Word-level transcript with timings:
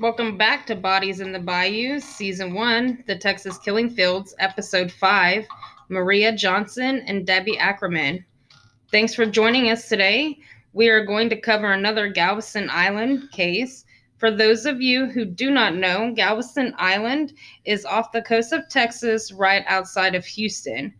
Welcome 0.00 0.38
back 0.38 0.64
to 0.66 0.76
Bodies 0.76 1.18
in 1.18 1.32
the 1.32 1.40
Bayou, 1.40 1.98
Season 1.98 2.54
1, 2.54 3.02
The 3.08 3.18
Texas 3.18 3.58
Killing 3.58 3.90
Fields, 3.90 4.32
Episode 4.38 4.92
5, 4.92 5.44
Maria 5.88 6.30
Johnson 6.30 7.02
and 7.08 7.26
Debbie 7.26 7.58
Ackerman. 7.58 8.24
Thanks 8.92 9.12
for 9.12 9.26
joining 9.26 9.72
us 9.72 9.88
today. 9.88 10.38
We 10.72 10.88
are 10.88 11.04
going 11.04 11.28
to 11.30 11.40
cover 11.40 11.72
another 11.72 12.06
Galveston 12.06 12.70
Island 12.70 13.32
case. 13.32 13.84
For 14.18 14.30
those 14.30 14.66
of 14.66 14.80
you 14.80 15.06
who 15.06 15.24
do 15.24 15.50
not 15.50 15.74
know, 15.74 16.12
Galveston 16.14 16.74
Island 16.78 17.32
is 17.64 17.84
off 17.84 18.12
the 18.12 18.22
coast 18.22 18.52
of 18.52 18.68
Texas, 18.68 19.32
right 19.32 19.64
outside 19.66 20.14
of 20.14 20.24
Houston. 20.24 20.94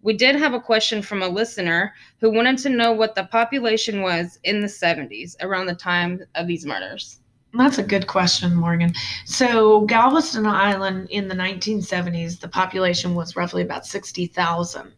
We 0.00 0.16
did 0.16 0.36
have 0.36 0.54
a 0.54 0.60
question 0.60 1.02
from 1.02 1.22
a 1.22 1.28
listener 1.28 1.92
who 2.22 2.30
wanted 2.30 2.56
to 2.60 2.70
know 2.70 2.92
what 2.92 3.14
the 3.14 3.24
population 3.24 4.00
was 4.00 4.38
in 4.42 4.62
the 4.62 4.68
70s, 4.68 5.36
around 5.42 5.66
the 5.66 5.74
time 5.74 6.22
of 6.34 6.46
these 6.46 6.64
murders. 6.64 7.20
That's 7.54 7.78
a 7.78 7.82
good 7.82 8.06
question, 8.06 8.54
Morgan. 8.54 8.92
So, 9.24 9.80
Galveston 9.86 10.46
Island 10.46 11.08
in 11.10 11.28
the 11.28 11.34
1970s, 11.34 12.40
the 12.40 12.48
population 12.48 13.14
was 13.14 13.36
roughly 13.36 13.62
about 13.62 13.86
60,000. 13.86 14.92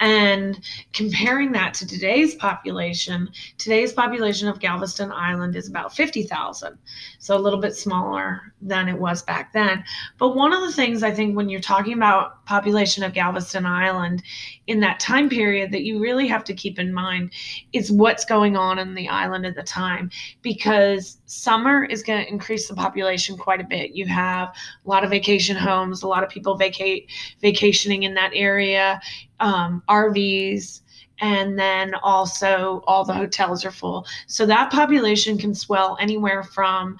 And 0.00 0.60
comparing 0.92 1.52
that 1.52 1.72
to 1.74 1.86
today's 1.86 2.34
population, 2.34 3.30
today's 3.58 3.92
population 3.92 4.48
of 4.48 4.58
Galveston 4.58 5.12
Island 5.12 5.54
is 5.54 5.68
about 5.68 5.94
50,000. 5.94 6.76
So, 7.20 7.36
a 7.36 7.38
little 7.38 7.60
bit 7.60 7.76
smaller 7.76 8.52
than 8.60 8.88
it 8.88 8.98
was 8.98 9.22
back 9.22 9.52
then. 9.52 9.84
But 10.18 10.34
one 10.34 10.52
of 10.52 10.62
the 10.62 10.72
things 10.72 11.04
I 11.04 11.12
think 11.12 11.36
when 11.36 11.48
you're 11.48 11.60
talking 11.60 11.92
about 11.94 12.44
population 12.44 13.04
of 13.04 13.14
Galveston 13.14 13.66
Island 13.66 14.24
in 14.66 14.80
that 14.80 14.98
time 14.98 15.28
period 15.28 15.70
that 15.72 15.82
you 15.82 16.00
really 16.00 16.26
have 16.26 16.44
to 16.44 16.54
keep 16.54 16.78
in 16.78 16.92
mind 16.92 17.32
is 17.72 17.92
what's 17.92 18.24
going 18.24 18.56
on 18.56 18.78
in 18.78 18.94
the 18.94 19.08
island 19.08 19.44
at 19.44 19.54
the 19.54 19.62
time 19.62 20.10
because 20.42 21.18
summer 21.26 21.84
is 21.84 22.02
going 22.02 22.24
to 22.24 22.30
increase 22.30 22.68
the 22.68 22.74
population 22.74 23.36
quite 23.36 23.60
a 23.60 23.64
bit. 23.64 23.92
You 23.92 24.06
have 24.06 24.48
a 24.48 24.88
lot 24.88 25.04
of 25.04 25.10
vacation 25.10 25.56
homes, 25.56 26.02
a 26.02 26.08
lot 26.08 26.22
of 26.22 26.30
people 26.30 26.56
vacate 26.56 27.10
vacationing 27.40 28.04
in 28.04 28.14
that 28.14 28.30
area, 28.34 29.00
um, 29.40 29.82
RVs, 29.88 30.80
and 31.20 31.58
then 31.58 31.94
also 32.02 32.82
all 32.86 33.04
the 33.04 33.12
hotels 33.12 33.64
are 33.64 33.70
full. 33.70 34.06
So 34.26 34.46
that 34.46 34.72
population 34.72 35.38
can 35.38 35.54
swell 35.54 35.96
anywhere 36.00 36.42
from 36.42 36.96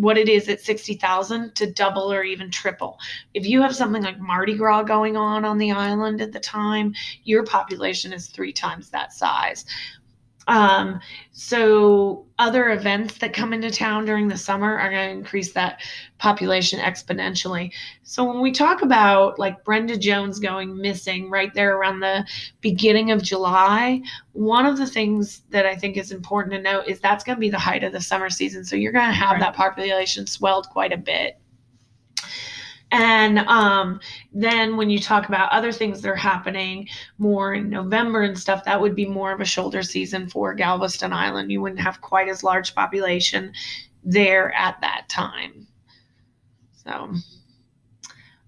what 0.00 0.16
it 0.16 0.28
is 0.28 0.48
at 0.48 0.60
60,000 0.60 1.54
to 1.56 1.72
double 1.72 2.12
or 2.12 2.22
even 2.22 2.50
triple. 2.50 2.98
If 3.34 3.46
you 3.46 3.60
have 3.62 3.74
something 3.74 4.02
like 4.02 4.20
Mardi 4.20 4.56
Gras 4.56 4.84
going 4.84 5.16
on 5.16 5.44
on 5.44 5.58
the 5.58 5.72
island 5.72 6.20
at 6.20 6.32
the 6.32 6.38
time, 6.38 6.94
your 7.24 7.44
population 7.44 8.12
is 8.12 8.28
three 8.28 8.52
times 8.52 8.90
that 8.90 9.12
size. 9.12 9.64
Um, 10.48 10.98
so 11.32 12.24
other 12.38 12.70
events 12.70 13.18
that 13.18 13.34
come 13.34 13.52
into 13.52 13.70
town 13.70 14.06
during 14.06 14.28
the 14.28 14.36
summer 14.36 14.78
are 14.78 14.90
going 14.90 15.10
to 15.10 15.18
increase 15.18 15.52
that 15.52 15.80
population 16.16 16.80
exponentially. 16.80 17.70
So 18.02 18.24
when 18.24 18.40
we 18.40 18.50
talk 18.50 18.80
about 18.80 19.38
like 19.38 19.62
Brenda 19.62 19.98
Jones 19.98 20.40
going 20.40 20.76
missing 20.80 21.28
right 21.28 21.52
there 21.52 21.76
around 21.76 22.00
the 22.00 22.26
beginning 22.62 23.10
of 23.10 23.22
July, 23.22 24.00
one 24.32 24.64
of 24.64 24.78
the 24.78 24.86
things 24.86 25.42
that 25.50 25.66
I 25.66 25.76
think 25.76 25.98
is 25.98 26.12
important 26.12 26.54
to 26.54 26.62
note 26.62 26.86
is 26.88 26.98
that's 26.98 27.24
going 27.24 27.36
to 27.36 27.40
be 27.40 27.50
the 27.50 27.58
height 27.58 27.84
of 27.84 27.92
the 27.92 28.00
summer 28.00 28.30
season. 28.30 28.64
So 28.64 28.74
you're 28.74 28.92
going 28.92 29.06
to 29.06 29.12
have 29.12 29.32
right. 29.32 29.40
that 29.40 29.54
population 29.54 30.26
swelled 30.26 30.70
quite 30.70 30.92
a 30.92 30.98
bit. 30.98 31.38
And 32.90 33.40
um, 33.40 34.00
then 34.32 34.76
when 34.76 34.88
you 34.88 34.98
talk 34.98 35.28
about 35.28 35.52
other 35.52 35.72
things 35.72 36.00
that 36.00 36.08
are 36.08 36.16
happening 36.16 36.88
more 37.18 37.54
in 37.54 37.68
November 37.68 38.22
and 38.22 38.38
stuff, 38.38 38.64
that 38.64 38.80
would 38.80 38.94
be 38.94 39.06
more 39.06 39.32
of 39.32 39.40
a 39.40 39.44
shoulder 39.44 39.82
season 39.82 40.28
for 40.28 40.54
Galveston 40.54 41.12
Island. 41.12 41.52
You 41.52 41.60
wouldn't 41.60 41.80
have 41.80 42.00
quite 42.00 42.28
as 42.28 42.42
large 42.42 42.74
population 42.74 43.52
there 44.02 44.52
at 44.54 44.80
that 44.80 45.06
time. 45.08 45.66
So 46.72 47.12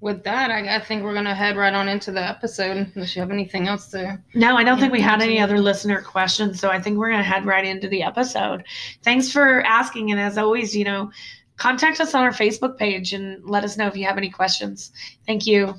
with 0.00 0.24
that, 0.24 0.50
I, 0.50 0.76
I, 0.76 0.80
think 0.80 1.02
we're 1.02 1.12
going 1.12 1.26
to 1.26 1.34
head 1.34 1.56
right 1.56 1.74
on 1.74 1.86
into 1.86 2.10
the 2.10 2.26
episode 2.26 2.90
unless 2.94 3.14
you 3.14 3.20
have 3.20 3.30
anything 3.30 3.68
else 3.68 3.88
to. 3.88 4.18
No, 4.34 4.56
I 4.56 4.64
don't 4.64 4.80
think 4.80 4.92
we 4.92 5.00
had 5.00 5.20
any 5.20 5.38
other 5.38 5.60
listener 5.60 6.00
questions. 6.00 6.58
So 6.58 6.70
I 6.70 6.80
think 6.80 6.96
we're 6.96 7.10
going 7.10 7.22
to 7.22 7.28
head 7.28 7.44
right 7.44 7.64
into 7.64 7.88
the 7.88 8.02
episode. 8.02 8.64
Thanks 9.02 9.30
for 9.30 9.60
asking. 9.62 10.10
And 10.10 10.18
as 10.18 10.38
always, 10.38 10.74
you 10.74 10.84
know, 10.84 11.10
contact 11.60 12.00
us 12.00 12.14
on 12.14 12.24
our 12.24 12.32
Facebook 12.32 12.78
page 12.78 13.12
and 13.12 13.44
let 13.44 13.62
us 13.62 13.76
know 13.76 13.86
if 13.86 13.94
you 13.94 14.06
have 14.06 14.16
any 14.16 14.30
questions. 14.30 14.92
Thank 15.26 15.46
you. 15.46 15.74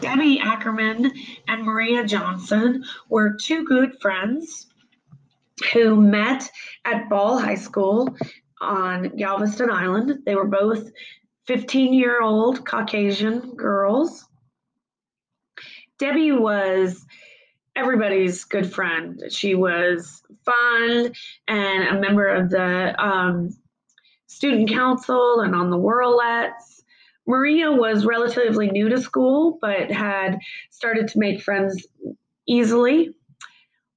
Debbie 0.00 0.38
Ackerman 0.38 1.10
and 1.48 1.64
Maria 1.64 2.04
Johnson 2.04 2.84
were 3.08 3.38
two 3.40 3.64
good 3.64 3.98
friends 4.02 4.66
who 5.72 5.96
met 5.96 6.50
at 6.84 7.08
Ball 7.08 7.38
High 7.38 7.54
School 7.54 8.14
on 8.60 9.16
Galveston 9.16 9.70
Island. 9.70 10.18
They 10.26 10.34
were 10.34 10.46
both 10.46 10.90
15 11.46 11.94
year 11.94 12.20
old 12.20 12.66
Caucasian 12.66 13.54
girls. 13.56 14.26
Debbie 15.98 16.32
was 16.32 17.06
everybody's 17.76 18.44
good 18.44 18.72
friend. 18.72 19.22
She 19.30 19.54
was 19.54 20.22
fun 20.44 21.12
and 21.48 21.96
a 21.96 22.00
member 22.00 22.26
of 22.26 22.50
the 22.50 22.94
um, 23.02 23.50
student 24.26 24.68
council 24.68 25.40
and 25.40 25.54
on 25.54 25.70
the 25.70 25.76
Whirlettes. 25.76 26.82
Maria 27.26 27.72
was 27.72 28.04
relatively 28.04 28.70
new 28.70 28.88
to 28.90 29.00
school, 29.00 29.58
but 29.60 29.90
had 29.90 30.38
started 30.70 31.08
to 31.08 31.18
make 31.18 31.42
friends 31.42 31.86
easily. 32.46 33.14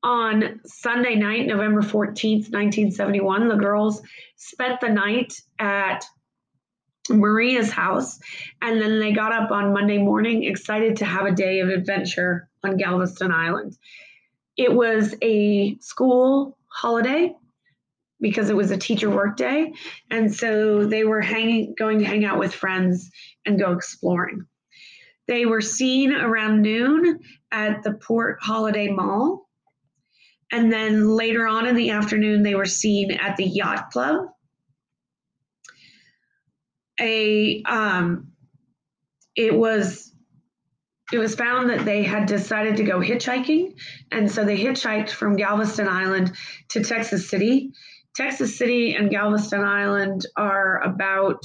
On 0.03 0.61
Sunday 0.63 1.15
night, 1.15 1.47
November 1.47 1.81
14th, 1.81 2.51
1971, 2.51 3.49
the 3.49 3.55
girls 3.55 4.01
spent 4.37 4.79
the 4.79 4.87
night 4.87 5.33
at 5.59 6.05
Maria's 7.09 7.71
house, 7.71 8.19
and 8.61 8.81
then 8.81 8.99
they 8.99 9.11
got 9.11 9.33
up 9.33 9.51
on 9.51 9.73
Monday 9.73 9.97
morning 9.97 10.43
excited 10.43 10.97
to 10.97 11.05
have 11.05 11.25
a 11.25 11.31
day 11.31 11.59
of 11.59 11.69
adventure 11.69 12.46
on 12.63 12.77
Galveston 12.77 13.31
Island. 13.31 13.77
It 14.55 14.73
was 14.73 15.15
a 15.21 15.77
school 15.79 16.57
holiday 16.67 17.35
because 18.19 18.49
it 18.49 18.55
was 18.55 18.71
a 18.71 18.77
teacher 18.77 19.09
work 19.09 19.37
day, 19.37 19.73
and 20.09 20.33
so 20.33 20.85
they 20.85 21.03
were 21.03 21.21
hanging, 21.21 21.75
going 21.77 21.99
to 21.99 22.05
hang 22.05 22.25
out 22.25 22.39
with 22.39 22.53
friends 22.53 23.11
and 23.45 23.59
go 23.59 23.73
exploring. 23.73 24.45
They 25.27 25.45
were 25.45 25.61
seen 25.61 26.13
around 26.13 26.61
noon 26.61 27.19
at 27.51 27.83
the 27.83 27.93
Port 27.93 28.39
Holiday 28.41 28.87
Mall. 28.87 29.47
And 30.51 30.71
then 30.71 31.09
later 31.09 31.45
on 31.45 31.67
in 31.67 31.75
the 31.75 31.89
afternoon, 31.91 32.41
they 32.41 32.55
were 32.55 32.65
seen 32.65 33.11
at 33.11 33.35
the 33.35 33.43
Yacht 33.43 33.91
Club 33.91 34.27
a 36.99 37.61
um, 37.63 38.31
it 39.35 39.53
was 39.53 40.11
it 41.11 41.19
was 41.19 41.35
found 41.35 41.69
that 41.69 41.85
they 41.85 42.03
had 42.03 42.27
decided 42.27 42.77
to 42.77 42.83
go 42.83 42.99
hitchhiking. 42.99 43.75
And 44.11 44.29
so 44.29 44.43
they 44.43 44.57
hitchhiked 44.57 45.09
from 45.09 45.35
galveston 45.35 45.87
island 45.87 46.33
to 46.69 46.83
texas 46.83 47.29
city. 47.29 47.71
Texas 48.15 48.57
city 48.57 48.95
and 48.95 49.09
galveston 49.09 49.63
island 49.63 50.25
are 50.35 50.81
about 50.81 51.43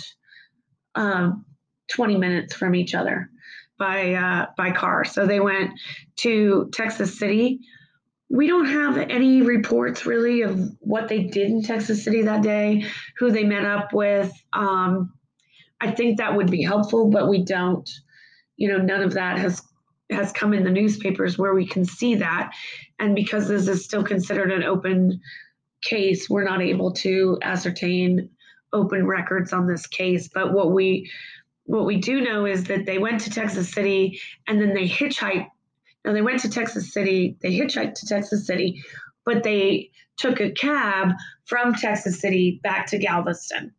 um, 0.95 1.45
20 1.93 2.17
minutes 2.17 2.55
from 2.55 2.75
each 2.75 2.95
other 2.95 3.31
by 3.79 4.15
uh, 4.15 4.47
by 4.57 4.73
car. 4.73 5.05
So 5.05 5.27
they 5.27 5.41
went 5.41 5.79
to 6.17 6.71
texas 6.73 7.19
city. 7.19 7.61
We 8.29 8.47
don't 8.47 8.67
have 8.67 8.97
any 8.97 9.43
reports 9.43 10.07
really 10.07 10.43
of 10.43 10.59
what 10.81 11.09
they 11.09 11.25
did 11.25 11.51
in 11.51 11.63
texas 11.63 12.05
city 12.05 12.23
that 12.23 12.43
day 12.43 12.87
who 13.19 13.31
they 13.31 13.45
met 13.45 13.65
up 13.65 13.93
with. 13.93 14.33
Um, 14.53 15.13
I 15.81 15.91
think 15.91 16.19
that 16.19 16.37
would 16.37 16.51
be 16.51 16.63
helpful, 16.63 17.11
but 17.11 17.29
we 17.29 17.45
don't. 17.45 17.89
You 18.57 18.69
know, 18.69 18.79
none 18.79 19.03
of 19.03 19.15
that 19.15 19.39
has 19.39 19.63
has 20.11 20.33
come 20.33 20.53
in 20.53 20.65
the 20.65 20.71
newspapers 20.71 21.39
where 21.39 21.55
we 21.55 21.67
can 21.67 21.85
see 21.85 22.17
that. 22.17 22.53
And 22.99 23.15
because 23.15 23.49
this 23.49 23.67
is 23.67 23.85
still 23.85 24.05
considered 24.05 24.53
an 24.53 24.63
open 24.63 25.21
case, 25.83 26.29
we're 26.29 26.45
not 26.45 26.63
able 26.63 26.93
to 26.93 27.39
ascertain 27.43 28.29
open 28.73 29.07
records 29.07 29.53
on 29.53 29.67
this 29.67 29.87
case. 29.87 30.29
But 30.29 30.53
what 30.53 30.73
we 30.73 31.11
what 31.65 31.87
we 31.87 31.99
do 31.99 32.21
know 32.21 32.45
is 32.45 32.65
that 32.65 32.87
they 32.87 32.99
went 32.99 33.21
to 33.23 33.31
Texas 33.31 33.71
City 33.71 34.21
and 34.49 34.61
then 34.61 34.75
they 34.75 34.89
hitchhiked. 34.89 35.47
Now 36.05 36.13
they 36.13 36.23
went 36.23 36.41
to 36.41 36.51
Texas 36.51 36.93
City, 36.93 37.37
they 37.41 37.57
hitchhiked 37.57 37.95
to 37.95 38.07
Texas 38.07 38.47
City, 38.47 38.83
but 39.25 39.45
they 39.45 39.91
took 40.17 40.41
a 40.41 40.51
cab 40.51 41.11
from 41.45 41.75
Texas 41.75 42.21
City 42.21 42.61
back 42.63 42.87
to 42.89 42.99
Galveston 42.99 43.73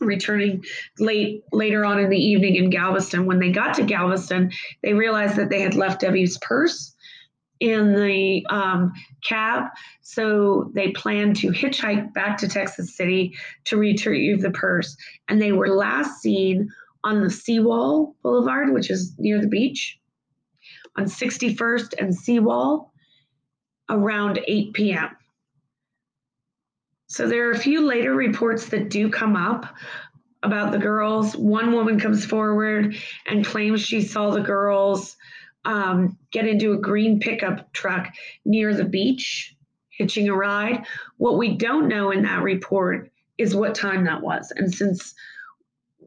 returning 0.00 0.64
late 0.98 1.42
later 1.52 1.84
on 1.84 1.98
in 1.98 2.10
the 2.10 2.18
evening 2.18 2.56
in 2.56 2.70
Galveston. 2.70 3.26
When 3.26 3.38
they 3.38 3.50
got 3.50 3.74
to 3.74 3.84
Galveston, 3.84 4.52
they 4.82 4.94
realized 4.94 5.36
that 5.36 5.50
they 5.50 5.60
had 5.60 5.74
left 5.74 6.00
Debbie's 6.00 6.38
purse 6.38 6.94
in 7.60 7.94
the 7.94 8.44
um, 8.50 8.92
cab. 9.24 9.64
So 10.02 10.70
they 10.74 10.90
planned 10.90 11.36
to 11.36 11.48
hitchhike 11.48 12.12
back 12.12 12.38
to 12.38 12.48
Texas 12.48 12.96
City 12.96 13.34
to 13.64 13.76
retrieve 13.76 14.42
the 14.42 14.50
purse. 14.50 14.96
And 15.28 15.40
they 15.40 15.52
were 15.52 15.68
last 15.68 16.20
seen 16.20 16.68
on 17.04 17.22
the 17.22 17.30
Seawall 17.30 18.16
Boulevard, 18.22 18.72
which 18.72 18.90
is 18.90 19.14
near 19.18 19.40
the 19.40 19.48
beach, 19.48 19.98
on 20.96 21.04
61st 21.04 21.94
and 21.98 22.14
Seawall 22.14 22.92
around 23.90 24.40
8 24.46 24.72
p.m. 24.72 25.10
So 27.06 27.28
there 27.28 27.48
are 27.48 27.52
a 27.52 27.58
few 27.58 27.86
later 27.86 28.14
reports 28.14 28.66
that 28.68 28.90
do 28.90 29.10
come 29.10 29.36
up 29.36 29.66
about 30.42 30.72
the 30.72 30.78
girls. 30.78 31.36
One 31.36 31.72
woman 31.72 31.98
comes 31.98 32.24
forward 32.24 32.96
and 33.26 33.44
claims 33.44 33.80
she 33.80 34.02
saw 34.02 34.30
the 34.30 34.40
girls 34.40 35.16
um, 35.64 36.18
get 36.30 36.46
into 36.46 36.72
a 36.72 36.78
green 36.78 37.18
pickup 37.18 37.72
truck 37.72 38.12
near 38.44 38.74
the 38.74 38.84
beach, 38.84 39.56
hitching 39.90 40.28
a 40.28 40.34
ride. 40.34 40.84
What 41.16 41.38
we 41.38 41.56
don't 41.56 41.88
know 41.88 42.10
in 42.10 42.22
that 42.22 42.42
report 42.42 43.10
is 43.38 43.54
what 43.54 43.74
time 43.74 44.04
that 44.04 44.22
was. 44.22 44.52
And 44.56 44.72
since 44.72 45.14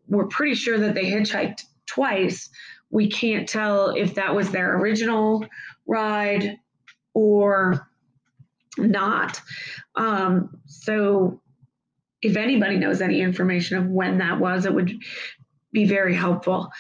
we're 0.08 0.28
pretty 0.28 0.56
sure 0.56 0.78
that 0.78 0.94
they 0.94 1.06
hitchhiked 1.06 1.64
twice, 1.86 2.50
we 2.90 3.10
can't 3.10 3.50
tell 3.50 3.90
if 3.90 4.16
that 4.16 4.36
was 4.36 4.52
their 4.52 4.78
original 4.78 5.46
ride 5.86 6.58
or 7.14 7.87
not. 8.78 9.42
Um, 9.96 10.60
so, 10.66 11.42
if 12.22 12.36
anybody 12.36 12.78
knows 12.78 13.02
any 13.02 13.22
information 13.22 13.78
of 13.78 13.88
when 13.88 14.18
that 14.20 14.40
was, 14.40 14.66
it 14.66 14.74
would 14.74 14.92
be 15.72 15.86
very 15.86 16.16
helpful. 16.16 16.72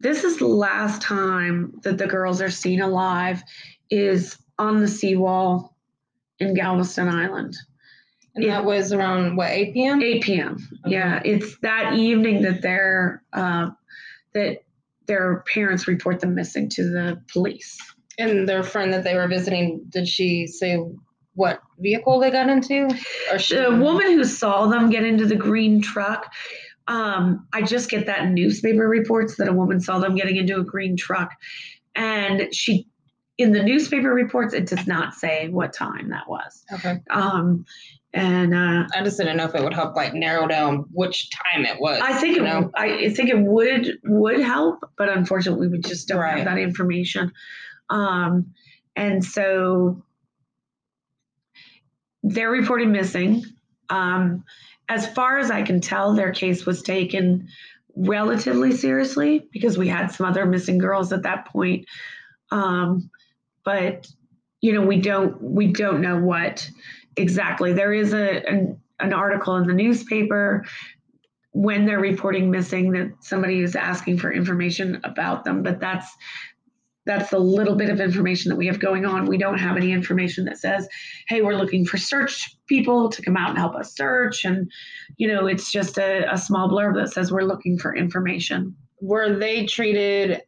This 0.00 0.22
is 0.22 0.38
the 0.38 0.46
last 0.46 1.02
time 1.02 1.80
that 1.82 1.98
the 1.98 2.06
girls 2.06 2.40
are 2.40 2.50
seen 2.50 2.80
alive 2.80 3.42
is 3.90 4.38
on 4.58 4.78
the 4.78 4.88
seawall 4.88 5.76
in 6.38 6.54
Galveston 6.54 7.08
Island. 7.08 7.56
And 8.34 8.48
that 8.48 8.64
was 8.64 8.92
around 8.92 9.36
what 9.36 9.50
8 9.50 9.74
p.m. 9.74 10.02
8 10.02 10.22
p.m. 10.22 10.68
Okay. 10.86 10.94
Yeah, 10.94 11.20
it's 11.24 11.58
that 11.60 11.94
evening 11.94 12.42
that 12.42 12.62
their 12.62 13.22
uh, 13.32 13.70
that 14.34 14.62
their 15.06 15.42
parents 15.52 15.88
report 15.88 16.20
them 16.20 16.36
missing 16.36 16.68
to 16.70 16.84
the 16.84 17.20
police. 17.32 17.78
And 18.18 18.48
their 18.48 18.62
friend 18.62 18.92
that 18.92 19.04
they 19.04 19.14
were 19.14 19.28
visiting, 19.28 19.84
did 19.88 20.08
she 20.08 20.46
say 20.46 20.78
what 21.34 21.60
vehicle 21.78 22.18
they 22.18 22.30
got 22.30 22.48
into? 22.48 22.88
Or 23.32 23.38
she, 23.38 23.54
The 23.54 23.70
woman 23.76 24.06
who 24.12 24.24
saw 24.24 24.66
them 24.66 24.90
get 24.90 25.04
into 25.04 25.24
the 25.24 25.36
green 25.36 25.80
truck, 25.80 26.26
um, 26.88 27.46
I 27.52 27.62
just 27.62 27.90
get 27.90 28.06
that 28.06 28.22
in 28.22 28.34
newspaper 28.34 28.88
reports 28.88 29.36
that 29.36 29.46
a 29.46 29.52
woman 29.52 29.80
saw 29.80 29.98
them 30.00 30.16
getting 30.16 30.36
into 30.36 30.58
a 30.58 30.64
green 30.64 30.96
truck, 30.96 31.32
and 31.94 32.52
she. 32.54 32.86
In 33.36 33.52
the 33.52 33.62
newspaper 33.62 34.12
reports, 34.12 34.52
it 34.52 34.66
does 34.66 34.88
not 34.88 35.14
say 35.14 35.48
what 35.48 35.72
time 35.72 36.08
that 36.10 36.28
was. 36.28 36.64
Okay. 36.72 36.98
Um, 37.10 37.64
and 38.12 38.52
uh, 38.52 38.88
I 38.92 39.04
just 39.04 39.16
didn't 39.16 39.36
know 39.36 39.44
if 39.44 39.54
it 39.54 39.62
would 39.62 39.74
help 39.74 39.94
like 39.94 40.12
narrow 40.12 40.48
down 40.48 40.86
which 40.90 41.30
time 41.30 41.64
it 41.64 41.80
was. 41.80 42.00
I 42.02 42.14
think 42.14 42.36
it, 42.36 42.42
know? 42.42 42.68
I 42.74 43.10
think 43.10 43.28
it 43.30 43.38
would 43.38 43.96
would 44.02 44.40
help, 44.40 44.80
but 44.98 45.08
unfortunately, 45.08 45.68
we 45.68 45.78
just 45.78 46.08
don't 46.08 46.18
Right. 46.18 46.38
have 46.38 46.46
that 46.46 46.58
information. 46.58 47.30
Um, 47.90 48.54
and 48.96 49.24
so 49.24 50.02
they're 52.22 52.50
reported 52.50 52.88
missing. 52.88 53.44
Um, 53.88 54.44
as 54.88 55.06
far 55.06 55.38
as 55.38 55.50
I 55.50 55.62
can 55.62 55.80
tell, 55.80 56.14
their 56.14 56.32
case 56.32 56.66
was 56.66 56.82
taken 56.82 57.48
relatively 57.96 58.72
seriously 58.72 59.46
because 59.52 59.76
we 59.76 59.88
had 59.88 60.08
some 60.08 60.26
other 60.26 60.46
missing 60.46 60.78
girls 60.78 61.12
at 61.12 61.22
that 61.22 61.46
point. 61.46 61.86
Um, 62.50 63.10
but 63.64 64.06
you 64.60 64.72
know, 64.72 64.82
we 64.84 65.00
don't 65.00 65.40
we 65.42 65.68
don't 65.68 66.00
know 66.00 66.18
what 66.18 66.68
exactly. 67.16 67.72
There 67.72 67.92
is 67.92 68.12
a 68.12 68.44
an, 68.46 68.80
an 68.98 69.12
article 69.12 69.56
in 69.56 69.66
the 69.66 69.74
newspaper 69.74 70.64
when 71.52 71.86
they're 71.86 72.00
reporting 72.00 72.50
missing 72.50 72.92
that 72.92 73.12
somebody 73.20 73.60
is 73.60 73.74
asking 73.74 74.18
for 74.18 74.32
information 74.32 75.00
about 75.04 75.44
them, 75.44 75.62
but 75.62 75.80
that's 75.80 76.08
that's 77.08 77.32
a 77.32 77.38
little 77.38 77.74
bit 77.74 77.88
of 77.88 78.00
information 78.00 78.50
that 78.50 78.56
we 78.56 78.66
have 78.66 78.78
going 78.78 79.06
on. 79.06 79.24
We 79.24 79.38
don't 79.38 79.58
have 79.58 79.78
any 79.78 79.92
information 79.92 80.44
that 80.44 80.58
says, 80.58 80.86
"Hey, 81.26 81.40
we're 81.40 81.56
looking 81.56 81.86
for 81.86 81.96
search 81.96 82.54
people 82.66 83.08
to 83.08 83.22
come 83.22 83.36
out 83.36 83.48
and 83.48 83.58
help 83.58 83.74
us 83.74 83.96
search," 83.96 84.44
and 84.44 84.70
you 85.16 85.26
know, 85.26 85.46
it's 85.46 85.72
just 85.72 85.98
a, 85.98 86.30
a 86.30 86.36
small 86.36 86.68
blurb 86.68 86.94
that 86.96 87.10
says 87.10 87.32
we're 87.32 87.42
looking 87.42 87.78
for 87.78 87.96
information. 87.96 88.76
were 89.00 89.36
they 89.38 89.64
treated 89.64 90.42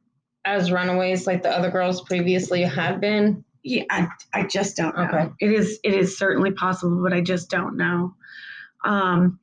as 0.44 0.70
runaways 0.70 1.26
like 1.26 1.42
the 1.42 1.50
other 1.50 1.70
girls 1.70 2.02
previously 2.02 2.62
had 2.62 3.00
been? 3.00 3.44
Yeah, 3.62 3.84
I, 3.90 4.08
I 4.34 4.42
just 4.44 4.76
don't 4.76 4.96
know. 4.96 5.04
Okay. 5.04 5.30
It 5.40 5.52
is 5.52 5.80
it 5.82 5.94
is 5.94 6.18
certainly 6.18 6.52
possible, 6.52 7.02
but 7.02 7.14
I 7.14 7.22
just 7.22 7.48
don't 7.48 7.76
know. 7.76 8.14
Um, 8.84 9.40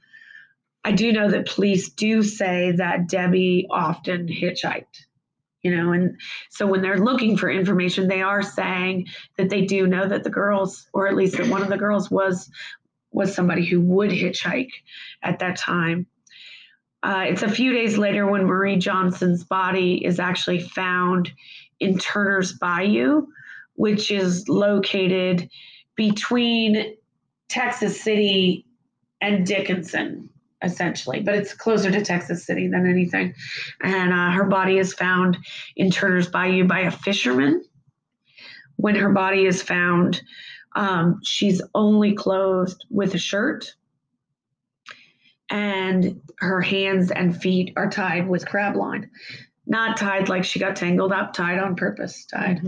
I 0.84 0.92
do 0.92 1.12
know 1.12 1.30
that 1.30 1.48
police 1.48 1.90
do 1.90 2.22
say 2.22 2.74
that 2.74 3.10
Debbie 3.10 3.68
often 3.70 4.28
hitchhiked. 4.28 5.07
You 5.64 5.76
know, 5.76 5.92
and 5.92 6.20
so 6.50 6.68
when 6.68 6.82
they're 6.82 7.00
looking 7.00 7.36
for 7.36 7.50
information, 7.50 8.08
they 8.08 8.22
are 8.22 8.44
saying 8.44 9.08
that 9.38 9.50
they 9.50 9.66
do 9.66 9.88
know 9.88 10.08
that 10.08 10.24
the 10.24 10.30
girls, 10.30 10.88
or 10.94 11.08
at 11.08 11.16
least 11.16 11.38
that 11.38 11.48
one 11.48 11.64
of 11.64 11.70
the 11.70 11.78
girls 11.78 12.12
was 12.12 12.50
was 13.12 13.34
somebody 13.34 13.66
who 13.66 13.82
would 13.82 14.12
hitchhike 14.12 14.72
at 15.24 15.40
that 15.40 15.58
time. 15.58 16.06
Uh, 17.04 17.26
it's 17.28 17.44
a 17.44 17.50
few 17.50 17.74
days 17.74 17.98
later 17.98 18.28
when 18.28 18.46
Marie 18.46 18.78
Johnson's 18.78 19.44
body 19.44 20.04
is 20.04 20.20
actually 20.20 20.60
found 20.60 21.32
in 21.80 21.98
Turner's 21.98 22.54
Bayou, 22.54 23.28
which 23.76 24.12
is 24.12 24.48
located 24.50 25.50
between 25.96 26.96
Texas 27.50 28.02
City 28.02 28.66
and 29.22 29.46
Dickinson, 29.46 30.30
essentially, 30.62 31.20
but 31.20 31.36
it's 31.36 31.54
closer 31.54 31.92
to 31.92 32.04
Texas 32.04 32.46
City 32.46 32.68
than 32.68 32.90
anything. 32.90 33.34
And 33.82 34.12
uh, 34.12 34.32
her 34.32 34.46
body 34.46 34.78
is 34.78 34.94
found 34.94 35.38
in 35.76 35.92
Turner's 35.92 36.28
Bayou 36.30 36.66
by 36.66 36.80
a 36.82 36.92
fisherman. 36.92 37.64
When 38.78 38.96
her 38.96 39.10
body 39.10 39.46
is 39.46 39.62
found, 39.62 40.22
um, 40.76 41.20
she's 41.24 41.62
only 41.74 42.14
clothed 42.14 42.86
with 42.90 43.16
a 43.16 43.18
shirt, 43.18 43.74
and 45.50 46.22
her 46.40 46.62
hands 46.62 47.10
and 47.10 47.40
feet 47.40 47.74
are 47.76 47.90
tied 47.90 48.28
with 48.28 48.48
crab 48.48 48.76
line. 48.76 49.10
Not 49.66 49.98
tied 49.98 50.30
like 50.30 50.44
she 50.44 50.60
got 50.60 50.76
tangled 50.76 51.12
up, 51.12 51.34
tied 51.34 51.60
on 51.60 51.76
purpose, 51.76 52.26
tied. 52.26 52.62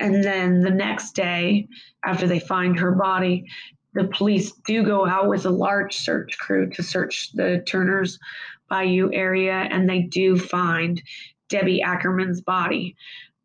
And 0.00 0.24
then 0.24 0.60
the 0.62 0.70
next 0.70 1.12
day, 1.12 1.68
after 2.04 2.26
they 2.26 2.40
find 2.40 2.78
her 2.78 2.92
body, 2.92 3.46
the 3.94 4.04
police 4.08 4.52
do 4.66 4.82
go 4.82 5.06
out 5.06 5.28
with 5.28 5.46
a 5.46 5.50
large 5.50 5.96
search 5.96 6.36
crew 6.38 6.68
to 6.70 6.82
search 6.82 7.30
the 7.32 7.62
Turner's 7.66 8.18
Bayou 8.68 9.10
area, 9.12 9.52
and 9.70 9.88
they 9.88 10.02
do 10.02 10.36
find 10.36 11.00
Debbie 11.48 11.82
Ackerman's 11.82 12.40
body 12.40 12.96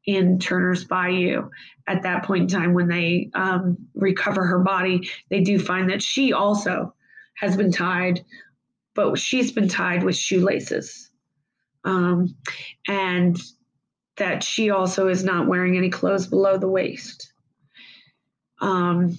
in 0.05 0.39
Turner's 0.39 0.85
Bayou. 0.85 1.49
At 1.87 2.03
that 2.03 2.23
point 2.23 2.43
in 2.43 2.59
time, 2.59 2.73
when 2.73 2.87
they 2.87 3.29
um, 3.33 3.77
recover 3.93 4.45
her 4.45 4.59
body, 4.59 5.09
they 5.29 5.41
do 5.41 5.59
find 5.59 5.89
that 5.89 6.01
she 6.01 6.33
also 6.33 6.95
has 7.35 7.55
been 7.55 7.71
tied, 7.71 8.23
but 8.95 9.17
she's 9.19 9.51
been 9.51 9.67
tied 9.67 10.03
with 10.03 10.15
shoelaces. 10.15 11.09
Um, 11.85 12.35
and 12.87 13.37
that 14.17 14.43
she 14.43 14.69
also 14.69 15.07
is 15.07 15.23
not 15.23 15.47
wearing 15.47 15.77
any 15.77 15.89
clothes 15.89 16.27
below 16.27 16.57
the 16.57 16.67
waist. 16.67 17.31
Um, 18.61 19.17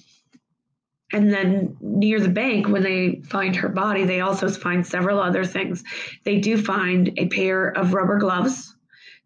and 1.13 1.31
then 1.31 1.75
near 1.81 2.19
the 2.19 2.29
bank, 2.29 2.67
when 2.67 2.83
they 2.83 3.21
find 3.25 3.55
her 3.55 3.69
body, 3.69 4.05
they 4.05 4.21
also 4.21 4.49
find 4.49 4.85
several 4.85 5.19
other 5.19 5.43
things. 5.43 5.83
They 6.23 6.39
do 6.39 6.57
find 6.57 7.11
a 7.17 7.27
pair 7.27 7.69
of 7.69 7.93
rubber 7.93 8.17
gloves. 8.17 8.75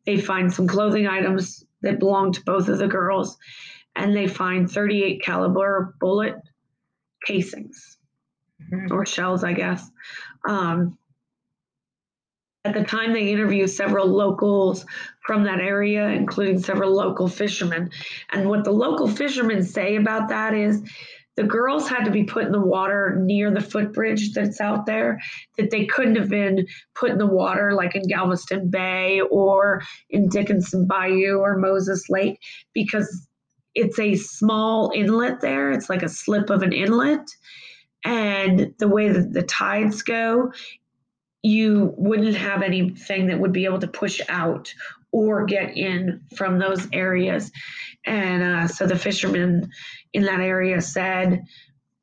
They 0.06 0.20
find 0.20 0.52
some 0.52 0.68
clothing 0.68 1.08
items 1.08 1.64
that 1.82 2.00
belong 2.00 2.32
to 2.34 2.44
both 2.44 2.68
of 2.68 2.78
the 2.78 2.88
girls, 2.88 3.38
and 3.96 4.16
they 4.16 4.28
find 4.28 4.70
38 4.70 5.22
caliber 5.22 5.96
bullet 6.00 6.36
casings 7.26 7.98
Mhm. 8.72 8.92
or 8.92 9.06
shells, 9.06 9.44
I 9.44 9.54
guess. 9.54 9.90
Um, 10.48 10.98
at 12.64 12.74
the 12.74 12.84
time, 12.84 13.14
they 13.14 13.32
interviewed 13.32 13.70
several 13.70 14.08
locals 14.08 14.86
from 15.26 15.44
that 15.44 15.60
area, 15.60 16.08
including 16.10 16.58
several 16.60 16.92
local 16.92 17.28
fishermen. 17.28 17.92
And 18.32 18.50
what 18.50 18.64
the 18.64 18.72
local 18.72 19.08
fishermen 19.08 19.64
say 19.64 19.98
about 19.98 20.30
that 20.30 20.56
is 20.56 20.82
the 21.36 21.44
girls 21.44 21.90
had 21.90 22.06
to 22.06 22.12
be 22.12 22.24
put 22.24 22.46
in 22.46 22.52
the 22.52 22.62
water 22.62 23.18
near 23.20 23.52
the 23.52 23.62
footbridge 23.62 24.34
that's 24.34 24.62
out 24.62 24.86
there, 24.86 25.22
that 25.58 25.70
they 25.70 25.86
couldn't 25.86 26.16
have 26.16 26.30
been 26.30 26.66
put 26.94 27.12
in 27.12 27.18
the 27.18 27.26
water 27.26 27.74
like 27.74 27.96
in 27.96 28.08
Galveston 28.08 28.70
Bay 28.70 29.22
or 29.32 29.82
in 30.10 30.30
Dickinson 30.30 30.88
Bayou 30.88 31.38
or 31.40 31.58
Moses 31.58 32.10
Lake 32.10 32.40
because 32.74 33.28
it's 33.74 34.00
a 34.00 34.16
small 34.16 34.92
inlet 34.96 35.42
there. 35.42 35.72
It's 35.72 35.90
like 35.90 36.04
a 36.04 36.10
slip 36.10 36.50
of 36.50 36.62
an 36.62 36.72
inlet. 36.72 37.28
And 38.06 38.74
the 38.80 38.88
way 38.88 39.10
that 39.10 39.34
the 39.34 39.44
tides 39.44 40.02
go, 40.04 40.54
you 41.44 41.94
wouldn't 41.98 42.36
have 42.36 42.62
anything 42.62 43.28
that 43.28 43.40
would 43.40 43.52
be 43.52 43.66
able 43.66 43.80
to 43.80 43.88
push 43.88 44.22
out 44.30 44.74
or 45.12 45.46
get 45.46 45.78
in 45.78 46.22
from 46.36 46.60
those 46.60 46.88
areas. 46.92 47.52
And 48.06 48.44
uh, 48.44 48.68
so 48.68 48.86
the 48.86 48.98
fishermen 48.98 49.70
in 50.14 50.24
that 50.24 50.40
area 50.40 50.82
said 50.82 51.44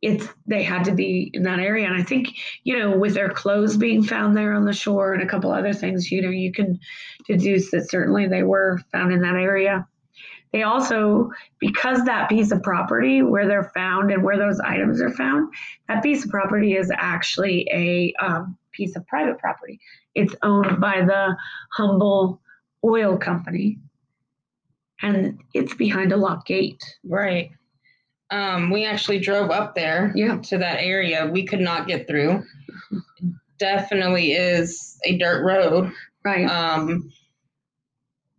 it's 0.01 0.27
they 0.47 0.65
had 0.65 0.85
to 0.85 0.93
be 0.93 1.31
in 1.33 1.45
that 1.45 1.61
area. 1.61 1.87
And 1.87 1.95
I 1.95 2.03
think 2.03 2.31
you 2.65 2.79
know 2.79 2.99
with 2.99 3.15
their 3.15 3.31
clothes 3.31 3.77
being 3.77 4.03
found 4.03 4.37
there 4.37 4.53
on 4.53 4.65
the 4.65 4.73
shore 4.73 5.15
and 5.15 5.23
a 5.23 5.29
couple 5.29 5.53
other 5.53 5.73
things, 5.73 6.11
you 6.11 6.23
know, 6.23 6.31
you 6.31 6.53
can 6.53 6.81
deduce 7.27 7.71
that 7.71 7.89
certainly 7.89 8.27
they 8.27 8.43
were 8.43 8.81
found 8.91 9.13
in 9.13 9.23
that 9.23 9.37
area. 9.37 9.87
They 10.53 10.65
also, 10.65 11.31
because 11.61 12.05
that 12.05 12.29
piece 12.29 12.53
of 12.53 12.63
property 12.63 13.23
where 13.23 13.49
they're 13.49 13.71
found 13.75 14.11
and 14.11 14.23
where 14.23 14.37
those 14.37 14.61
items 14.61 15.01
are 15.01 15.11
found, 15.11 15.53
that 15.89 16.03
piece 16.03 16.25
of 16.25 16.31
property 16.31 16.75
is 16.75 16.93
actually 16.95 17.67
a 17.73 18.13
um, 18.23 18.59
piece 18.73 18.95
of 18.95 19.07
private 19.07 19.39
property. 19.39 19.81
It's 20.15 20.35
owned 20.43 20.79
by 20.79 21.03
the 21.07 21.37
Humble 21.73 22.43
Oil 22.85 23.17
Company, 23.17 23.79
and 25.03 25.41
it's 25.53 25.75
behind 25.75 26.13
a 26.13 26.17
locked 26.17 26.47
gate. 26.49 26.83
Right. 27.05 27.51
Um, 28.31 28.71
we 28.71 28.87
actually 28.87 29.19
drove 29.19 29.51
up 29.51 29.75
there 29.75 30.13
Yeah. 30.15 30.39
to 30.39 30.59
that 30.59 30.79
area. 30.81 31.27
We 31.27 31.45
could 31.45 31.61
not 31.61 31.87
get 31.87 32.07
through. 32.09 32.45
Definitely 33.59 34.33
is 34.33 34.99
a 35.05 35.19
dirt 35.19 35.45
road. 35.45 35.93
Right. 36.25 36.49
Um, 36.49 37.13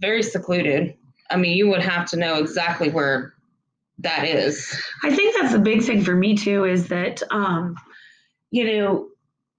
very 0.02 0.24
secluded. 0.24 0.96
I 1.30 1.38
mean, 1.38 1.56
you 1.58 1.70
would 1.70 1.82
have 1.82 2.10
to 2.10 2.18
know 2.18 2.36
exactly 2.40 2.90
where 2.90 3.34
that 4.00 4.26
is. 4.26 4.76
I 5.04 5.16
think 5.16 5.36
that's 5.40 5.54
the 5.54 5.60
big 5.60 5.84
thing 5.84 6.04
for 6.04 6.16
me 6.16 6.36
too 6.36 6.66
is 6.66 6.88
that 6.88 7.22
um, 7.32 7.76
you 8.52 8.66
know 8.66 9.08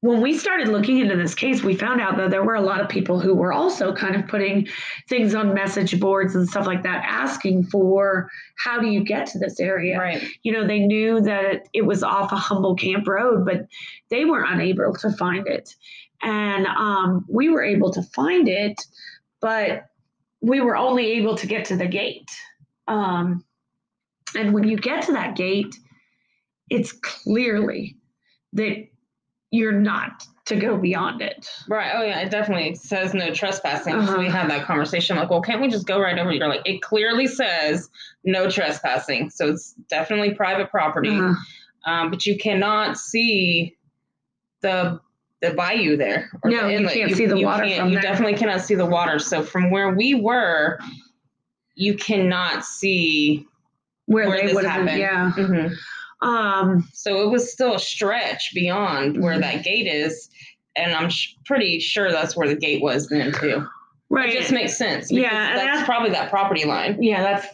when 0.05 0.21
we 0.21 0.37
started 0.37 0.69
looking 0.69 0.99
into 0.99 1.17
this 1.17 1.35
case, 1.35 1.63
we 1.63 1.75
found 1.75 1.99
out 1.99 2.19
that 2.19 2.31
there 2.31 2.45
were 2.45 2.57
a 2.57 2.61
lot 2.61 2.83
of 2.83 2.91
people 2.91 3.19
who 3.19 3.35
were 3.35 3.55
also 3.55 3.91
kind 3.91 4.15
of 4.15 4.29
putting 4.29 4.69
things 5.09 5.35
on 5.35 5.55
message 5.55 5.99
boards 5.99 6.35
and 6.35 6.47
stuff 6.47 6.67
like 6.67 6.83
that, 6.83 7.03
asking 7.09 7.65
for 7.65 8.31
how 8.57 8.79
do 8.79 8.87
you 8.87 9.03
get 9.03 9.27
to 9.29 9.39
this 9.39 9.59
area. 9.59 9.99
Right. 9.99 10.23
You 10.43 10.53
know, 10.53 10.67
they 10.67 10.81
knew 10.81 11.23
that 11.23 11.71
it 11.73 11.87
was 11.87 12.03
off 12.03 12.33
a 12.33 12.37
Humble 12.37 12.75
Camp 12.75 13.09
Road, 13.09 13.47
but 13.47 13.67
they 14.11 14.27
were 14.27 14.45
unable 14.47 14.93
to 14.93 15.11
find 15.13 15.47
it, 15.47 15.75
and 16.21 16.67
um, 16.67 17.25
we 17.27 17.49
were 17.49 17.63
able 17.63 17.91
to 17.93 18.03
find 18.03 18.47
it, 18.47 18.85
but 19.41 19.87
we 20.43 20.61
were 20.61 20.77
only 20.77 21.13
able 21.13 21.35
to 21.35 21.47
get 21.47 21.65
to 21.65 21.77
the 21.77 21.89
gate. 21.89 22.31
Um, 22.89 23.43
and 24.37 24.53
when 24.53 24.65
you 24.65 24.77
get 24.77 25.07
to 25.07 25.13
that 25.13 25.35
gate, 25.35 25.75
it's 26.69 26.93
clearly 26.93 27.97
that 28.53 28.87
you're 29.55 29.73
not 29.73 30.25
to 30.47 30.57
go 30.57 30.77
beyond 30.77 31.23
it. 31.23 31.49
Right. 31.69 31.93
Oh 31.95 32.03
yeah. 32.03 32.21
It 32.21 32.31
definitely 32.31 32.75
says 32.75 33.15
no 33.15 33.33
trespassing. 33.33 33.95
So 33.95 33.99
Uh-huh. 34.13 34.19
we 34.19 34.27
had 34.29 34.51
that 34.51 34.67
conversation. 34.67 35.17
Like, 35.17 35.31
well, 35.31 35.41
can't 35.41 35.63
we 35.63 35.69
just 35.69 35.87
go 35.87 35.99
right 36.01 36.19
over? 36.19 36.33
You're 36.33 36.49
like, 36.49 36.63
it 36.67 36.83
clearly 36.83 37.27
says 37.27 37.89
no 38.25 38.51
trespassing. 38.51 39.31
So 39.31 39.49
it's 39.51 39.73
definitely 39.89 40.35
private 40.35 40.71
property. 40.71 41.11
Uh-huh. 41.17 41.35
Um, 41.91 42.11
but 42.11 42.27
you 42.27 42.37
cannot 42.37 42.99
see 42.99 43.77
the 44.61 45.01
the 45.41 45.53
bayou 45.55 45.97
there. 45.97 46.31
or 46.43 46.51
No, 46.51 46.67
the 46.67 46.73
you 46.81 46.89
can't 46.89 47.15
see 47.15 47.27
the 47.27 47.43
water 47.45 47.69
from 47.77 47.89
You 47.89 47.95
there. 47.95 48.03
definitely 48.03 48.37
cannot 48.37 48.61
see 48.63 48.75
the 48.75 48.87
water. 48.87 49.19
So 49.19 49.43
from 49.43 49.71
where 49.71 49.91
we 49.95 50.15
were, 50.15 50.79
you 51.75 51.95
cannot 51.97 52.65
see. 52.65 53.47
Where, 54.07 54.29
Where 54.29 54.37
they 54.39 54.47
this 54.47 54.55
would 54.55 54.65
have 54.67 54.85
been, 54.87 55.01
happened. 55.01 55.35
yeah. 55.39 55.45
Mhm. 55.47 55.75
Um, 56.23 56.89
So 56.93 57.23
it 57.23 57.31
was 57.31 57.53
still 57.53 57.75
a 57.75 57.79
stretch 57.79 58.53
beyond 58.55 59.23
where 59.23 59.37
Mhm. 59.37 59.41
that 59.43 59.65
gate 59.65 59.87
is, 59.87 60.29
and 60.77 60.93
I'm 60.95 61.11
sh- 61.11 61.35
pretty 61.45 61.81
sure 61.81 62.11
that's 62.11 62.37
where 62.37 62.49
the 62.49 62.57
gate 62.57 62.83
was 62.83 63.09
then 63.09 63.33
too. 63.33 63.67
right. 64.11 64.29
It 64.31 64.39
just 64.39 64.53
makes 64.53 64.77
sense. 64.77 65.11
Yeah, 65.11 65.29
and 65.31 65.59
that's 65.59 65.67
that's- 65.67 65.85
probably 65.87 66.11
that 66.11 66.31
property 66.31 66.65
line. 66.65 67.03
yeah, 67.03 67.23
that's 67.23 67.47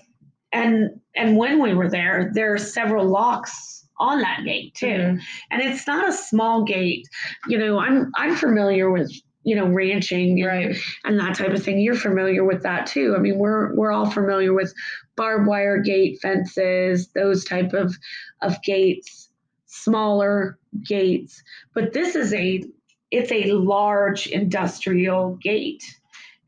and 0.53 0.91
and 1.17 1.37
when 1.37 1.61
we 1.63 1.75
were 1.75 1.89
there, 1.89 2.31
there 2.35 2.53
are 2.55 2.59
several 2.59 3.05
locks 3.07 3.87
on 3.99 4.21
that 4.21 4.45
gate 4.45 4.75
too. 4.75 4.87
Mhm. 4.87 5.21
And 5.51 5.63
it's 5.63 5.87
not 5.87 6.09
a 6.09 6.13
small 6.13 6.65
gate. 6.65 7.07
You 7.49 7.59
know, 7.59 7.79
I'm 7.79 8.11
I'm 8.17 8.35
familiar 8.37 8.91
with 8.91 9.11
you 9.43 9.57
know 9.57 9.67
ranching 9.67 10.43
and, 10.43 10.47
Right. 10.47 10.77
and 11.05 11.19
that 11.19 11.35
type 11.37 11.53
of 11.53 11.63
thing. 11.63 11.81
You're 11.81 11.95
familiar 11.95 12.45
with 12.45 12.63
that 12.63 12.87
too. 12.87 13.15
I 13.17 13.21
mean, 13.21 13.39
we're 13.39 13.75
we're 13.75 13.93
all 13.93 14.11
familiar 14.11 14.53
with 14.53 14.75
barbed 15.17 15.47
wire 15.47 15.79
gate 15.79 16.19
fences, 16.21 17.09
those 17.09 17.45
type 17.45 17.73
of 17.73 17.95
of 18.43 18.63
gates, 18.63 19.31
smaller 19.67 20.59
gates. 20.85 21.43
But 21.75 21.93
this 21.93 22.17
is 22.17 22.33
a 22.35 22.63
it's 23.11 23.33
a 23.33 23.53
large 23.53 24.27
industrial 24.27 25.37
gate, 25.37 25.85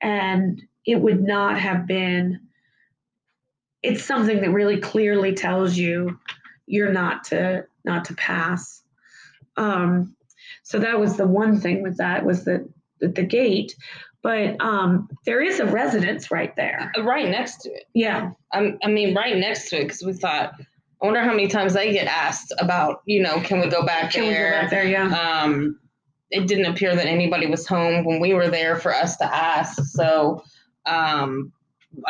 and 0.01 0.63
it 0.87 1.01
would 1.01 1.23
not 1.23 1.59
have 1.59 1.87
been. 1.87 2.41
It's 3.83 4.05
something 4.05 4.41
that 4.41 4.51
really 4.51 4.79
clearly 4.79 5.35
tells 5.35 5.77
you 5.77 6.21
you're 6.67 6.93
not 6.93 7.25
to 7.25 7.67
not 7.85 8.05
to 8.07 8.15
pass. 8.15 8.83
Um, 9.57 10.15
so 10.63 10.79
that 10.79 11.01
was 11.01 11.17
the 11.17 11.27
one 11.27 11.61
thing 11.61 11.83
with 11.83 11.97
that 11.97 12.25
was 12.25 12.45
that 12.45 12.69
the, 13.09 13.23
gate, 13.23 13.75
but 14.23 14.61
um, 14.61 15.09
there 15.27 15.43
is 15.43 15.61
a 15.61 15.67
residence 15.67 16.31
right 16.31 16.55
there. 16.57 16.93
Right 16.99 17.29
next 17.29 17.59
to 17.63 17.71
it. 17.71 17.85
Yeah, 17.95 18.31
I'm, 18.53 18.79
I 18.83 18.89
mean, 18.89 19.15
right 19.15 19.37
next 19.37 19.71
to 19.71 19.81
it 19.81 19.85
because 19.85 20.03
we 20.03 20.13
thought, 20.13 20.55
I 21.03 21.07
wonder 21.07 21.21
how 21.21 21.31
many 21.31 21.49
times 21.49 21.75
they 21.75 21.93
get 21.93 22.07
asked 22.07 22.53
about, 22.59 23.03
you 23.07 23.23
know, 23.23 23.41
can 23.41 23.61
we 23.61 23.69
go 23.69 23.85
back 23.85 24.13
can 24.13 24.23
we 24.23 24.29
go 24.29 24.35
there? 24.35 24.53
back 24.53 24.71
there? 24.71 24.85
Yeah, 24.85 25.09
Um, 25.43 25.79
it 26.31 26.47
didn't 26.47 26.67
appear 26.67 26.95
that 26.95 27.07
anybody 27.07 27.47
was 27.47 27.67
home 27.67 28.05
when 28.05 28.21
we 28.21 28.35
were 28.35 28.49
there 28.49 28.77
for 28.77 28.95
us 28.95 29.17
to 29.19 29.25
ask. 29.25 29.83
So 29.85 30.43
um, 30.87 31.53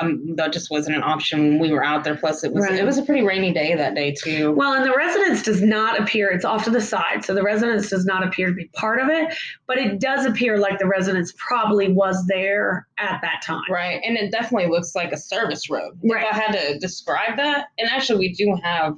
um, 0.01 0.37
that 0.37 0.53
just 0.53 0.71
wasn't 0.71 0.97
an 0.97 1.03
option 1.03 1.51
when 1.51 1.59
we 1.59 1.73
were 1.73 1.85
out 1.85 2.05
there. 2.05 2.15
Plus, 2.17 2.45
it 2.45 2.53
was 2.53 2.65
Right. 2.65 2.79
it 2.79 2.85
was 2.85 2.99
a 2.99 3.03
pretty 3.03 3.23
rainy 3.23 3.53
day 3.53 3.75
that 3.75 3.95
day 3.95 4.13
too. 4.13 4.53
Well, 4.53 4.75
and 4.75 4.85
the 4.85 4.95
residence 4.97 5.43
does 5.43 5.61
not 5.63 6.01
appear, 6.01 6.31
it's 6.31 6.45
off 6.45 6.65
to 6.65 6.71
the 6.71 6.81
side. 6.81 7.25
So 7.25 7.35
the 7.35 7.43
residence 7.43 7.91
does 7.91 8.05
not 8.05 8.27
appear 8.27 8.47
to 8.49 8.55
be 8.55 8.67
part 8.75 9.01
of 9.01 9.09
it, 9.09 9.35
but 9.67 9.79
it 9.79 9.99
does 10.01 10.25
appear 10.25 10.59
like 10.59 10.79
the 10.79 10.87
residence 10.87 11.33
probably 11.37 11.93
was 11.93 12.25
there 12.27 12.87
at 12.99 13.21
that 13.23 13.43
time. 13.43 13.63
Right, 13.71 14.01
and 14.05 14.17
it 14.17 14.31
definitely 14.31 14.71
looks 14.71 14.95
like 14.95 15.13
a 15.13 15.19
service 15.19 15.69
road. 15.69 15.99
Right. 16.09 16.25
If 16.25 16.33
I 16.33 16.37
had 16.39 16.53
to 16.53 16.79
describe 16.79 17.37
that, 17.39 17.67
and 17.79 17.89
actually, 17.91 18.19
we 18.21 18.33
do 18.33 18.57
have 18.63 18.95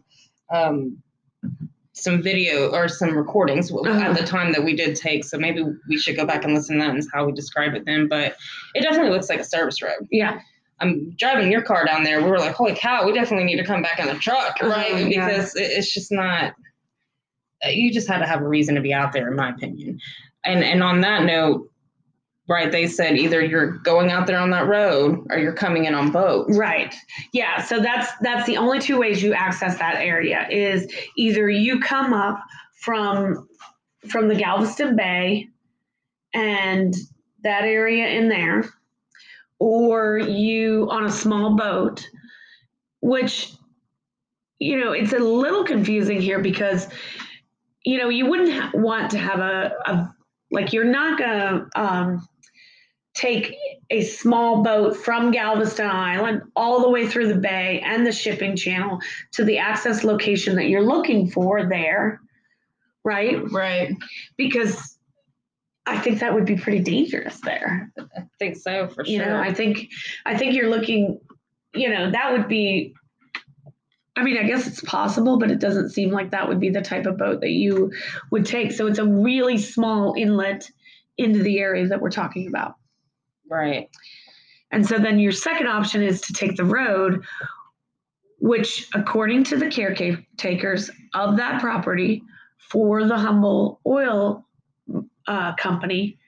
um, 0.53 0.99
some 1.93 2.21
video 2.21 2.71
or 2.73 2.89
some 2.89 3.17
recordings 3.17 3.71
Uh-huh. 3.71 3.89
at 3.89 4.17
the 4.19 4.27
time 4.27 4.53
that 4.53 4.65
we 4.65 4.75
did 4.75 4.97
take. 4.97 5.25
So 5.25 5.39
maybe 5.39 5.65
we 5.89 5.97
should 5.97 6.17
go 6.17 6.27
back 6.27 6.45
and 6.45 6.53
listen 6.53 6.77
to 6.77 6.83
that 6.85 6.91
and 6.91 7.03
how 7.13 7.25
we 7.25 7.33
describe 7.33 7.75
it 7.75 7.85
then. 7.87 8.09
But 8.09 8.37
it 8.75 8.83
definitely 8.83 9.11
looks 9.11 9.29
like 9.31 9.39
a 9.41 9.45
service 9.45 9.81
road. 9.81 10.07
Yeah. 10.11 10.41
I'm 10.85 11.11
driving 11.19 11.51
your 11.51 11.63
car 11.63 11.85
down 11.85 12.05
there. 12.05 12.23
We 12.23 12.31
were 12.31 12.39
like, 12.39 12.55
holy 12.55 12.75
cow, 12.75 13.05
we 13.07 13.13
definitely 13.13 13.45
need 13.45 13.57
to 13.59 13.65
come 13.65 13.83
back 13.83 13.99
in 13.99 14.07
the 14.07 14.15
truck, 14.15 14.61
right? 14.63 15.11
yeah. 15.11 15.29
Because 15.29 15.55
it, 15.57 15.63
it's 15.63 15.93
just 15.93 16.13
not. 16.13 16.55
uh, 17.65 17.69
You 17.71 17.93
just 17.93 18.09
had 18.09 18.19
to 18.19 18.27
have 18.27 18.41
a 18.43 18.49
reason 18.49 18.75
to 18.75 18.81
be 18.81 18.93
out 18.93 19.13
there, 19.13 19.29
in 19.29 19.37
my 19.37 19.51
opinion. 19.51 20.01
And 20.45 20.63
and 20.63 20.83
on 20.83 21.01
that 21.01 21.25
note, 21.25 21.71
right? 22.49 22.71
They 22.71 22.87
said 22.87 23.17
either 23.17 23.43
you're 23.43 23.71
going 23.79 24.11
out 24.11 24.27
there 24.27 24.39
on 24.39 24.51
that 24.51 24.67
road 24.67 25.27
or 25.31 25.39
you're 25.39 25.55
coming 25.55 25.87
in 25.87 25.95
on 25.95 26.11
boat. 26.11 26.47
Right. 26.51 26.95
Yeah. 27.33 27.63
So 27.63 27.81
that's 27.81 28.11
that's 28.21 28.47
the 28.47 28.59
only 28.59 28.81
two 28.81 28.99
ways 28.99 29.23
you 29.23 29.33
access 29.33 29.79
that 29.79 29.97
area 29.97 30.47
is 30.51 30.93
either 31.17 31.49
you 31.49 31.81
come 31.81 32.13
up 32.13 32.39
from 32.81 33.49
from 34.09 34.29
the 34.29 34.35
Galveston 34.35 34.95
Bay 34.97 35.49
and 36.35 36.95
that 37.43 37.65
area 37.65 38.09
in 38.09 38.29
there, 38.29 38.65
or 39.65 40.19
you 40.19 40.87
on 40.91 41.07
a 41.07 41.11
small 41.11 41.57
boat, 41.57 42.07
which 43.01 43.51
you 44.59 44.79
know 44.79 44.93
it's 44.93 45.15
a 45.15 45.19
little 45.19 45.65
confusing 45.65 46.21
here 46.21 46.39
because 46.39 46.87
you 47.83 47.97
know 47.97 48.11
you 48.11 48.27
wouldn't 48.27 48.53
ha- 48.53 48.71
want 48.75 49.13
to 49.13 49.19
have 49.19 49.39
a, 49.39 49.73
a 49.87 50.15
like 50.51 50.75
you're 50.75 50.85
not 50.85 51.19
gonna 51.19 51.67
um, 51.77 52.29
take 53.15 53.55
a 53.89 54.03
small 54.03 54.63
boat 54.63 54.99
from 54.99 55.31
Galveston 55.31 55.89
Island 55.89 56.43
all 56.55 56.83
the 56.83 56.91
way 56.91 57.07
through 57.07 57.29
the 57.29 57.41
bay 57.41 57.81
and 57.83 58.07
the 58.07 58.13
shipping 58.13 58.57
channel 58.57 58.99
to 59.33 59.45
the 59.45 59.57
access 59.57 60.05
location 60.05 60.57
that 60.57 60.69
you're 60.69 60.85
looking 60.85 61.31
for 61.31 61.67
there, 61.67 62.21
right? 63.03 63.51
Right. 63.51 63.97
Because 64.37 64.94
I 65.87 65.99
think 65.99 66.21
that 66.21 66.33
would 66.33 66.47
be 66.47 66.57
pretty 66.57 66.81
dangerous 66.81 67.41
there. 67.41 67.91
I 67.99 68.23
think 68.39 68.57
so 68.57 68.89
for 68.89 69.05
sure. 69.05 69.13
You 69.13 69.19
know, 69.19 69.39
I 69.39 69.53
think 69.53 69.91
I 70.25 70.37
think 70.37 70.55
you're 70.55 70.71
looking, 70.71 71.21
you 71.75 71.91
know, 71.91 72.11
that 72.11 72.33
would 72.33 72.49
be 72.49 72.95
I 74.17 74.23
mean, 74.23 74.39
I 74.39 74.45
guess 74.45 74.67
it's 74.67 74.81
possible, 74.83 75.39
but 75.39 75.51
it 75.51 75.59
doesn't 75.59 75.91
seem 75.91 76.11
like 76.11 76.31
that 76.31 76.49
would 76.49 76.61
be 76.61 76.71
the 76.71 76.81
type 76.81 77.05
of 77.07 77.19
boat 77.19 77.41
that 77.41 77.51
you 77.51 77.93
would 78.31 78.47
take. 78.47 78.71
So 78.71 78.87
it's 78.87 79.01
a 79.01 79.07
really 79.07 79.59
small 79.59 80.15
inlet 80.17 80.71
into 81.19 81.43
the 81.43 81.59
area 81.59 81.89
that 81.89 82.01
we're 82.01 82.11
talking 82.11 82.47
about. 82.47 82.75
right. 83.49 83.89
And 84.71 84.85
so 84.85 84.99
then 84.99 85.21
your 85.21 85.31
second 85.31 85.69
option 85.69 86.03
is 86.03 86.21
to 86.23 86.33
take 86.33 86.57
the 86.57 86.65
road, 86.65 87.25
which, 88.39 88.89
according 88.93 89.45
to 89.45 89.57
the 89.57 89.69
caretakers 89.69 90.91
of 91.15 91.37
that 91.37 91.61
property 91.61 92.23
for 92.59 93.05
the 93.05 93.17
Humble 93.17 93.81
Oil 93.87 94.45
uh, 95.27 95.55
Company, 95.57 96.19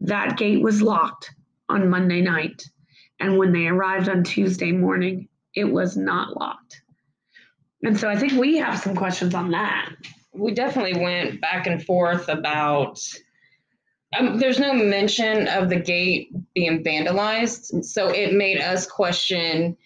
that 0.00 0.36
gate 0.36 0.62
was 0.62 0.82
locked 0.82 1.30
on 1.68 1.88
Monday 1.88 2.20
night. 2.20 2.62
And 3.20 3.38
when 3.38 3.52
they 3.52 3.66
arrived 3.66 4.08
on 4.08 4.24
Tuesday 4.24 4.72
morning, 4.72 5.28
it 5.54 5.64
was 5.64 5.96
not 5.96 6.36
locked. 6.36 6.82
And 7.82 7.98
so 7.98 8.08
I 8.08 8.16
think 8.16 8.32
we 8.32 8.58
have 8.58 8.78
some 8.78 8.94
questions 8.94 9.34
on 9.34 9.50
that. 9.50 9.90
We 10.32 10.52
definitely 10.54 11.00
went 11.00 11.40
back 11.40 11.66
and 11.66 11.84
forth 11.84 12.28
about. 12.28 12.98
Um, 14.18 14.38
there's 14.38 14.58
no 14.58 14.72
mention 14.72 15.48
of 15.48 15.68
the 15.68 15.80
gate 15.80 16.28
being 16.54 16.84
vandalized, 16.84 17.84
so 17.84 18.08
it 18.08 18.34
made 18.34 18.60
us 18.60 18.86
question 18.86 19.76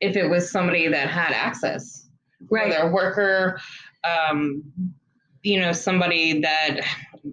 if 0.00 0.16
it 0.16 0.28
was 0.28 0.50
somebody 0.50 0.88
that 0.88 1.08
had 1.08 1.32
access, 1.32 2.08
whether 2.48 2.76
a 2.76 2.90
worker, 2.90 3.60
um, 4.04 4.62
you 5.42 5.58
know, 5.60 5.72
somebody 5.72 6.40
that 6.40 6.80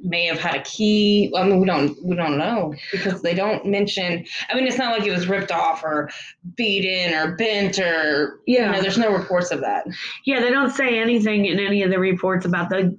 may 0.04 0.26
have 0.26 0.40
had 0.40 0.56
a 0.56 0.62
key. 0.64 1.32
I 1.36 1.44
mean, 1.44 1.60
we 1.60 1.66
don't 1.66 1.98
we 2.04 2.16
don't 2.16 2.38
know 2.38 2.74
because 2.92 3.22
they 3.22 3.34
don't 3.34 3.66
mention. 3.66 4.26
I 4.50 4.56
mean, 4.56 4.68
it's 4.68 4.78
not 4.78 4.98
like 4.98 5.08
it 5.08 5.12
was 5.12 5.28
ripped 5.28 5.52
off 5.52 5.84
or 5.84 6.10
beaten 6.56 7.14
or 7.14 7.36
bent 7.36 7.80
or 7.80 8.40
you 8.46 8.58
Yeah. 8.58 8.72
know. 8.72 8.82
There's 8.82 8.98
no 8.98 9.12
reports 9.12 9.52
of 9.52 9.62
that. 9.62 9.86
Yeah, 10.26 10.40
they 10.42 10.50
don't 10.50 10.72
say 10.72 11.00
anything 11.00 11.46
in 11.46 11.60
any 11.60 11.84
of 11.84 11.90
the 11.92 12.00
reports 12.00 12.46
about 12.46 12.70
the 12.70 12.98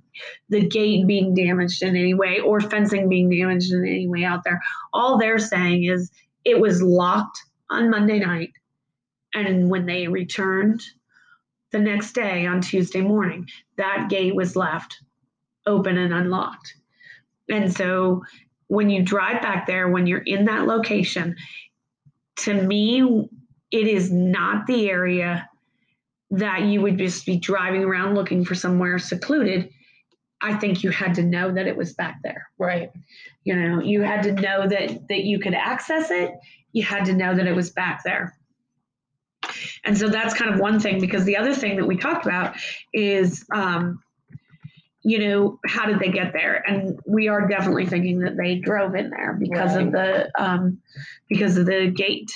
the 0.49 0.67
gate 0.67 1.07
being 1.07 1.35
damaged 1.35 1.83
in 1.83 1.95
any 1.97 2.15
way 2.15 2.41
or 2.41 2.61
fencing 2.61 3.09
being 3.09 3.31
damaged 3.31 3.73
in 3.73 3.87
any 3.87 4.09
way 4.09 4.25
out 4.25 4.43
there. 4.45 4.61
All 4.93 5.19
they're 5.19 5.39
saying 5.39 5.85
is 5.85 6.11
it 6.45 6.59
was 6.61 6.83
locked 6.83 7.39
on 7.71 7.91
Monday 7.91 8.19
night, 8.19 8.53
and 9.35 9.69
when 9.71 9.87
they 9.87 10.09
returned 10.09 10.83
the 11.71 11.79
next 11.79 12.13
day 12.15 12.47
on 12.47 12.63
Tuesday 12.63 13.03
morning, 13.03 13.47
that 13.77 14.09
gate 14.09 14.35
was 14.35 14.57
left 14.57 15.03
open 15.67 15.99
and 15.99 16.13
unlocked. 16.13 16.75
And 17.49 17.75
so 17.75 18.23
when 18.69 18.91
you 18.91 19.03
drive 19.03 19.43
back 19.43 19.67
there, 19.67 19.89
when 19.89 20.07
you're 20.07 20.19
in 20.21 20.45
that 20.47 20.67
location, 20.67 21.37
to 22.41 22.55
me, 22.55 23.29
it 23.71 23.87
is 23.87 24.11
not 24.13 24.67
the 24.67 24.89
area 24.89 25.49
that 26.31 26.63
you 26.63 26.81
would 26.83 26.99
just 26.99 27.25
be 27.27 27.37
driving 27.37 27.85
around 27.85 28.15
looking 28.15 28.45
for 28.45 28.55
somewhere 28.55 28.99
secluded. 28.99 29.71
I 30.41 30.55
think 30.55 30.83
you 30.83 30.91
had 30.91 31.15
to 31.15 31.23
know 31.23 31.53
that 31.53 31.67
it 31.67 31.77
was 31.77 31.95
back 31.95 32.21
there. 32.23 32.49
Right. 32.59 32.91
You 33.45 33.57
know, 33.57 33.81
you 33.81 34.03
had 34.03 34.23
to 34.25 34.33
know 34.33 34.69
that 34.69 35.09
that 35.09 35.25
you 35.25 35.41
could 35.41 35.55
access 35.55 36.11
it. 36.11 36.33
You 36.73 36.85
had 36.85 37.07
to 37.07 37.15
know 37.15 37.35
that 37.35 37.47
it 37.47 37.57
was 37.57 37.71
back 37.71 38.03
there. 38.05 38.39
And 39.85 39.97
so 39.97 40.09
that's 40.09 40.35
kind 40.35 40.53
of 40.53 40.61
one 40.61 40.79
thing 40.79 41.01
because 41.01 41.25
the 41.25 41.37
other 41.37 41.55
thing 41.55 41.77
that 41.77 41.87
we 41.87 41.97
talked 41.97 42.27
about 42.27 42.57
is 42.93 43.45
um, 43.53 44.01
you 45.09 45.19
know, 45.19 45.59
how 45.65 45.87
did 45.87 46.01
they 46.01 46.11
get 46.11 46.35
there? 46.35 46.63
And 46.69 47.01
we 47.07 47.29
are 47.29 47.49
definitely 47.49 47.87
thinking 47.87 48.19
that 48.21 48.37
they 48.37 48.57
drove 48.57 48.95
in 48.95 49.09
there 49.09 49.33
because 49.33 49.75
of 49.75 49.91
the 49.91 50.31
um, 50.39 50.83
because 51.31 51.57
of 51.57 51.65
the 51.65 51.91
gate. 51.91 52.31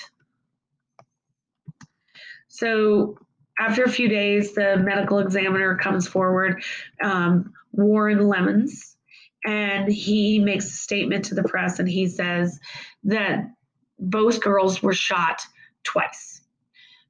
So 2.48 3.18
after 3.58 3.84
a 3.84 3.90
few 3.90 4.08
days, 4.08 4.54
the 4.54 4.78
medical 4.78 5.18
examiner 5.18 5.76
comes 5.76 6.08
forward, 6.08 6.64
um, 7.02 7.52
Warren 7.72 8.26
Lemons, 8.26 8.96
and 9.44 9.92
he 9.92 10.38
makes 10.38 10.64
a 10.64 10.76
statement 10.76 11.26
to 11.26 11.34
the 11.34 11.44
press 11.44 11.78
and 11.78 11.86
he 11.86 12.06
says 12.06 12.58
that 13.04 13.50
both 13.98 14.40
girls 14.40 14.82
were 14.82 14.94
shot 14.94 15.42
twice. 15.84 16.40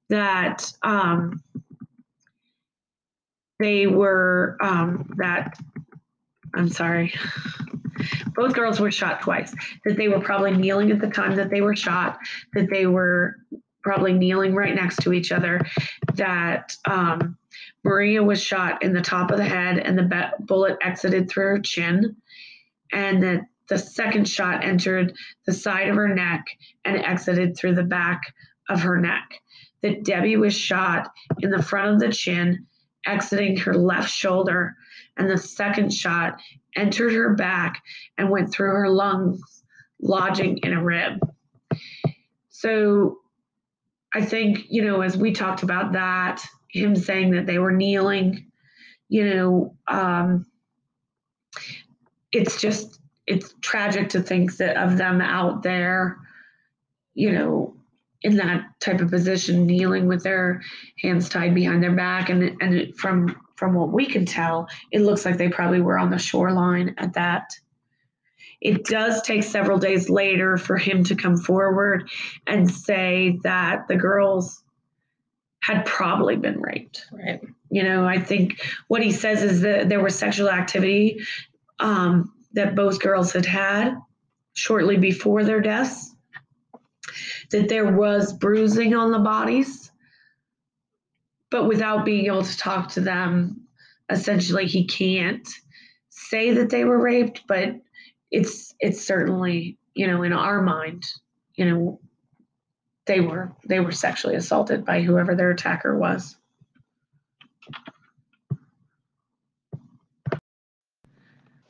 That 0.08 0.72
um, 0.82 1.40
they 3.62 3.86
were, 3.86 4.56
um, 4.60 5.08
that, 5.16 5.58
I'm 6.54 6.68
sorry, 6.68 7.14
both 8.34 8.54
girls 8.54 8.80
were 8.80 8.90
shot 8.90 9.22
twice. 9.22 9.54
That 9.84 9.96
they 9.96 10.08
were 10.08 10.20
probably 10.20 10.56
kneeling 10.56 10.90
at 10.90 11.00
the 11.00 11.08
time 11.08 11.36
that 11.36 11.50
they 11.50 11.60
were 11.60 11.76
shot, 11.76 12.18
that 12.54 12.68
they 12.70 12.86
were 12.86 13.36
probably 13.82 14.12
kneeling 14.12 14.54
right 14.54 14.74
next 14.74 15.02
to 15.02 15.12
each 15.12 15.32
other, 15.32 15.60
that 16.14 16.76
um, 16.84 17.36
Maria 17.84 18.22
was 18.22 18.42
shot 18.42 18.82
in 18.82 18.92
the 18.92 19.00
top 19.00 19.30
of 19.30 19.38
the 19.38 19.44
head 19.44 19.78
and 19.78 19.98
the 19.98 20.30
bullet 20.40 20.78
exited 20.82 21.28
through 21.28 21.44
her 21.46 21.58
chin, 21.58 22.16
and 22.92 23.22
that 23.22 23.40
the 23.68 23.78
second 23.78 24.28
shot 24.28 24.64
entered 24.64 25.14
the 25.46 25.52
side 25.52 25.88
of 25.88 25.96
her 25.96 26.08
neck 26.08 26.44
and 26.84 26.96
exited 26.96 27.56
through 27.56 27.74
the 27.74 27.82
back 27.82 28.20
of 28.68 28.82
her 28.82 29.00
neck. 29.00 29.40
That 29.82 30.04
Debbie 30.04 30.36
was 30.36 30.54
shot 30.54 31.10
in 31.40 31.50
the 31.50 31.62
front 31.62 31.94
of 31.94 32.00
the 32.00 32.12
chin, 32.12 32.66
exiting 33.06 33.56
her 33.58 33.74
left 33.74 34.10
shoulder, 34.10 34.76
and 35.16 35.30
the 35.30 35.38
second 35.38 35.92
shot 35.92 36.40
entered 36.76 37.12
her 37.12 37.34
back 37.34 37.82
and 38.16 38.30
went 38.30 38.52
through 38.52 38.70
her 38.70 38.88
lungs, 38.88 39.40
lodging 40.00 40.58
in 40.58 40.72
a 40.72 40.82
rib. 40.82 41.20
So 42.50 43.18
I 44.14 44.24
think, 44.24 44.66
you 44.68 44.84
know, 44.84 45.00
as 45.00 45.16
we 45.16 45.32
talked 45.32 45.62
about 45.62 45.92
that, 45.92 46.42
him 46.70 46.96
saying 46.96 47.32
that 47.32 47.46
they 47.46 47.58
were 47.58 47.72
kneeling, 47.72 48.46
you 49.08 49.34
know, 49.34 49.76
um, 49.88 50.46
it's 52.30 52.60
just, 52.60 53.00
it's 53.26 53.54
tragic 53.60 54.10
to 54.10 54.22
think 54.22 54.56
that 54.56 54.76
of 54.76 54.96
them 54.96 55.20
out 55.20 55.62
there, 55.62 56.18
you 57.14 57.32
know, 57.32 57.76
in 58.22 58.36
that 58.36 58.64
type 58.80 59.00
of 59.00 59.10
position, 59.10 59.66
kneeling 59.66 60.06
with 60.06 60.22
their 60.22 60.62
hands 61.00 61.28
tied 61.28 61.54
behind 61.54 61.82
their 61.82 61.92
back. 61.92 62.30
And, 62.30 62.56
and 62.60 62.74
it, 62.74 62.96
from, 62.96 63.36
from 63.56 63.74
what 63.74 63.92
we 63.92 64.06
can 64.06 64.24
tell, 64.24 64.68
it 64.90 65.00
looks 65.00 65.24
like 65.24 65.38
they 65.38 65.48
probably 65.48 65.80
were 65.80 65.98
on 65.98 66.10
the 66.10 66.18
shoreline 66.18 66.94
at 66.98 67.14
that. 67.14 67.50
It 68.60 68.84
does 68.84 69.22
take 69.22 69.42
several 69.42 69.78
days 69.78 70.08
later 70.08 70.56
for 70.56 70.76
him 70.76 71.02
to 71.04 71.16
come 71.16 71.36
forward 71.36 72.08
and 72.46 72.70
say 72.70 73.40
that 73.42 73.88
the 73.88 73.96
girls 73.96 74.62
had 75.60 75.84
probably 75.84 76.36
been 76.36 76.60
raped. 76.60 77.06
Right. 77.12 77.40
You 77.70 77.82
know, 77.82 78.04
I 78.04 78.20
think 78.20 78.64
what 78.88 79.02
he 79.02 79.10
says 79.12 79.42
is 79.42 79.60
that 79.62 79.88
there 79.88 80.02
was 80.02 80.16
sexual 80.16 80.48
activity 80.48 81.22
um, 81.80 82.32
that 82.52 82.74
both 82.76 83.00
girls 83.00 83.32
had 83.32 83.46
had 83.46 83.96
shortly 84.54 84.96
before 84.96 85.42
their 85.42 85.60
deaths, 85.60 86.11
that 87.52 87.68
there 87.68 87.90
was 87.90 88.32
bruising 88.32 88.94
on 88.94 89.12
the 89.12 89.18
bodies, 89.18 89.90
but 91.50 91.68
without 91.68 92.04
being 92.04 92.26
able 92.26 92.42
to 92.42 92.58
talk 92.58 92.88
to 92.90 93.00
them, 93.00 93.62
essentially 94.10 94.66
he 94.66 94.86
can't 94.86 95.48
say 96.08 96.52
that 96.52 96.70
they 96.70 96.84
were 96.84 96.98
raped, 96.98 97.42
but 97.46 97.76
it's 98.30 98.74
it's 98.80 99.04
certainly 99.04 99.78
you 99.94 100.06
know 100.06 100.22
in 100.22 100.32
our 100.32 100.62
mind 100.62 101.04
you 101.54 101.66
know 101.66 102.00
they 103.06 103.20
were 103.20 103.52
they 103.66 103.80
were 103.80 103.92
sexually 103.92 104.36
assaulted 104.36 104.84
by 104.84 105.02
whoever 105.02 105.34
their 105.34 105.50
attacker 105.50 105.96
was. 105.96 106.36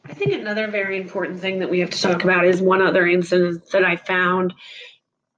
I 0.04 0.14
think 0.14 0.32
another 0.32 0.68
very 0.68 1.00
important 1.00 1.40
thing 1.40 1.60
that 1.60 1.70
we 1.70 1.80
have 1.80 1.90
to 1.90 2.00
talk 2.00 2.22
about 2.22 2.44
is 2.44 2.60
one 2.60 2.82
other 2.82 3.06
incident 3.06 3.70
that 3.70 3.84
i 3.84 3.96
found 3.96 4.52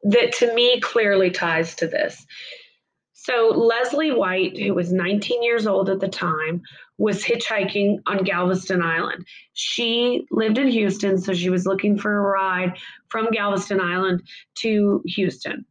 that 0.05 0.33
to 0.35 0.55
me 0.55 0.81
clearly 0.81 1.31
ties 1.31 1.75
to 1.77 1.87
this. 1.87 2.25
So 3.13 3.49
leslie 3.49 4.13
white 4.13 4.59
who 4.59 4.75
was 4.75 4.93
19 4.93 5.43
years 5.43 5.67
old 5.67 5.89
at 5.89 6.01
the 6.01 6.09
time 6.09 6.63
was 6.99 7.25
hitchhiking 7.25 7.97
on 8.07 8.25
galveston 8.25 8.83
island. 8.83 9.27
She 9.55 10.27
lived 10.31 10.59
in 10.59 10.69
houston 10.69 11.19
so 11.19 11.33
she 11.33 11.51
was 11.51 11.67
looking 11.67 11.99
for 11.99 12.17
a 12.17 12.21
ride 12.21 12.77
from 13.09 13.31
galveston 13.31 13.81
island 13.81 14.23
to 14.59 15.03
houston. 15.07 15.65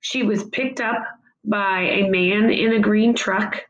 She 0.00 0.22
was 0.22 0.44
picked 0.44 0.80
up 0.80 1.02
by 1.44 1.80
a 1.80 2.08
man 2.08 2.50
in 2.50 2.72
a 2.72 2.80
green 2.80 3.14
truck, 3.14 3.62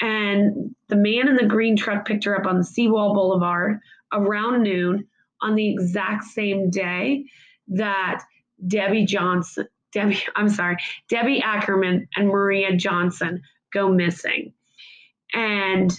and 0.00 0.74
the 0.88 0.96
man 0.96 1.28
in 1.28 1.36
the 1.36 1.46
green 1.46 1.76
truck 1.76 2.06
picked 2.06 2.24
her 2.24 2.38
up 2.38 2.46
on 2.46 2.58
the 2.58 2.64
Seawall 2.64 3.14
Boulevard 3.14 3.78
around 4.12 4.62
noon 4.62 5.06
on 5.42 5.54
the 5.54 5.70
exact 5.72 6.24
same 6.24 6.70
day 6.70 7.24
that 7.68 8.22
Debbie 8.66 9.06
Johnson, 9.06 9.66
Debbie, 9.92 10.22
I'm 10.36 10.48
sorry, 10.48 10.76
Debbie 11.08 11.42
Ackerman 11.42 12.08
and 12.16 12.28
Maria 12.28 12.76
Johnson 12.76 13.42
go 13.72 13.88
missing. 13.88 14.52
And 15.32 15.92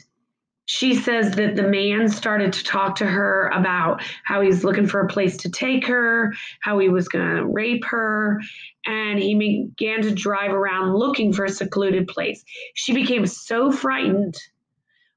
she 0.66 0.96
says 0.96 1.36
that 1.36 1.56
the 1.56 1.68
man 1.68 2.08
started 2.08 2.54
to 2.54 2.64
talk 2.64 2.96
to 2.96 3.06
her 3.06 3.50
about 3.50 4.02
how 4.24 4.42
he's 4.42 4.64
looking 4.64 4.88
for 4.88 5.02
a 5.02 5.08
place 5.08 5.36
to 5.38 5.50
take 5.50 5.86
her, 5.88 6.34
how 6.62 6.80
he 6.80 6.88
was 6.88 7.10
going 7.10 7.36
to 7.36 7.46
rape 7.46 7.84
her, 7.86 8.40
and 8.86 9.20
he 9.20 9.36
began 9.36 10.02
to 10.04 10.12
drive 10.12 10.52
around 10.52 10.96
looking 10.96 11.34
for 11.34 11.44
a 11.44 11.50
secluded 11.50 12.08
place. 12.08 12.44
She 12.74 12.94
became 12.94 13.26
so 13.26 13.72
frightened 13.72 14.38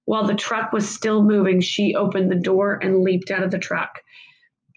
while 0.06 0.26
the 0.26 0.34
truck 0.34 0.72
was 0.72 0.88
still 0.88 1.22
moving, 1.22 1.60
she 1.60 1.94
opened 1.94 2.30
the 2.30 2.36
door 2.36 2.78
and 2.82 3.02
leaped 3.02 3.30
out 3.30 3.42
of 3.42 3.50
the 3.50 3.58
truck. 3.58 4.02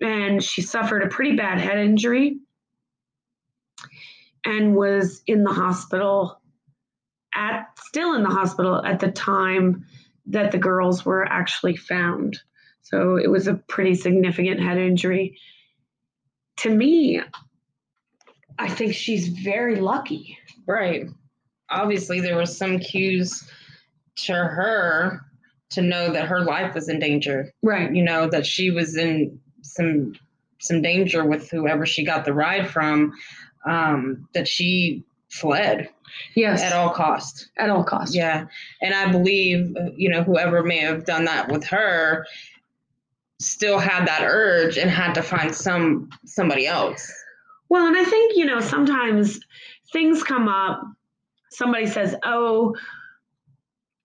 And 0.01 0.43
she 0.43 0.61
suffered 0.61 1.03
a 1.03 1.07
pretty 1.07 1.35
bad 1.35 1.59
head 1.59 1.79
injury 1.79 2.37
and 4.47 4.75
was 4.75 5.21
in 5.27 5.43
the 5.43 5.51
hospital 5.51 6.39
at 7.35 7.67
still 7.77 8.15
in 8.15 8.23
the 8.23 8.29
hospital 8.29 8.83
at 8.83 8.99
the 8.99 9.11
time 9.11 9.85
that 10.25 10.51
the 10.51 10.57
girls 10.57 11.05
were 11.05 11.25
actually 11.25 11.75
found. 11.75 12.39
So 12.81 13.17
it 13.17 13.29
was 13.29 13.47
a 13.47 13.55
pretty 13.55 13.93
significant 13.93 14.61
head 14.61 14.77
injury. 14.77 15.37
To 16.59 16.69
me, 16.69 17.21
I 18.57 18.69
think 18.69 18.93
she's 18.93 19.27
very 19.27 19.75
lucky. 19.75 20.37
Right. 20.65 21.07
Obviously, 21.69 22.21
there 22.21 22.37
was 22.37 22.57
some 22.57 22.79
cues 22.79 23.43
to 24.15 24.33
her 24.33 25.21
to 25.71 25.81
know 25.81 26.13
that 26.13 26.29
her 26.29 26.39
life 26.39 26.73
was 26.73 26.87
in 26.87 26.99
danger. 26.99 27.51
Right. 27.61 27.93
You 27.93 28.03
know 28.03 28.29
that 28.29 28.45
she 28.45 28.71
was 28.71 28.95
in 28.95 29.41
some 29.61 30.13
some 30.59 30.81
danger 30.81 31.25
with 31.25 31.51
whoever 31.51 31.85
she 31.85 32.05
got 32.05 32.23
the 32.23 32.33
ride 32.33 32.69
from. 32.69 33.13
Um, 33.67 34.27
that 34.33 34.47
she 34.47 35.03
fled 35.29 35.89
Yes. 36.35 36.63
at 36.63 36.73
all 36.73 36.89
costs. 36.89 37.49
At 37.57 37.69
all 37.69 37.83
costs. 37.83 38.15
Yeah, 38.15 38.45
and 38.81 38.93
I 38.93 39.11
believe 39.11 39.75
you 39.95 40.09
know 40.09 40.23
whoever 40.23 40.63
may 40.63 40.77
have 40.79 41.05
done 41.05 41.25
that 41.25 41.49
with 41.49 41.65
her 41.65 42.25
still 43.39 43.77
had 43.77 44.07
that 44.07 44.23
urge 44.23 44.77
and 44.77 44.89
had 44.89 45.13
to 45.13 45.21
find 45.21 45.53
some 45.53 46.09
somebody 46.25 46.65
else. 46.65 47.11
Well, 47.69 47.85
and 47.87 47.97
I 47.97 48.03
think, 48.03 48.35
you 48.37 48.45
know, 48.45 48.59
sometimes 48.59 49.39
things 49.91 50.23
come 50.23 50.47
up. 50.47 50.81
Somebody 51.49 51.85
says, 51.85 52.15
oh, 52.23 52.75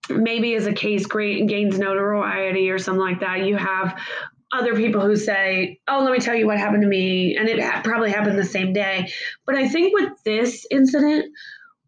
maybe 0.09 0.55
as 0.55 0.67
a 0.67 0.73
case 0.73 1.05
great 1.05 1.47
gains 1.47 1.79
notoriety 1.79 2.69
or 2.69 2.77
something 2.77 3.01
like 3.01 3.21
that, 3.21 3.45
you 3.45 3.55
have 3.55 3.97
other 4.53 4.75
people 4.75 5.01
who 5.01 5.15
say, 5.15 5.79
oh, 5.87 6.03
let 6.03 6.13
me 6.13 6.19
tell 6.19 6.35
you 6.35 6.45
what 6.45 6.59
happened 6.59 6.83
to 6.83 6.87
me. 6.87 7.35
And 7.35 7.49
it 7.49 7.59
ha- 7.59 7.81
probably 7.83 8.11
happened 8.11 8.37
the 8.37 8.45
same 8.45 8.71
day. 8.71 9.11
But 9.45 9.55
I 9.55 9.67
think 9.67 9.93
with 9.93 10.11
this 10.23 10.65
incident, 10.69 11.33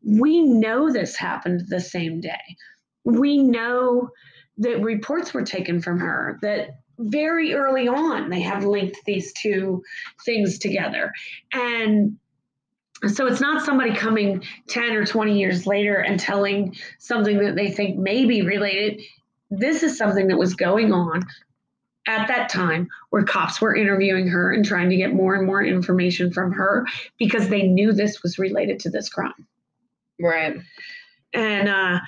we 0.04 0.41
know 0.41 0.91
this 0.91 1.15
happened 1.15 1.62
the 1.67 1.80
same 1.80 2.21
day. 2.21 2.58
We 3.04 3.38
know 3.38 4.10
that 4.58 4.82
reports 4.82 5.34
were 5.34 5.43
taken 5.43 5.82
from 5.82 5.99
her, 5.99 6.39
that 6.41 6.80
very 6.97 7.54
early 7.54 7.88
on 7.88 8.30
they 8.30 8.41
have 8.41 8.63
linked 8.63 8.97
these 9.06 9.34
two 9.34 9.84
things 10.25 10.58
together. 10.58 11.12
And 11.51 12.17
so 13.08 13.28
it's 13.28 13.41
not 13.41 13.65
somebody 13.65 13.93
coming 13.93 14.43
10 14.69 14.95
or 14.95 15.06
20 15.06 15.38
years 15.38 15.67
later 15.67 15.95
and 15.95 16.19
telling 16.19 16.75
something 16.97 17.39
that 17.39 17.56
they 17.56 17.69
think 17.69 17.97
may 17.97 18.25
be 18.25 18.41
related. 18.41 19.01
This 19.51 19.84
is 19.84 19.97
something 19.97 20.30
that 20.30 20.38
was 20.38 20.56
going 20.56 20.93
on 20.93 21.23
at 22.08 22.28
that 22.28 22.50
time 22.50 22.88
where 23.10 23.24
cops 23.24 23.60
were 23.60 23.76
interviewing 23.76 24.28
her 24.28 24.52
and 24.54 24.65
trying 24.65 24.89
to 24.89 24.96
get 24.96 25.13
more 25.13 25.36
and 25.36 25.46
more 25.46 25.63
information 25.63 26.32
from 26.32 26.52
her 26.52 26.86
because 27.18 27.50
they 27.50 27.63
knew 27.63 27.94
this 27.94 28.22
was 28.22 28.38
related 28.38 28.80
to 28.80 28.89
this 28.89 29.10
crime. 29.10 29.48
Right. 30.20 30.58
And 31.34 31.68
uh 31.68 32.00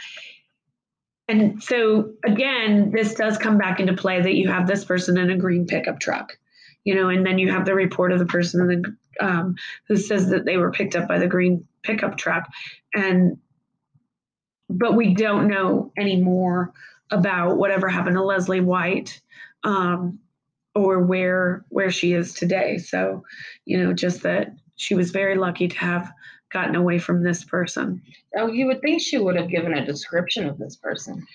and 1.28 1.62
so 1.62 2.14
again, 2.26 2.92
this 2.92 3.14
does 3.14 3.38
come 3.38 3.58
back 3.58 3.80
into 3.80 3.94
play 3.94 4.22
that 4.22 4.36
you 4.36 4.48
have 4.48 4.68
this 4.68 4.86
person 4.86 5.18
in 5.18 5.30
a 5.30 5.38
green 5.38 5.66
pickup 5.66 6.00
truck, 6.00 6.38
you 6.86 6.96
know, 6.96 7.10
and 7.10 7.26
then 7.26 7.38
you 7.38 7.52
have 7.52 7.66
the 7.66 7.76
report 7.76 8.14
of 8.14 8.20
the 8.20 8.26
person 8.26 8.62
in 8.62 8.82
the, 8.82 9.26
um, 9.26 9.56
who 9.88 9.98
says 9.98 10.30
that 10.30 10.46
they 10.46 10.58
were 10.58 10.72
picked 10.72 10.96
up 10.96 11.08
by 11.08 11.20
the 11.20 11.28
green 11.28 11.68
pickup 11.84 12.18
truck, 12.18 12.48
and 12.96 13.38
but 14.70 14.96
we 14.96 15.14
don't 15.14 15.48
know 15.48 15.92
any 15.98 16.22
more 16.22 16.74
about 17.12 17.58
whatever 17.58 17.88
happened 17.88 18.16
to 18.16 18.24
Leslie 18.24 18.60
White, 18.60 19.22
um, 19.68 20.18
or 20.74 21.00
where 21.00 21.66
where 21.70 21.92
she 21.92 22.14
is 22.14 22.34
today. 22.34 22.78
So, 22.78 23.24
you 23.66 23.78
know, 23.78 23.94
just 23.94 24.24
that 24.24 24.54
she 24.78 24.96
was 24.96 25.12
very 25.12 25.36
lucky 25.36 25.68
to 25.68 25.78
have 25.78 26.12
gotten 26.52 26.76
away 26.76 26.98
from 26.98 27.24
this 27.24 27.44
person. 27.44 28.02
Oh, 28.38 28.48
you 28.48 28.66
would 28.68 28.82
think 28.82 29.02
she 29.02 29.18
would 29.18 29.36
have 29.36 29.50
given 29.50 29.74
a 29.74 29.86
description 29.86 30.48
of 30.48 30.58
this 30.58 30.78
person. 30.78 31.26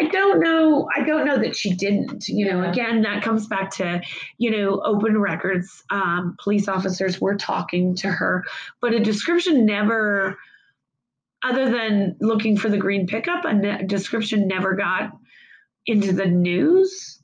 I 0.00 0.04
don't 0.04 0.40
know. 0.40 0.88
I 0.96 1.02
don't 1.02 1.24
know 1.24 1.38
that 1.38 1.56
she 1.56 1.74
didn't. 1.74 2.28
You 2.28 2.50
know, 2.50 2.62
Yeah. 2.62 2.70
again, 2.70 3.02
that 3.02 3.22
comes 3.22 3.46
back 3.46 3.70
to, 3.76 4.00
you 4.38 4.50
know, 4.50 4.80
open 4.84 5.18
records. 5.18 5.82
Um, 5.90 6.36
police 6.42 6.68
officers 6.68 7.20
were 7.20 7.36
talking 7.36 7.96
to 7.96 8.08
her, 8.08 8.44
but 8.80 8.92
a 8.92 9.00
description 9.00 9.64
never, 9.66 10.38
other 11.42 11.70
than 11.70 12.16
looking 12.20 12.56
for 12.56 12.68
the 12.68 12.78
green 12.78 13.06
pickup, 13.06 13.44
a 13.44 13.52
ne- 13.54 13.86
description 13.86 14.46
never 14.46 14.74
got 14.74 15.12
into 15.86 16.12
the 16.12 16.26
news 16.26 17.19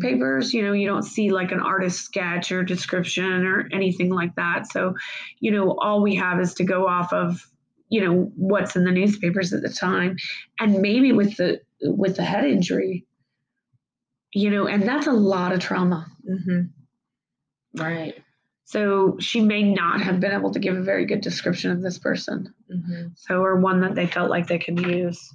papers. 0.00 0.52
You 0.52 0.62
know, 0.62 0.72
you 0.72 0.86
don't 0.86 1.02
see 1.02 1.30
like 1.30 1.52
an 1.52 1.60
artist 1.60 2.04
sketch 2.04 2.50
or 2.52 2.62
description 2.62 3.46
or 3.46 3.68
anything 3.72 4.10
like 4.10 4.34
that. 4.36 4.70
So, 4.70 4.94
you 5.40 5.50
know, 5.50 5.76
all 5.80 6.02
we 6.02 6.14
have 6.16 6.40
is 6.40 6.54
to 6.54 6.64
go 6.64 6.86
off 6.88 7.12
of, 7.12 7.46
you 7.88 8.04
know, 8.04 8.32
what's 8.36 8.76
in 8.76 8.84
the 8.84 8.90
newspapers 8.90 9.52
at 9.52 9.62
the 9.62 9.68
time, 9.68 10.16
and 10.58 10.80
maybe 10.80 11.12
with 11.12 11.36
the 11.36 11.60
with 11.82 12.16
the 12.16 12.22
head 12.24 12.44
injury, 12.44 13.06
you 14.32 14.50
know, 14.50 14.66
and 14.66 14.82
that's 14.82 15.06
a 15.06 15.12
lot 15.12 15.52
of 15.52 15.60
trauma. 15.60 16.06
hmm 16.26 16.62
Right. 17.74 18.14
So 18.64 19.16
she 19.18 19.40
may 19.40 19.62
not 19.62 20.00
have 20.02 20.20
been 20.20 20.32
able 20.32 20.52
to 20.52 20.58
give 20.58 20.76
a 20.76 20.82
very 20.82 21.04
good 21.04 21.20
description 21.20 21.70
of 21.70 21.82
this 21.82 21.98
person. 21.98 22.54
hmm 22.70 23.08
So, 23.16 23.42
or 23.42 23.56
one 23.60 23.80
that 23.82 23.94
they 23.94 24.06
felt 24.06 24.30
like 24.30 24.46
they 24.46 24.58
could 24.58 24.80
use. 24.80 25.34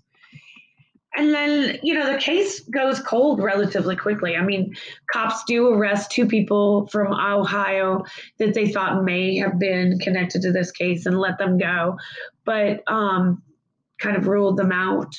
And 1.17 1.33
then, 1.33 1.79
you 1.81 1.95
know, 1.95 2.13
the 2.13 2.19
case 2.19 2.59
goes 2.59 2.99
cold 2.99 3.41
relatively 3.41 3.95
quickly. 3.95 4.35
I 4.35 4.43
mean, 4.43 4.75
cops 5.11 5.43
do 5.45 5.69
arrest 5.69 6.11
two 6.11 6.27
people 6.27 6.85
from 6.87 7.11
Ohio 7.11 8.03
that 8.37 8.53
they 8.53 8.71
thought 8.71 9.03
may 9.03 9.35
have 9.37 9.57
been 9.57 9.97
connected 9.97 10.43
to 10.43 10.51
this 10.51 10.71
case 10.71 11.07
and 11.07 11.19
let 11.19 11.39
them 11.39 11.57
go, 11.57 11.97
but 12.45 12.83
um, 12.85 13.41
kind 13.99 14.15
of 14.15 14.27
ruled 14.27 14.57
them 14.57 14.71
out. 14.71 15.15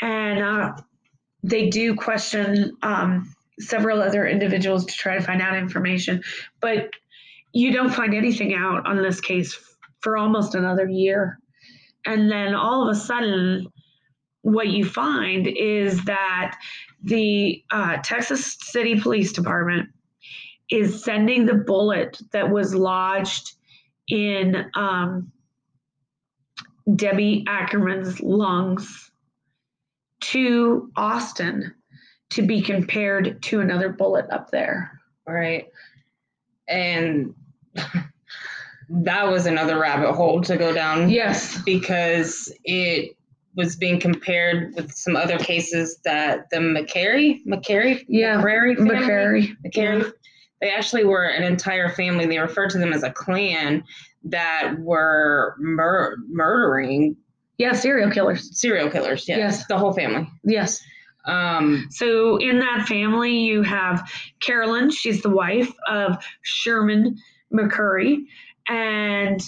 And 0.00 0.38
uh, 0.40 0.76
they 1.42 1.70
do 1.70 1.96
question 1.96 2.76
um, 2.82 3.34
several 3.58 4.00
other 4.00 4.28
individuals 4.28 4.86
to 4.86 4.92
try 4.92 5.16
to 5.16 5.24
find 5.24 5.42
out 5.42 5.56
information, 5.56 6.22
but 6.60 6.90
you 7.52 7.72
don't 7.72 7.92
find 7.92 8.14
anything 8.14 8.54
out 8.54 8.86
on 8.86 9.02
this 9.02 9.20
case 9.20 9.58
for 10.02 10.16
almost 10.16 10.54
another 10.54 10.88
year. 10.88 11.40
And 12.04 12.30
then 12.30 12.54
all 12.54 12.88
of 12.88 12.96
a 12.96 13.00
sudden, 13.00 13.66
what 14.46 14.68
you 14.68 14.84
find 14.84 15.48
is 15.48 16.04
that 16.04 16.56
the 17.02 17.64
uh, 17.72 17.96
Texas 18.04 18.56
City 18.60 19.00
Police 19.00 19.32
Department 19.32 19.88
is 20.70 21.02
sending 21.02 21.46
the 21.46 21.54
bullet 21.54 22.20
that 22.30 22.48
was 22.48 22.72
lodged 22.72 23.54
in 24.08 24.70
um, 24.76 25.32
Debbie 26.94 27.44
Ackerman's 27.48 28.20
lungs 28.20 29.10
to 30.20 30.92
Austin 30.96 31.74
to 32.30 32.42
be 32.42 32.60
compared 32.62 33.42
to 33.42 33.60
another 33.60 33.88
bullet 33.88 34.26
up 34.30 34.52
there. 34.52 35.00
Right. 35.26 35.66
And 36.68 37.34
that 38.88 39.28
was 39.28 39.46
another 39.46 39.76
rabbit 39.76 40.12
hole 40.12 40.40
to 40.42 40.56
go 40.56 40.72
down 40.72 41.10
Yes. 41.10 41.60
because 41.62 42.52
it 42.64 43.15
was 43.56 43.74
being 43.76 43.98
compared 43.98 44.74
with 44.74 44.92
some 44.92 45.16
other 45.16 45.38
cases 45.38 45.98
that 46.04 46.48
the 46.50 46.58
McCary, 46.58 47.44
McCary, 47.46 48.04
Yeah. 48.08 48.36
McCrary 48.40 48.76
family, 48.76 48.94
McCary. 48.96 49.56
McCary, 49.66 50.12
they 50.60 50.70
actually 50.70 51.04
were 51.04 51.24
an 51.24 51.42
entire 51.42 51.88
family. 51.88 52.26
They 52.26 52.38
referred 52.38 52.70
to 52.70 52.78
them 52.78 52.92
as 52.92 53.02
a 53.02 53.10
clan 53.10 53.82
that 54.24 54.74
were 54.80 55.54
mur- 55.58 56.16
murdering 56.28 57.16
Yeah, 57.58 57.72
serial 57.72 58.10
killers. 58.10 58.58
serial 58.60 58.90
killers. 58.90 59.26
Yes, 59.26 59.38
Yes. 59.38 59.66
the 59.66 59.78
whole 59.78 59.92
family. 59.94 60.28
Yes. 60.44 60.82
Um, 61.24 61.86
So 61.90 62.36
in 62.36 62.58
that 62.60 62.86
family, 62.86 63.36
you 63.36 63.62
have 63.62 64.08
Carolyn. 64.40 64.90
She's 64.90 65.22
the 65.22 65.30
wife 65.30 65.72
of 65.88 66.22
Sherman 66.42 67.16
McCurry, 67.52 68.26
and 68.68 69.40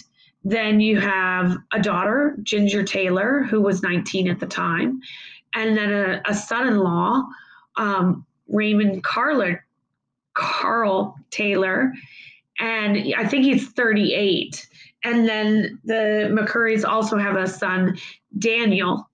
then 0.45 0.81
you 0.81 1.01
have 1.01 1.57
a 1.73 1.81
daughter, 1.81 2.37
Ginger 2.43 2.83
Taylor, 2.83 3.43
who 3.43 3.61
was 3.61 3.83
19 3.83 4.29
at 4.29 4.41
the 4.41 4.47
time, 4.47 5.01
and 5.55 5.77
then 5.77 5.93
a, 5.93 6.23
a 6.27 6.35
son-in-law, 6.35 7.23
um, 7.77 8.27
Raymond 8.49 9.03
Carler, 9.03 9.65
Carl 10.35 11.17
Taylor, 11.31 11.93
and 12.61 13.15
I 13.17 13.27
think 13.27 13.45
he's 13.45 13.69
38. 13.71 14.69
And 15.05 15.29
then 15.29 15.79
the 15.85 16.29
McCurrys 16.31 16.85
also 16.85 17.17
have 17.19 17.37
a 17.37 17.47
son, 17.47 17.99
Daniel, 18.39 19.09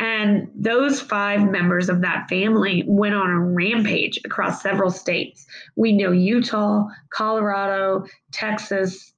and 0.00 0.50
those 0.54 0.98
five 0.98 1.50
members 1.50 1.90
of 1.90 2.00
that 2.00 2.26
family 2.30 2.84
went 2.86 3.14
on 3.14 3.28
a 3.28 3.38
rampage 3.38 4.18
across 4.24 4.62
several 4.62 4.90
states. 4.90 5.46
We 5.76 5.92
know 5.92 6.10
Utah, 6.10 6.86
Colorado, 7.10 8.06
Texas, 8.32 9.09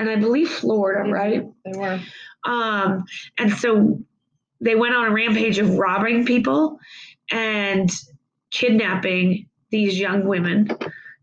and 0.00 0.08
I 0.08 0.16
believe 0.16 0.48
Florida, 0.48 1.08
right? 1.10 1.46
they 1.64 1.78
were. 1.78 2.00
Um, 2.44 3.04
and 3.38 3.52
so 3.52 4.00
they 4.60 4.74
went 4.74 4.94
on 4.94 5.06
a 5.06 5.10
rampage 5.10 5.58
of 5.58 5.76
robbing 5.76 6.24
people 6.24 6.78
and 7.30 7.90
kidnapping 8.50 9.46
these 9.70 10.00
young 10.00 10.26
women, 10.26 10.70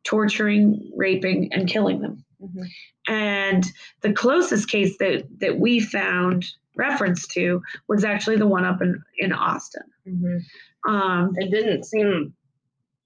torturing, 0.04 0.92
raping, 0.96 1.52
and 1.52 1.68
killing 1.68 2.00
them. 2.02 2.24
Mhm. 2.42 2.68
And 3.08 3.66
the 4.02 4.14
closest 4.14 4.70
case 4.70 4.98
that 5.00 5.24
that 5.40 5.60
we 5.60 5.80
found 5.80 6.46
reference 6.76 7.28
to 7.30 7.62
was 7.88 8.04
actually 8.06 8.38
the 8.38 8.48
one 8.48 8.64
up 8.64 8.82
in 8.82 9.02
in 9.18 9.34
Austin. 9.34 9.84
Mhm. 10.08 10.42
Um, 10.88 11.34
It 11.38 11.50
didn't 11.52 11.84
seem 11.86 12.34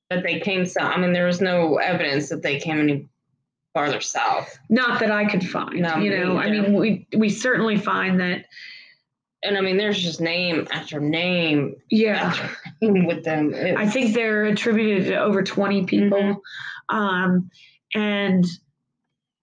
that 0.09 0.23
they 0.23 0.41
came 0.41 0.65
So 0.65 0.81
I 0.81 0.97
mean, 0.99 1.13
there 1.13 1.25
was 1.27 1.39
no 1.39 1.77
evidence 1.77 2.27
that 2.29 2.41
they 2.43 2.59
came 2.59 2.79
any 2.79 3.07
farther 3.73 4.01
south. 4.01 4.59
not 4.69 4.99
that 4.99 5.11
I 5.11 5.25
could 5.25 5.47
find. 5.47 5.79
No, 5.81 5.97
you 5.97 6.09
know, 6.17 6.37
I 6.37 6.49
mean, 6.49 6.73
we 6.73 7.07
we 7.17 7.29
certainly 7.29 7.77
find 7.77 8.19
that. 8.19 8.45
And 9.43 9.57
I 9.57 9.61
mean, 9.61 9.77
there's 9.77 9.99
just 9.99 10.21
name 10.21 10.67
after 10.71 10.99
name 10.99 11.75
Yeah, 11.89 12.25
after 12.25 12.49
name 12.81 13.05
with 13.07 13.23
them. 13.23 13.53
It 13.53 13.75
I 13.77 13.87
think 13.89 14.13
they're 14.13 14.45
attributed 14.45 15.07
to 15.07 15.15
over 15.15 15.41
twenty 15.43 15.85
people, 15.85 16.19
Mhm. 16.91 16.95
um, 16.95 17.49
and 17.95 18.45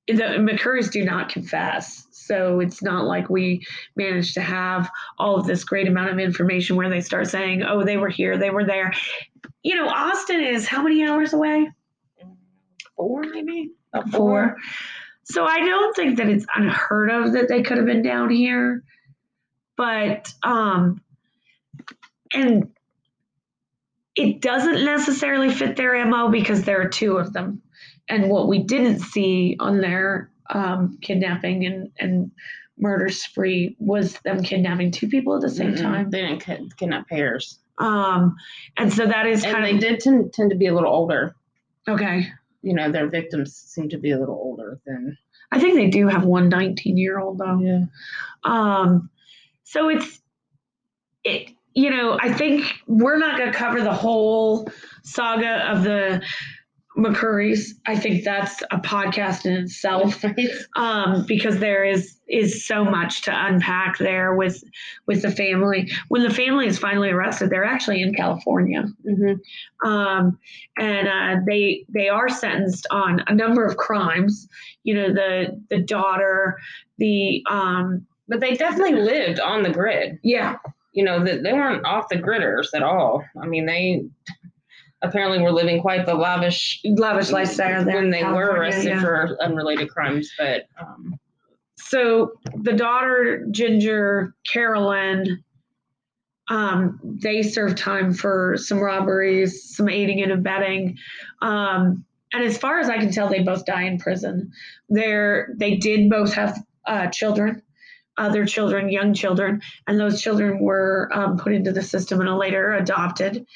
the 0.07 0.39
McCurrys 0.39 0.91
do 0.91 1.05
not 1.05 1.29
confess. 1.31 2.07
So 2.13 2.61
it's 2.61 2.83
not 2.83 3.05
like 3.07 3.29
we 3.31 3.65
managed 3.97 4.35
to 4.35 4.41
have 4.41 4.91
all 5.19 5.37
of 5.37 5.47
this 5.47 5.65
great 5.65 5.89
amount 5.89 6.11
of 6.11 6.19
information 6.19 6.77
where 6.77 6.89
they 6.91 7.01
start 7.01 7.27
saying, 7.27 7.63
oh, 7.63 7.85
they 7.85 7.97
were 7.97 8.09
here, 8.11 8.37
they 8.39 8.51
were 8.51 8.65
there. 8.65 8.93
You 9.63 9.77
know, 9.77 9.89
Austin 9.89 10.41
is 10.41 10.67
how 10.69 10.83
many 10.83 11.07
hours 11.07 11.33
away? 11.33 11.71
Four, 12.97 13.23
maybe? 13.23 13.71
About 13.93 14.11
Four. 14.11 14.57
So 15.25 15.45
I 15.45 15.59
don't 15.61 15.95
think 15.95 16.17
that 16.19 16.29
it's 16.29 16.47
unheard 16.55 17.11
of 17.11 17.33
that 17.33 17.49
they 17.49 17.63
could 17.63 17.77
have 17.77 17.87
been 17.87 18.03
down 18.03 18.31
here. 18.31 18.83
But, 19.77 20.33
um, 20.43 21.01
and 22.35 22.71
it 24.17 24.41
doesn't 24.41 24.85
necessarily 24.85 25.51
fit 25.51 25.77
their 25.77 26.05
MO 26.07 26.31
because 26.31 26.63
there 26.65 26.81
are 26.81 26.89
two 26.89 27.17
of 27.19 27.33
them. 27.33 27.63
And 28.09 28.31
what 28.31 28.49
we 28.49 28.61
didn't 28.63 29.01
see 29.01 29.57
on 29.61 29.81
their 29.81 30.31
um, 30.51 30.99
kidnapping 31.03 31.67
and, 31.67 31.91
and 31.99 32.31
murder 32.79 33.11
spree 33.11 33.77
was 33.79 34.19
them 34.21 34.43
kidnapping 34.43 34.91
two 34.91 35.09
people 35.09 35.35
at 35.37 35.43
the 35.43 35.51
same 35.51 35.75
Mm-mm, 35.75 35.83
time. 35.83 36.11
They 36.11 36.23
didn't 36.23 36.41
kid- 36.41 36.77
kidnap 36.77 37.09
pairs. 37.09 37.59
Um, 37.77 38.37
and 38.77 38.93
so 38.93 39.07
that 39.07 39.27
is 39.27 39.45
And 39.45 39.53
kind 39.53 39.65
they 39.67 39.75
of 39.75 39.81
did 39.81 40.01
tend, 40.01 40.33
tend 40.33 40.51
to 40.51 40.57
be 40.57 40.67
a 40.67 40.75
little 40.75 40.93
older. 40.93 41.35
okay. 41.87 42.33
You 42.63 42.75
know, 42.75 42.91
their 42.91 43.09
victims 43.09 43.55
seem 43.55 43.89
to 43.91 43.99
be 43.99 44.11
a 44.11 44.19
little 44.19 44.35
older 44.35 44.81
than. 44.87 45.17
I 45.51 45.61
think 45.61 45.75
they 45.75 45.89
do 45.89 46.09
have 46.09 46.25
one 46.25 46.49
19 46.49 46.97
year 46.97 47.19
old 47.19 47.39
though. 47.39 47.61
Yeah. 47.61 47.85
Um, 48.45 49.11
so 49.65 49.89
it's 49.89 50.21
it. 51.25 51.51
You 51.75 51.91
know, 51.91 52.19
I 52.21 52.33
think 52.33 52.65
we're 52.89 53.19
not 53.19 53.39
going 53.39 53.53
to 53.53 53.57
cover 53.57 53.81
the 53.83 53.93
whole 53.93 54.69
saga 55.05 55.71
of 55.71 55.85
the 55.85 56.23
McCurrys. 56.99 57.71
I 57.87 57.97
think 57.97 58.25
that's 58.25 58.63
a 58.71 58.79
podcast 58.79 59.47
in 59.47 59.53
itself. 59.53 60.23
um, 60.77 61.25
because 61.27 61.59
there 61.61 61.85
is 61.85 62.17
is 62.29 62.67
so 62.67 62.85
much 62.85 63.23
to 63.23 63.33
unpack 63.33 63.97
there 63.99 64.35
with 64.35 64.63
with 65.07 65.23
the 65.23 65.31
family. 65.31 65.91
When 66.09 66.23
the 66.23 66.35
family 66.35 66.67
is 66.67 66.79
finally 66.79 67.11
arrested, 67.11 67.51
they're 67.51 67.65
actually 67.65 68.03
in 68.03 68.15
California, 68.15 68.85
hmm 69.07 69.33
um, 69.89 70.39
and 70.79 71.09
uh, 71.09 71.43
they 71.47 71.85
they 71.89 72.09
are 72.09 72.29
sentenced 72.29 72.87
on 72.91 73.23
a 73.29 73.35
number 73.35 73.65
of 73.65 73.77
crimes. 73.77 74.49
You 74.85 74.95
know, 74.95 75.13
the 75.13 75.61
the 75.71 75.79
daughter, 75.79 76.59
the 76.99 77.43
um, 77.49 78.07
But 78.29 78.41
they 78.41 78.55
definitely 78.57 79.01
lived 79.01 79.41
on 79.41 79.63
the 79.63 79.71
grid. 79.71 80.19
yeah, 80.23 80.57
You 80.93 81.05
know, 81.05 81.25
that 81.25 81.43
they 81.43 81.53
weren't 81.53 81.87
off 81.87 82.09
the 82.09 82.17
gridders 82.17 82.69
at 82.75 82.83
all. 82.83 83.25
I 83.43 83.47
mean, 83.47 83.67
they 83.67 84.05
apparently 85.03 85.39
we 85.39 85.45
were 85.45 85.53
living 85.53 85.81
quite 85.81 86.07
the 86.07 86.15
lavish 86.15 86.81
lavish 86.85 87.31
lifestyle 87.31 87.85
there 87.85 87.97
when 87.97 88.11
they 88.11 88.25
were 88.25 88.53
arrested 88.53 88.89
yeah. 88.89 89.01
for 89.01 89.37
unrelated 89.41 89.89
crimes. 89.89 90.31
But 90.39 90.67
um, 90.81 91.19
so 91.79 92.33
the 92.57 92.73
daughter 92.73 93.47
ginger 93.51 94.35
carolyn 94.51 95.43
um, 96.51 96.99
they 97.03 97.43
served 97.43 97.77
time 97.77 98.13
for 98.13 98.57
some 98.57 98.79
robberies 98.79 99.75
some 99.77 99.89
aiding 99.89 100.23
and 100.23 100.33
abetting 100.33 100.99
um, 101.43 102.05
and 102.33 102.45
as 102.45 102.59
far 102.59 102.81
as 102.81 102.89
i 102.89 102.99
can 102.99 103.13
tell 103.13 103.29
they 103.29 103.43
both 103.43 103.65
die 103.65 103.85
in 103.85 103.99
prison 103.99 104.51
They're, 104.89 105.55
they 105.57 105.77
did 105.77 106.11
both 106.11 106.35
have 106.35 106.59
uh, 106.87 107.07
children 107.09 107.63
other 108.17 108.45
children 108.45 108.91
young 108.91 109.15
children 109.15 109.63
and 109.87 110.01
those 110.01 110.21
children 110.21 110.59
were 110.59 111.09
um, 111.13 111.39
put 111.39 111.53
into 111.53 111.71
the 111.73 111.83
system 111.83 112.21
and 112.21 112.37
later 112.37 112.73
adopted 112.73 113.47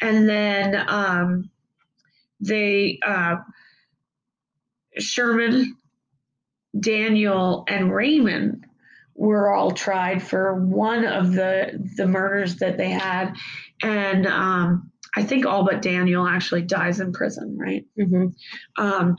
and 0.00 0.28
then 0.28 0.84
um, 0.88 1.50
they 2.40 2.98
uh, 3.06 3.36
sherman 4.98 5.76
Daniel 6.78 7.64
and 7.68 7.92
Raymond 7.92 8.66
were 9.14 9.52
all 9.52 9.72
tried 9.72 10.22
for 10.22 10.54
one 10.54 11.04
of 11.04 11.32
the 11.32 11.90
the 11.96 12.06
murders 12.06 12.56
that 12.56 12.78
they 12.78 12.90
had, 12.90 13.34
and 13.82 14.26
um, 14.26 14.90
I 15.16 15.22
think 15.24 15.46
all 15.46 15.64
but 15.64 15.82
Daniel 15.82 16.26
actually 16.26 16.62
dies 16.62 17.00
in 17.00 17.12
prison. 17.12 17.58
Right. 17.58 17.84
Um, 18.78 19.16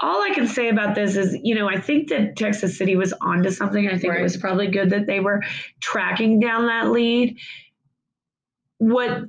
all 0.00 0.22
I 0.22 0.30
can 0.34 0.46
say 0.46 0.68
about 0.68 0.94
this 0.94 1.16
is, 1.16 1.36
you 1.42 1.54
know, 1.54 1.68
I 1.68 1.80
think 1.80 2.08
that 2.10 2.36
Texas 2.36 2.76
City 2.76 2.96
was 2.96 3.14
onto 3.20 3.50
something. 3.50 3.88
I 3.88 3.96
think 3.98 4.12
Right. 4.12 4.20
it 4.20 4.22
was 4.22 4.36
probably 4.36 4.68
good 4.68 4.90
that 4.90 5.06
they 5.06 5.20
were 5.20 5.42
tracking 5.80 6.38
down 6.38 6.66
that 6.66 6.90
lead. 6.90 7.38
What 8.78 9.24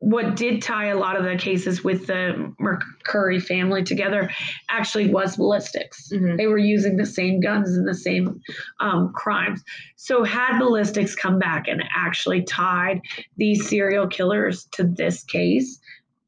what 0.00 0.34
did 0.34 0.62
tie 0.62 0.86
a 0.86 0.96
lot 0.96 1.14
of 1.16 1.24
the 1.24 1.36
cases 1.36 1.84
with 1.84 2.06
the 2.06 2.52
McCurry 2.58 3.40
family 3.40 3.82
together 3.84 4.30
actually 4.70 5.08
was 5.10 5.36
ballistics. 5.36 6.10
Mhm. 6.10 6.38
They 6.38 6.46
were 6.46 6.56
using 6.58 6.96
the 6.96 7.04
same 7.04 7.38
guns 7.40 7.76
and 7.76 7.86
the 7.86 7.94
same 7.94 8.40
um, 8.80 9.12
crimes. 9.14 9.62
So, 9.96 10.24
had 10.24 10.58
ballistics 10.58 11.14
come 11.14 11.38
back 11.38 11.68
and 11.68 11.84
actually 11.94 12.42
tied 12.42 13.02
these 13.36 13.68
serial 13.68 14.06
killers 14.08 14.66
to 14.72 14.84
this 14.84 15.22
case, 15.24 15.78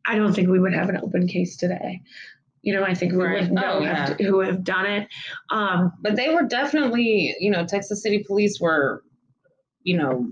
I 0.06 0.16
don't 0.16 0.34
think 0.34 0.48
we 0.48 0.60
would 0.60 0.74
have 0.74 0.90
an 0.90 0.98
open 1.02 1.26
case 1.26 1.56
today. 1.56 2.02
You 2.60 2.74
know, 2.74 2.84
I 2.84 2.92
think 2.92 3.12
we 3.12 3.18
Right. 3.24 3.40
would 3.40 3.52
know 3.52 3.78
Oh, 3.78 3.82
have 3.82 4.18
who 4.20 4.40
have 4.40 4.62
done 4.64 4.84
it. 4.86 5.08
Um, 5.50 5.92
but 6.02 6.14
they 6.16 6.32
were 6.34 6.42
definitely, 6.42 7.34
you 7.40 7.50
know, 7.50 7.64
Texas 7.66 8.02
City 8.02 8.22
police 8.26 8.60
were, 8.60 9.02
you 9.82 9.96
know, 9.96 10.30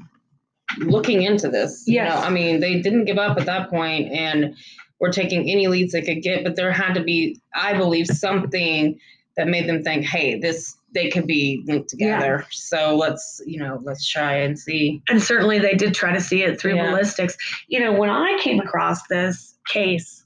looking 0.79 1.23
into 1.23 1.49
this. 1.49 1.85
You 1.87 2.03
know, 2.03 2.15
I 2.17 2.31
mean, 2.31 2.61
they 2.61 2.81
didn't 2.81 3.05
give 3.05 3.19
up 3.19 3.39
at 3.39 3.47
that 3.47 3.71
point 3.71 4.13
and 4.13 4.55
were 5.01 5.11
taking 5.11 5.51
any 5.51 5.67
leads 5.67 5.93
they 5.93 6.03
could 6.03 6.23
get, 6.23 6.45
but 6.45 6.57
there 6.57 6.73
had 6.73 6.95
to 6.95 7.03
be, 7.03 7.41
I 7.55 7.77
believe, 7.77 8.07
something 8.07 8.99
that 9.37 9.49
made 9.49 9.69
them 9.69 9.83
think, 9.83 10.05
hey, 10.05 10.39
this 10.39 10.77
they 10.93 11.09
could 11.09 11.27
be 11.27 11.63
linked 11.67 11.89
together. 11.89 12.45
So 12.51 12.97
let's, 12.97 13.41
you 13.47 13.61
know, 13.61 13.81
let's 13.85 14.07
try 14.09 14.35
and 14.39 14.59
see. 14.59 15.01
and 15.09 15.23
certainly 15.23 15.61
they 15.61 15.75
did 15.75 15.95
try 15.95 16.13
to 16.13 16.21
see 16.21 16.43
it 16.43 16.61
through 16.61 16.75
Yeah. 16.75 16.91
ballistics. 16.91 17.37
You 17.69 17.79
know, 17.81 17.93
when 17.93 18.11
I 18.11 18.39
came 18.43 18.59
across 18.59 19.07
this 19.07 19.55
case, 19.69 20.25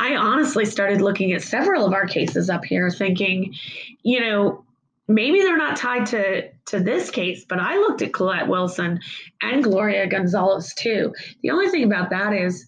I 0.00 0.16
honestly 0.16 0.64
started 0.64 1.00
looking 1.00 1.32
at 1.32 1.42
several 1.42 1.84
of 1.86 1.92
our 1.92 2.06
cases 2.06 2.50
up 2.50 2.64
here, 2.64 2.90
thinking, 2.90 3.54
you 4.02 4.20
know, 4.20 4.64
maybe 5.06 5.40
they're 5.40 5.56
not 5.56 5.76
tied 5.76 6.06
to 6.06 6.48
to 6.68 6.80
this 6.80 7.10
case, 7.10 7.44
but 7.48 7.58
I 7.58 7.76
looked 7.76 8.02
at 8.02 8.12
Colette 8.12 8.48
Wilson 8.48 9.00
and 9.42 9.62
Gloria 9.62 10.06
Gonzalez 10.06 10.74
too. 10.74 11.14
The 11.42 11.50
only 11.50 11.68
thing 11.68 11.84
about 11.84 12.10
that 12.10 12.32
is 12.32 12.66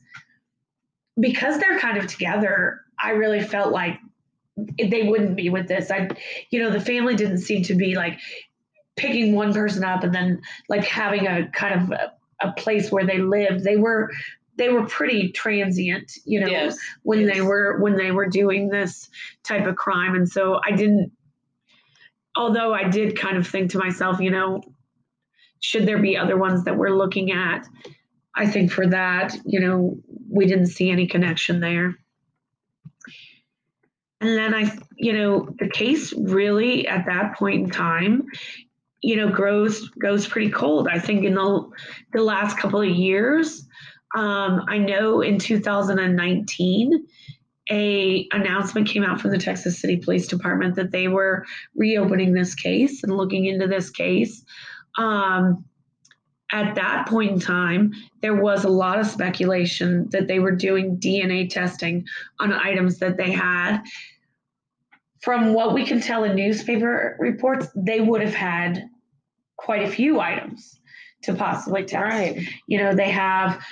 because 1.18 1.58
they're 1.58 1.78
kind 1.78 1.98
of 1.98 2.06
together, 2.06 2.80
I 3.02 3.10
really 3.10 3.42
felt 3.42 3.72
like 3.72 3.98
they 4.56 5.04
wouldn't 5.04 5.36
be 5.36 5.50
with 5.50 5.68
this. 5.68 5.90
I, 5.90 6.08
you 6.50 6.60
know, 6.60 6.70
the 6.70 6.80
family 6.80 7.14
didn't 7.14 7.38
seem 7.38 7.62
to 7.64 7.74
be 7.74 7.94
like 7.94 8.18
picking 8.96 9.34
one 9.34 9.52
person 9.52 9.84
up 9.84 10.02
and 10.02 10.14
then 10.14 10.40
like 10.68 10.84
having 10.84 11.26
a 11.26 11.48
kind 11.48 11.82
of 11.82 11.90
a, 11.92 12.48
a 12.48 12.52
place 12.52 12.90
where 12.90 13.06
they 13.06 13.18
lived. 13.18 13.64
They 13.64 13.76
were 13.76 14.10
they 14.56 14.68
were 14.68 14.84
pretty 14.86 15.32
transient, 15.32 16.12
you 16.26 16.38
know, 16.40 16.46
yes. 16.46 16.78
when 17.02 17.24
they 17.24 17.40
were 17.40 17.78
when 17.80 17.96
they 17.96 18.10
were 18.10 18.26
doing 18.26 18.68
this 18.68 19.08
type 19.42 19.66
of 19.66 19.76
crime 19.76 20.14
and 20.14 20.28
so 20.28 20.60
i 20.66 20.70
didn't 20.70 21.10
although 22.36 22.72
i 22.72 22.88
did 22.88 23.18
kind 23.18 23.36
of 23.36 23.46
think 23.46 23.70
to 23.70 23.78
myself 23.78 24.20
you 24.20 24.30
know 24.30 24.60
should 25.60 25.86
there 25.86 26.00
be 26.00 26.16
other 26.16 26.36
ones 26.36 26.64
that 26.64 26.76
we're 26.76 26.96
looking 26.96 27.30
at? 27.32 27.66
I 28.34 28.46
think 28.46 28.72
for 28.72 28.86
that 28.86 29.36
you 29.44 29.60
know 29.60 29.98
we 30.28 30.46
didn't 30.46 30.68
see 30.68 30.90
any 30.90 31.06
connection 31.06 31.60
there. 31.60 31.96
And 34.22 34.36
then 34.36 34.54
i 34.54 34.76
you 34.96 35.12
know 35.12 35.48
the 35.58 35.68
case 35.68 36.12
really 36.12 36.88
at 36.88 37.06
that 37.06 37.36
point 37.36 37.64
in 37.64 37.70
time 37.70 38.26
you 39.02 39.16
know 39.16 39.28
grows 39.28 39.88
goes 39.90 40.26
pretty 40.26 40.50
cold. 40.50 40.88
I 40.88 40.98
think 40.98 41.24
in 41.24 41.34
the 41.34 41.70
the 42.12 42.22
last 42.22 42.58
couple 42.58 42.80
of 42.80 42.88
years 42.88 43.66
um, 44.16 44.64
I 44.66 44.78
know 44.78 45.20
in 45.20 45.38
2019, 45.38 47.06
a 47.70 48.28
announcement 48.32 48.88
came 48.88 49.04
out 49.04 49.20
from 49.20 49.30
the 49.30 49.38
Texas 49.38 49.78
City 49.78 49.96
Police 49.96 50.26
Department 50.26 50.74
that 50.76 50.90
they 50.90 51.08
were 51.08 51.46
reopening 51.74 52.32
this 52.32 52.54
case 52.54 53.02
and 53.02 53.16
looking 53.16 53.46
into 53.46 53.66
this 53.66 53.90
case. 53.90 54.44
Um, 54.98 55.64
at 56.52 56.74
that 56.74 57.06
point 57.06 57.30
in 57.30 57.38
time, 57.38 57.92
there 58.22 58.34
was 58.34 58.64
a 58.64 58.68
lot 58.68 58.98
of 58.98 59.06
speculation 59.06 60.08
that 60.10 60.26
they 60.26 60.40
were 60.40 60.50
doing 60.50 60.98
DNA 60.98 61.48
testing 61.48 62.04
on 62.40 62.52
items 62.52 62.98
that 62.98 63.16
they 63.16 63.30
had. 63.30 63.82
From 65.22 65.54
what 65.54 65.74
we 65.74 65.84
can 65.84 66.00
tell 66.00 66.24
in 66.24 66.34
newspaper 66.34 67.16
reports, 67.20 67.68
they 67.76 68.00
would 68.00 68.20
have 68.20 68.34
had 68.34 68.88
quite 69.56 69.82
a 69.82 69.90
few 69.90 70.18
items 70.18 70.80
to 71.22 71.34
possibly 71.34 71.84
test 71.84 72.02
Right. 72.02 72.48
you 72.66 72.78
know 72.78 72.94
they 72.94 73.10
have 73.10 73.62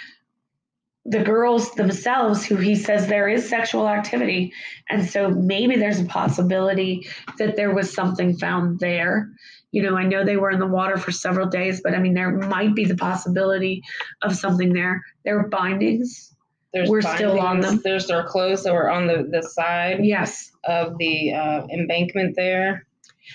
the 1.10 1.22
girls 1.22 1.72
themselves 1.72 2.44
who 2.44 2.56
he 2.56 2.74
says 2.74 3.06
there 3.06 3.28
is 3.28 3.48
sexual 3.48 3.88
activity 3.88 4.52
and 4.90 5.08
so 5.08 5.30
maybe 5.30 5.76
there's 5.76 6.00
a 6.00 6.04
possibility 6.04 7.08
that 7.38 7.56
there 7.56 7.74
was 7.74 7.92
something 7.92 8.36
found 8.36 8.78
there 8.80 9.30
you 9.72 9.82
know 9.82 9.96
i 9.96 10.04
know 10.04 10.24
they 10.24 10.36
were 10.36 10.50
in 10.50 10.58
the 10.58 10.66
water 10.66 10.96
for 10.98 11.10
several 11.10 11.46
days 11.48 11.80
but 11.82 11.94
i 11.94 11.98
mean 11.98 12.14
there 12.14 12.32
might 12.32 12.74
be 12.74 12.84
the 12.84 12.96
possibility 12.96 13.82
of 14.22 14.36
something 14.36 14.72
there 14.72 15.02
there 15.24 15.36
were 15.36 15.48
bindings 15.48 16.34
There's 16.74 16.90
We're 16.90 17.00
still 17.00 17.40
on 17.40 17.60
bindings. 17.60 17.66
them. 17.66 17.80
There's 17.82 18.06
their 18.06 18.24
clothes 18.24 18.62
that 18.64 18.74
were 18.74 18.90
on 18.90 19.06
the, 19.06 19.26
the 19.30 19.42
side 19.42 20.04
yes 20.04 20.50
of 20.64 20.98
the 20.98 21.32
uh, 21.32 21.66
embankment 21.72 22.36
there. 22.36 22.86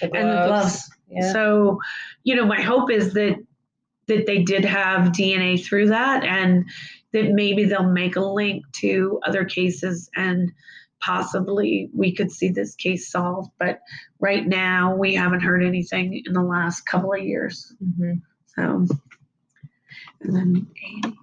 The 0.01 0.13
and 0.13 0.29
the 0.29 0.45
gloves. 0.47 0.89
Yeah. 1.09 1.33
So, 1.33 1.79
you 2.23 2.35
know, 2.35 2.45
my 2.45 2.61
hope 2.61 2.91
is 2.91 3.13
that 3.13 3.35
that 4.07 4.25
they 4.27 4.43
did 4.43 4.65
have 4.65 5.11
DNA 5.11 5.63
through 5.63 5.87
that 5.89 6.23
and 6.23 6.65
that 7.13 7.31
maybe 7.31 7.65
they'll 7.65 7.83
make 7.83 8.15
a 8.15 8.21
link 8.21 8.65
to 8.73 9.19
other 9.25 9.45
cases 9.45 10.09
and 10.15 10.51
possibly 10.99 11.89
we 11.93 12.13
could 12.13 12.31
see 12.31 12.49
this 12.49 12.75
case 12.75 13.09
solved. 13.09 13.51
But 13.59 13.79
right 14.19 14.45
now 14.45 14.95
we 14.95 15.15
haven't 15.15 15.41
heard 15.41 15.63
anything 15.63 16.23
in 16.25 16.33
the 16.33 16.41
last 16.41 16.81
couple 16.85 17.13
of 17.13 17.21
years. 17.21 17.75
Mhm. 17.83 18.21
So 18.55 18.87
and 20.21 20.35
then 20.35 20.67
80. 21.01 21.17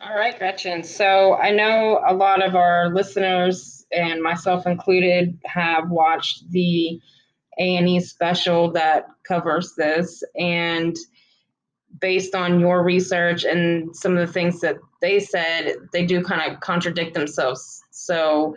All 0.00 0.14
right, 0.14 0.38
Gretchen. 0.38 0.84
So 0.84 1.34
I 1.34 1.50
know 1.50 2.00
a 2.06 2.14
lot 2.14 2.44
of 2.44 2.54
our 2.54 2.90
listeners 2.94 3.84
and 3.90 4.22
myself 4.22 4.66
included 4.66 5.36
have 5.46 5.90
watched 5.90 6.48
the 6.50 7.00
A&E 7.58 8.00
special 8.00 8.70
that 8.72 9.06
covers 9.26 9.74
this 9.76 10.22
and 10.38 10.96
based 12.00 12.34
on 12.34 12.60
your 12.60 12.82
research 12.82 13.44
and 13.44 13.94
some 13.96 14.16
of 14.16 14.26
the 14.26 14.32
things 14.32 14.60
that 14.60 14.76
they 15.00 15.18
said, 15.18 15.76
they 15.92 16.04
do 16.04 16.22
kind 16.22 16.52
of 16.52 16.60
contradict 16.60 17.14
themselves. 17.14 17.82
So 17.90 18.56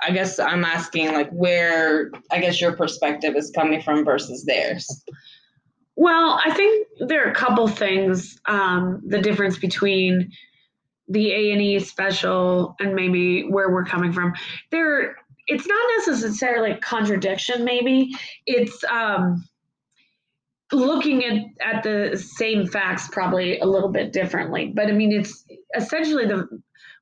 I 0.00 0.10
guess 0.10 0.38
I'm 0.38 0.64
asking 0.64 1.12
like 1.12 1.30
where 1.30 2.10
I 2.30 2.40
guess 2.40 2.60
your 2.60 2.72
perspective 2.72 3.36
is 3.36 3.50
coming 3.50 3.80
from 3.80 4.04
versus 4.04 4.44
theirs. 4.44 4.86
Well, 5.94 6.40
I 6.44 6.50
think 6.50 6.88
there 6.98 7.26
are 7.26 7.30
a 7.30 7.34
couple 7.34 7.68
things. 7.68 8.38
Um, 8.46 9.02
the 9.06 9.20
difference 9.20 9.58
between 9.58 10.30
the 11.08 11.32
A 11.32 11.52
and 11.52 11.62
E 11.62 11.78
special 11.78 12.76
and 12.80 12.94
maybe 12.94 13.48
where 13.48 13.70
we're 13.70 13.84
coming 13.84 14.12
from. 14.12 14.34
There, 14.70 15.16
it's 15.46 15.66
not 15.66 15.90
necessarily 15.98 16.72
a 16.72 16.78
contradiction. 16.78 17.64
Maybe 17.64 18.10
it's 18.46 18.82
um, 18.84 19.44
looking 20.72 21.24
at 21.24 21.42
at 21.64 21.82
the 21.82 22.16
same 22.16 22.66
facts 22.66 23.08
probably 23.08 23.58
a 23.60 23.66
little 23.66 23.90
bit 23.90 24.12
differently. 24.12 24.72
But 24.74 24.86
I 24.86 24.92
mean, 24.92 25.12
it's 25.12 25.44
essentially 25.76 26.26
the 26.26 26.48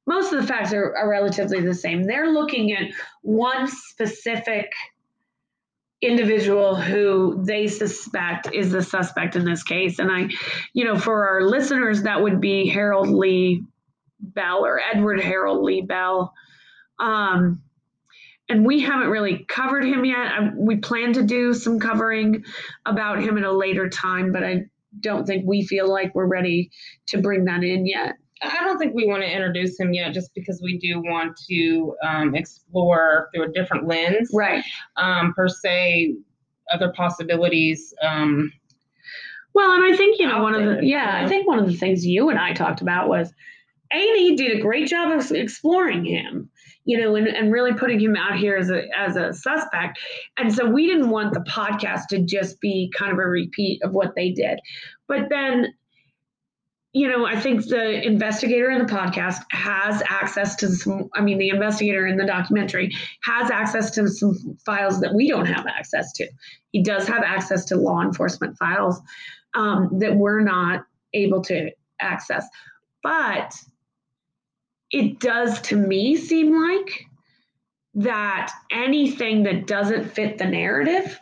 most 0.07 0.33
of 0.33 0.42
the 0.42 0.46
facts 0.46 0.72
are, 0.72 0.94
are 0.96 1.09
relatively 1.09 1.61
the 1.61 1.74
same. 1.74 2.04
They're 2.04 2.30
looking 2.30 2.72
at 2.72 2.92
one 3.22 3.66
specific 3.68 4.70
individual 6.02 6.76
who 6.76 7.42
they 7.46 7.66
suspect 7.66 8.52
is 8.52 8.70
the 8.70 8.83
suspect 8.83 9.37
in 9.37 9.46
this 9.46 9.62
case. 9.62 9.98
And 9.98 10.11
I, 10.11 10.28
you 10.74 10.85
know, 10.85 10.98
for 10.98 11.26
our 11.26 11.42
listeners, 11.42 12.02
that 12.02 12.22
would 12.22 12.40
be 12.40 12.68
Harold 12.68 13.09
Lee 13.09 13.64
Bell 14.20 14.66
or 14.66 14.78
Edward 14.78 15.20
Harold 15.20 15.62
Lee 15.62 15.80
Bell. 15.80 16.35
Um, 16.98 17.62
and 18.48 18.66
we 18.66 18.80
haven't 18.80 19.09
really 19.09 19.44
covered 19.48 19.85
him 19.85 20.04
yet. 20.04 20.18
I, 20.18 20.50
we 20.57 20.76
plan 20.76 21.12
to 21.14 21.22
do 21.22 21.54
some 21.54 21.80
covering 21.80 22.44
about 22.87 23.22
him 23.22 23.38
at 23.38 23.44
a 23.44 23.52
later 23.52 23.88
time, 23.88 24.33
but 24.33 24.44
I 24.44 24.64
don't 25.00 25.26
think 25.26 25.44
we 25.46 25.66
feel 25.66 25.90
like 25.90 26.14
we're 26.14 26.26
ready 26.26 26.70
to 27.09 27.18
bring 27.20 27.46
that 27.46 27.64
in 27.64 27.87
yet. 27.87 28.14
I 28.42 28.62
don't 28.64 28.78
think 28.78 28.94
we 28.94 29.07
want 29.07 29.22
to 29.22 29.30
introduce 29.33 29.78
him 29.80 29.94
yet, 29.94 30.12
just 30.12 30.35
because 30.35 30.61
we 30.62 30.76
do 30.78 31.00
want 31.00 31.37
to 31.48 31.94
um, 32.07 32.35
explore 32.35 33.30
through 33.35 33.44
a 33.44 33.52
different 33.52 33.87
lens, 33.88 34.30
Right. 34.33 34.62
um, 34.96 35.33
per 35.35 35.48
se, 35.48 36.14
other 36.70 36.92
possibilities. 36.94 37.94
Um, 38.02 38.52
Well, 39.54 39.70
and 39.72 39.85
I 39.85 39.96
think 39.96 40.18
you 40.18 40.26
know 40.26 40.42
one 40.42 40.54
of 40.54 40.64
the 40.64 40.85
yeah, 40.87 41.20
you 41.20 41.26
I 41.26 41.28
think 41.28 41.46
one 41.46 41.59
of 41.59 41.66
the 41.66 41.76
things 41.76 42.04
you 42.04 42.28
and 42.28 42.38
I 42.38 42.52
talked 42.52 42.83
about 42.83 43.09
was 43.09 43.33
A&E 43.92 44.37
did 44.37 44.59
a 44.59 44.61
great 44.61 44.88
job 44.88 45.12
of 45.12 45.30
exploring 45.30 46.04
him, 46.04 46.50
you 46.85 47.01
know, 47.01 47.16
and, 47.16 47.27
and 47.27 47.53
really 47.53 47.73
putting 47.73 48.01
him 48.01 48.16
out 48.16 48.37
here 48.37 48.57
as 48.57 48.70
a 48.70 48.83
as 48.97 49.16
a 49.16 49.33
suspect. 49.33 49.99
And 50.37 50.55
so 50.55 50.68
we 50.68 50.87
didn't 50.87 51.11
want 51.11 51.35
the 51.35 51.40
podcast 51.40 52.09
to 52.11 52.20
just 52.20 52.61
be 52.61 52.92
kind 52.97 53.12
of 53.12 53.18
a 53.18 53.27
repeat 53.27 53.83
of 53.83 53.92
what 53.92 54.14
they 54.14 54.31
did. 54.31 54.59
But 55.09 55.29
then 55.31 55.75
you 56.94 57.09
know, 57.09 57.27
I 57.27 57.38
think 57.38 57.66
the 57.66 58.07
investigator 58.07 58.70
in 58.70 58.79
the 58.79 58.85
podcast 58.85 59.42
has 59.51 60.01
access 60.09 60.55
to 60.57 60.68
some, 60.68 61.11
I 61.12 61.23
mean, 61.23 61.38
the 61.38 61.49
investigator 61.49 62.07
in 62.07 62.16
the 62.16 62.25
documentary 62.25 62.94
has 63.25 63.51
access 63.51 63.90
to 63.97 64.07
some 64.07 64.57
files 64.64 65.01
that 65.01 65.12
we 65.12 65.29
don't 65.29 65.47
have 65.47 65.66
access 65.66 66.12
to. 66.12 66.29
He 66.70 66.85
does 66.85 67.09
have 67.09 67.25
access 67.25 67.64
to 67.66 67.77
law 67.77 68.01
enforcement 68.01 68.57
files 68.59 69.01
um, 69.55 69.99
that 69.99 70.14
we're 70.14 70.40
not 70.40 70.85
able 71.14 71.42
to 71.42 71.73
access. 72.01 72.47
But 73.03 73.53
it 74.94 75.18
does 75.18 75.61
to 75.62 75.76
me 75.76 76.16
seem 76.16 76.57
like 76.57 77.07
that 77.94 78.52
anything 78.70 79.42
that 79.42 79.66
doesn't 79.66 80.12
fit 80.12 80.38
the 80.38 80.46
narrative 80.46 81.18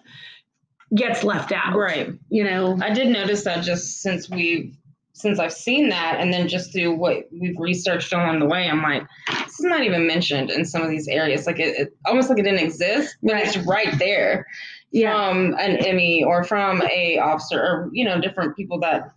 gets 0.94 1.24
left 1.24 1.52
out. 1.52 1.74
right. 1.74 2.11
You 2.28 2.44
know, 2.44 2.78
I 2.82 2.92
did 2.92 3.08
notice 3.08 3.44
that 3.44 3.64
just 3.64 4.02
since 4.02 4.28
we've 4.28 4.76
since 5.14 5.38
I've 5.38 5.52
seen 5.52 5.90
that, 5.90 6.16
and 6.20 6.32
then 6.32 6.48
just 6.48 6.72
through 6.72 6.96
what 6.96 7.28
we've 7.30 7.58
researched 7.58 8.12
along 8.12 8.40
the 8.40 8.46
way, 8.46 8.68
I'm 8.68 8.82
like, 8.82 9.04
this 9.44 9.61
is 9.61 9.64
not 9.64 9.85
even 9.85 10.06
mentioned 10.06 10.50
in 10.50 10.64
some 10.64 10.82
of 10.82 10.90
these 10.90 11.06
areas. 11.06 11.46
Like 11.46 11.61
it, 11.61 11.78
it 11.78 11.96
almost 12.06 12.28
like 12.28 12.38
it 12.38 12.42
didn't 12.42 12.64
exist, 12.64 13.16
but 13.22 13.37
it's 13.37 13.56
right 13.58 13.96
there 13.98 14.46
yeah. 14.90 15.12
from 15.28 15.54
an 15.58 15.96
ME 15.96 16.24
or 16.24 16.44
from 16.44 16.82
a 16.82 17.18
officer 17.18 17.61
or 17.61 17.90
you 17.92 18.04
know 18.04 18.20
different 18.20 18.56
people 18.56 18.80
that 18.80 19.12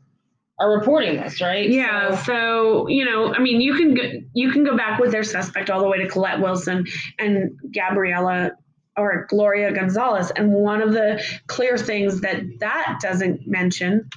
are 0.60 0.72
reporting 0.78 1.18
this, 1.18 1.42
right? 1.42 1.70
Yeah, 1.70 2.16
So- 2.16 2.24
so 2.24 2.88
you 2.88 3.06
know, 3.06 3.34
I 3.34 3.40
mean, 3.40 3.60
you 3.62 3.76
can 3.76 3.94
go, 3.94 4.04
you 4.34 4.52
can 4.52 4.64
go 4.64 4.76
back 4.78 5.00
with 5.00 5.12
their 5.12 5.24
suspect 5.24 5.70
all 5.70 5.82
the 5.82 5.88
way 5.88 5.98
to 6.00 6.08
Colette 6.08 6.40
Wilson 6.40 6.86
and 7.20 7.58
Gabriela 7.74 8.52
or 8.98 9.26
Gloria 9.30 9.74
Gonzalez, 9.74 10.32
and 10.32 10.54
one 10.54 10.82
of 10.82 10.94
the 10.94 11.22
clear 11.48 11.78
things 11.78 12.22
that 12.22 12.42
that 12.60 13.00
doesn't 13.02 13.46
mention. 13.46 14.10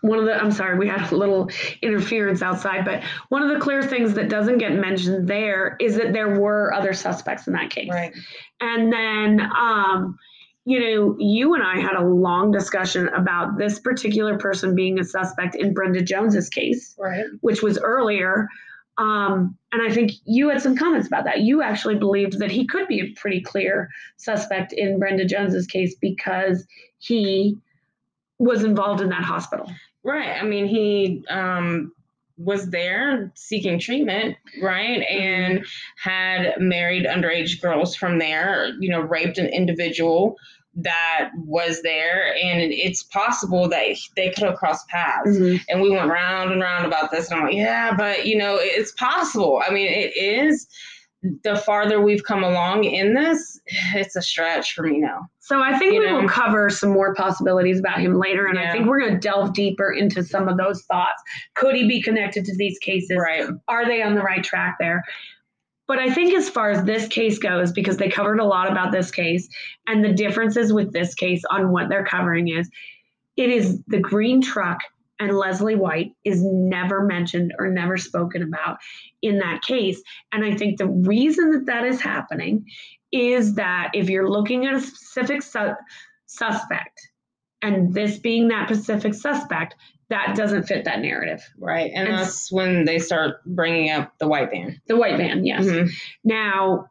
One 0.00 0.20
of 0.20 0.26
the, 0.26 0.34
I'm 0.40 0.52
sorry, 0.52 0.78
we 0.78 0.86
had 0.86 1.10
a 1.10 1.16
little 1.16 1.50
interference 1.82 2.40
outside, 2.40 2.84
but 2.84 3.02
one 3.30 3.42
of 3.42 3.48
the 3.48 3.58
clear 3.58 3.82
things 3.82 4.14
that 4.14 4.28
doesn't 4.28 4.58
get 4.58 4.72
mentioned 4.72 5.26
there 5.26 5.76
is 5.80 5.96
that 5.96 6.12
there 6.12 6.38
were 6.38 6.72
other 6.72 6.92
suspects 6.92 7.48
in 7.48 7.54
that 7.54 7.70
case. 7.70 7.90
right. 7.90 8.14
And 8.60 8.92
then, 8.92 9.40
um, 9.40 10.16
you 10.68 10.78
know, 10.78 11.16
you 11.18 11.54
and 11.54 11.62
I 11.62 11.78
had 11.80 11.94
a 11.94 12.04
long 12.04 12.50
discussion 12.50 13.08
about 13.08 13.56
this 13.56 13.78
particular 13.78 14.36
person 14.36 14.74
being 14.74 14.98
a 14.98 15.04
suspect 15.04 15.54
in 15.54 15.72
Brenda 15.72 16.02
Jones's 16.02 16.50
case, 16.50 16.94
Right. 16.98 17.24
which 17.40 17.62
was 17.62 17.78
earlier. 17.78 18.46
Um, 18.98 19.56
and 19.72 19.80
I 19.80 19.90
think 19.90 20.12
you 20.26 20.50
had 20.50 20.60
some 20.60 20.76
comments 20.76 21.06
about 21.06 21.24
that. 21.24 21.40
You 21.40 21.62
actually 21.62 21.94
believed 21.94 22.38
that 22.40 22.50
he 22.50 22.66
could 22.66 22.86
be 22.86 23.00
a 23.00 23.14
pretty 23.18 23.40
clear 23.40 23.88
suspect 24.18 24.74
in 24.74 24.98
Brenda 24.98 25.24
Jones's 25.24 25.66
case 25.66 25.94
because 26.02 26.66
he 26.98 27.56
was 28.38 28.62
involved 28.62 29.00
in 29.00 29.08
that 29.08 29.22
hospital. 29.22 29.72
Right. 30.04 30.36
I 30.38 30.44
mean, 30.44 30.66
he 30.66 31.24
um, 31.30 31.92
was 32.36 32.68
there 32.70 33.32
seeking 33.34 33.78
treatment, 33.78 34.36
right? 34.62 35.00
And 35.08 35.64
had 35.96 36.54
married 36.58 37.06
underage 37.06 37.62
girls 37.62 37.96
from 37.96 38.18
there, 38.18 38.74
you 38.80 38.90
know, 38.90 39.00
raped 39.00 39.38
an 39.38 39.46
individual 39.46 40.36
that 40.74 41.30
was 41.36 41.82
there. 41.82 42.34
And 42.36 42.72
it's 42.72 43.02
possible 43.02 43.68
that 43.68 43.96
they 44.16 44.30
could 44.30 44.44
have 44.44 44.56
crossed 44.56 44.86
paths. 44.88 45.30
Mm-hmm. 45.30 45.56
And 45.68 45.80
we 45.82 45.90
went 45.90 46.10
round 46.10 46.52
and 46.52 46.60
round 46.60 46.86
about 46.86 47.10
this. 47.10 47.30
And 47.30 47.40
I'm 47.40 47.46
like, 47.46 47.54
yeah, 47.54 47.94
but, 47.96 48.26
you 48.26 48.36
know, 48.36 48.58
it's 48.60 48.92
possible. 48.92 49.62
I 49.66 49.72
mean, 49.72 49.88
it 49.88 50.16
is. 50.16 50.66
The 51.42 51.56
farther 51.56 52.00
we've 52.00 52.22
come 52.22 52.44
along 52.44 52.84
in 52.84 53.14
this, 53.14 53.60
it's 53.92 54.14
a 54.14 54.22
stretch 54.22 54.72
for 54.72 54.84
me 54.84 55.00
now. 55.00 55.26
So 55.40 55.60
I 55.60 55.76
think 55.76 55.94
You 55.94 56.00
we 56.00 56.06
know? 56.06 56.20
will 56.20 56.28
cover 56.28 56.70
some 56.70 56.90
more 56.90 57.12
possibilities 57.12 57.80
about 57.80 57.98
him 57.98 58.20
later, 58.20 58.46
and 58.46 58.56
I 58.56 58.70
think 58.70 58.86
we're 58.86 59.00
going 59.00 59.14
to 59.14 59.18
delve 59.18 59.52
deeper 59.52 59.90
into 59.92 60.22
some 60.22 60.46
of 60.46 60.58
those 60.58 60.84
thoughts. 60.84 61.20
Could 61.56 61.74
he 61.74 61.88
be 61.88 62.00
connected 62.00 62.44
to 62.44 62.56
these 62.56 62.78
cases? 62.78 63.18
Right. 63.20 63.48
Are 63.66 63.84
they 63.84 64.00
on 64.00 64.14
the 64.14 64.22
right 64.22 64.44
track 64.44 64.76
there? 64.78 65.02
But 65.88 65.98
I 65.98 66.12
think 66.12 66.34
as 66.34 66.50
far 66.50 66.70
as 66.70 66.84
this 66.84 67.08
case 67.08 67.38
goes, 67.38 67.72
because 67.72 67.96
they 67.96 68.10
covered 68.10 68.38
a 68.38 68.44
lot 68.44 68.70
about 68.70 68.92
this 68.92 69.10
case, 69.10 69.48
and 69.86 70.04
the 70.04 70.12
differences 70.12 70.72
with 70.72 70.92
this 70.92 71.14
case 71.14 71.42
on 71.50 71.72
what 71.72 71.88
they're 71.88 72.04
covering 72.04 72.48
is, 72.48 72.70
it 73.36 73.50
is 73.50 73.82
the 73.86 73.98
green 73.98 74.42
truck 74.42 74.78
and 75.18 75.36
Leslie 75.36 75.74
White 75.74 76.12
is 76.24 76.42
never 76.44 77.04
mentioned 77.04 77.52
or 77.58 77.68
never 77.68 77.96
spoken 77.96 78.42
about 78.42 78.78
in 79.22 79.38
that 79.38 79.62
case. 79.62 80.00
And 80.32 80.44
I 80.44 80.54
think 80.54 80.78
the 80.78 80.86
reason 80.86 81.50
that 81.52 81.66
that 81.66 81.84
is 81.84 82.00
happening 82.00 82.64
is 83.10 83.54
that 83.54 83.90
if 83.94 84.08
you're 84.08 84.30
looking 84.30 84.66
at 84.66 84.74
a 84.74 84.80
specific 84.80 85.42
su- 85.42 85.74
suspect, 86.26 87.00
and 87.62 87.92
this 87.92 88.18
being 88.18 88.48
that 88.48 88.68
specific 88.68 89.14
suspect, 89.14 89.74
that 90.10 90.34
doesn't 90.36 90.64
fit 90.64 90.84
that 90.84 91.00
narrative. 91.00 91.42
Right. 91.58 91.90
And 91.94 92.08
And- 92.08 92.18
that's 92.18 92.50
when 92.50 92.84
they 92.84 92.98
start 92.98 93.44
bringing 93.44 93.90
up 93.90 94.16
the 94.18 94.28
white 94.28 94.50
van. 94.50 94.80
The 94.86 94.96
white 94.96 95.18
man, 95.18 95.44
yes. 95.44 95.64
Mhm. 95.66 95.90
Now, 96.24 96.90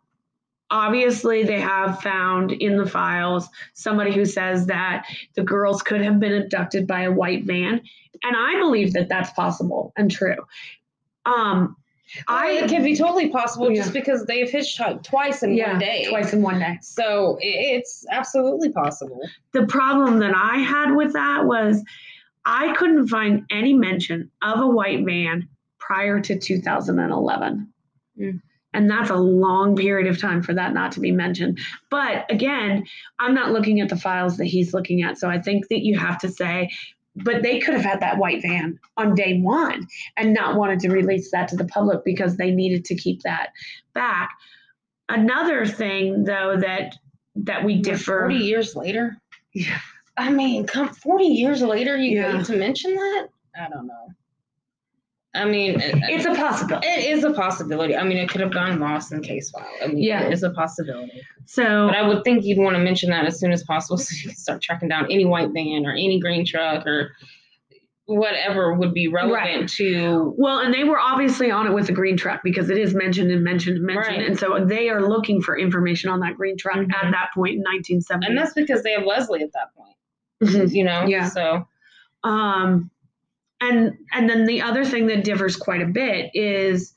obviously 0.69 1.43
they 1.43 1.59
have 1.61 2.01
found 2.01 2.51
in 2.51 2.77
the 2.77 2.85
files 2.85 3.47
somebody 3.73 4.11
who 4.13 4.25
says 4.25 4.67
that 4.67 5.05
the 5.35 5.43
girls 5.43 5.81
could 5.81 6.01
have 6.01 6.19
been 6.19 6.33
abducted 6.33 6.85
by 6.85 7.03
a 7.03 7.11
white 7.11 7.45
van 7.45 7.81
and 8.21 8.35
i 8.35 8.59
believe 8.59 8.91
that 8.91 9.07
that's 9.07 9.31
possible 9.31 9.93
and 9.95 10.11
true 10.11 10.35
um 11.25 11.75
I, 12.27 12.51
it 12.51 12.69
can 12.69 12.83
be 12.83 12.95
totally 12.95 13.29
possible 13.29 13.69
Yeah. 13.71 13.81
just 13.81 13.93
because 13.93 14.25
they've 14.25 14.49
hitchhiked 14.49 15.03
twice 15.03 15.43
in 15.43 15.55
yeah 15.55 15.71
one 15.71 15.79
day. 15.79 16.05
twice 16.09 16.33
in 16.33 16.41
one 16.41 16.59
day 16.59 16.77
So 16.81 17.37
it's 17.41 18.05
absolutely 18.11 18.71
possible. 18.71 19.19
the 19.53 19.65
problem 19.67 20.19
that 20.19 20.33
i 20.35 20.57
had 20.57 20.95
with 20.95 21.13
that 21.13 21.45
was 21.45 21.83
i 22.45 22.73
couldn't 22.75 23.07
find 23.07 23.43
any 23.51 23.73
mention 23.73 24.31
of 24.41 24.59
a 24.61 24.67
white 24.67 25.05
van 25.05 25.47
prior 25.79 26.19
to 26.21 26.37
2011 26.39 27.67
Mm. 28.19 28.41
and 28.73 28.89
that's 28.89 29.11
a 29.11 29.15
long 29.15 29.75
period 29.75 30.07
of 30.07 30.19
time 30.19 30.41
for 30.41 30.51
that 30.55 30.73
not 30.73 30.91
to 30.93 30.99
be 30.99 31.11
mentioned 31.11 31.59
but 31.91 32.25
again 32.31 32.83
i'm 33.19 33.35
not 33.35 33.51
looking 33.51 33.79
at 33.79 33.89
the 33.89 33.95
files 33.95 34.37
that 34.37 34.45
he's 34.45 34.73
looking 34.73 35.03
at 35.03 35.19
so 35.19 35.29
i 35.29 35.39
think 35.39 35.67
that 35.67 35.81
you 35.83 35.99
have 35.99 36.17
to 36.17 36.29
say 36.29 36.67
but 37.23 37.41
they 37.43 37.59
could 37.59 37.73
have 37.73 37.83
had 37.83 37.99
that 38.01 38.17
white 38.17 38.41
van 38.41 38.79
on 38.97 39.15
day 39.15 39.39
one 39.39 39.87
and 40.17 40.33
not 40.33 40.55
wanted 40.55 40.79
to 40.81 40.89
release 40.89 41.31
that 41.31 41.47
to 41.49 41.55
the 41.55 41.65
public 41.65 42.03
because 42.03 42.37
they 42.37 42.51
needed 42.51 42.85
to 42.85 42.95
keep 42.95 43.21
that 43.23 43.49
back 43.93 44.31
another 45.09 45.65
thing 45.65 46.23
though 46.23 46.57
that 46.57 46.95
that 47.35 47.63
we 47.63 47.81
differ 47.81 48.21
40 48.21 48.35
years 48.35 48.75
later? 48.75 49.17
Yeah. 49.53 49.79
I 50.17 50.31
mean, 50.31 50.65
come 50.65 50.89
40 50.89 51.25
years 51.25 51.61
later, 51.61 51.95
you 51.95 52.19
Yeah. 52.19 52.37
need 52.37 52.45
to 52.45 52.55
mention 52.57 52.95
that? 52.95 53.27
I 53.55 53.69
don't 53.69 53.85
know. 53.87 54.09
I 55.37 55.45
mean, 55.45 55.79
it, 55.79 55.95
it's 56.09 56.25
a 56.25 56.33
possibility 56.33 56.87
it 56.87 57.05
is 57.17 57.23
a 57.23 57.31
possibility. 57.33 57.95
I 57.95 58.03
mean, 58.03 58.17
it 58.17 58.29
could 58.29 58.41
have 58.41 58.51
gone 58.53 58.79
lost 58.79 59.11
in 59.11 59.21
case 59.21 59.49
file. 59.49 59.65
I 59.83 59.87
mean, 59.87 59.99
Yeah. 59.99 60.23
it 60.23 60.33
is 60.33 60.43
a 60.43 60.49
possibility. 60.51 61.21
so 61.45 61.87
But 61.87 61.95
I 61.95 62.01
would 62.07 62.23
think 62.23 62.43
you'd 62.43 62.57
want 62.59 62.75
to 62.75 62.81
mention 62.83 63.09
that 63.11 63.25
as 63.25 63.39
soon 63.39 63.51
as 63.51 63.63
possible 63.63 63.97
so 64.05 64.13
you 64.15 64.29
can 64.29 64.35
start 64.37 64.61
tracking 64.61 64.89
down 64.89 65.05
any 65.11 65.25
white 65.25 65.51
van 65.53 65.85
or 65.85 65.91
any 65.91 66.19
green 66.19 66.45
truck 66.45 66.85
or 66.87 67.11
whatever 68.05 68.73
would 68.73 68.93
be 68.93 69.07
relevant 69.09 69.35
Right. 69.35 69.67
to. 69.69 70.33
Well, 70.37 70.59
and 70.59 70.73
they 70.73 70.85
were 70.85 70.97
obviously 70.99 71.51
on 71.51 71.67
it 71.67 71.73
with 71.73 71.87
the 71.87 71.93
green 71.93 72.15
truck 72.15 72.39
because 72.41 72.69
it 72.69 72.77
is 72.77 72.93
mentioned 72.93 73.31
and 73.31 73.43
mentioned 73.43 73.77
and 73.77 73.85
mentioned. 73.85 74.17
Right. 74.17 74.25
And 74.27 74.39
so 74.39 74.63
they 74.65 74.87
are 74.89 75.01
looking 75.07 75.41
for 75.41 75.57
information 75.59 76.09
on 76.09 76.21
that 76.21 76.35
green 76.35 76.57
truck 76.57 76.77
Mhm. 76.77 76.93
at 76.93 77.11
that 77.11 77.29
point 77.35 77.55
in 77.55 77.63
1970. 77.63 78.27
And 78.27 78.37
that's 78.37 78.53
because 78.53 78.81
they 78.83 78.93
have 78.93 79.03
Leslie 79.03 79.43
at 79.43 79.51
that 79.51 79.73
point, 79.75 79.95
Mhm. 80.43 80.73
you 80.73 80.85
know? 80.85 81.05
Yeah. 81.05 81.27
So, 81.27 81.67
um, 82.23 82.89
and 83.61 83.97
and 84.13 84.29
then 84.29 84.45
the 84.45 84.61
other 84.61 84.85
thing 84.85 85.07
that 85.07 85.23
differs 85.23 85.55
quite 85.55 85.81
a 85.81 85.87
bit 85.87 86.31
is 86.33 86.93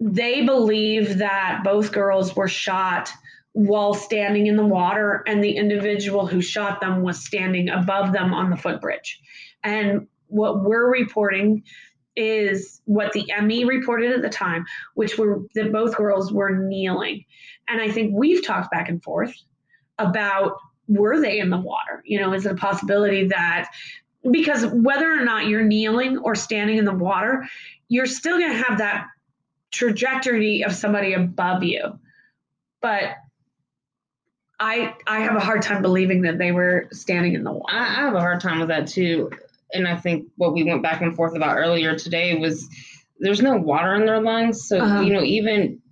they 0.00 0.44
believe 0.44 1.18
that 1.18 1.62
both 1.64 1.92
girls 1.92 2.36
were 2.36 2.48
shot 2.48 3.10
while 3.52 3.94
standing 3.94 4.46
in 4.46 4.56
the 4.56 4.66
water 4.66 5.22
and 5.26 5.42
the 5.42 5.56
individual 5.56 6.26
who 6.26 6.42
shot 6.42 6.80
them 6.80 7.02
was 7.02 7.24
standing 7.24 7.70
above 7.70 8.12
them 8.12 8.34
on 8.34 8.50
the 8.50 8.56
footbridge. 8.56 9.18
And 9.64 10.08
what 10.26 10.62
we're 10.62 10.90
reporting 10.90 11.62
is 12.16 12.82
what 12.84 13.12
the 13.12 13.30
ME 13.42 13.64
reported 13.64 14.12
at 14.12 14.20
the 14.20 14.28
time, 14.28 14.66
which 14.94 15.16
were 15.16 15.42
that 15.54 15.72
both 15.72 15.96
girls 15.96 16.32
were 16.32 16.58
kneeling. 16.58 17.24
And 17.66 17.80
I 17.80 17.90
think 17.90 18.12
we've 18.14 18.44
talked 18.44 18.70
back 18.70 18.90
and 18.90 19.02
forth 19.02 19.34
about 19.98 20.58
were 20.88 21.20
they 21.20 21.38
in 21.38 21.50
the 21.50 21.58
water? 21.58 22.02
You 22.04 22.20
know, 22.20 22.32
is 22.34 22.46
it 22.46 22.52
a 22.52 22.56
possibility 22.56 23.28
that 23.28 23.70
because 24.30 24.66
whether 24.66 25.12
or 25.12 25.24
not 25.24 25.46
you're 25.46 25.62
kneeling 25.62 26.18
or 26.18 26.34
standing 26.34 26.76
in 26.78 26.84
the 26.84 26.94
water, 26.94 27.48
you're 27.88 28.06
still 28.06 28.38
going 28.38 28.50
to 28.50 28.62
have 28.62 28.78
that 28.78 29.06
trajectory 29.70 30.62
of 30.64 30.74
somebody 30.74 31.12
above 31.12 31.62
you. 31.62 31.98
But 32.80 33.16
I 34.58 34.94
I 35.06 35.20
have 35.20 35.36
a 35.36 35.40
hard 35.40 35.62
time 35.62 35.82
believing 35.82 36.22
that 36.22 36.38
they 36.38 36.52
were 36.52 36.88
standing 36.92 37.34
in 37.34 37.44
the 37.44 37.52
water. 37.52 37.74
I, 37.74 37.80
I 37.80 38.00
have 38.04 38.14
a 38.14 38.20
hard 38.20 38.40
time 38.40 38.58
with 38.60 38.68
that 38.68 38.86
too. 38.88 39.30
And 39.72 39.86
I 39.86 39.96
think 39.96 40.28
what 40.36 40.54
we 40.54 40.64
went 40.64 40.82
back 40.82 41.02
and 41.02 41.14
forth 41.14 41.34
about 41.36 41.56
earlier 41.56 41.96
today 41.96 42.36
was 42.38 42.68
there's 43.18 43.42
no 43.42 43.56
water 43.56 43.94
in 43.94 44.06
their 44.06 44.20
lungs. 44.20 44.66
So, 44.66 44.78
Uh-huh. 44.78 45.00
you 45.00 45.12
know, 45.12 45.22
even, 45.22 45.82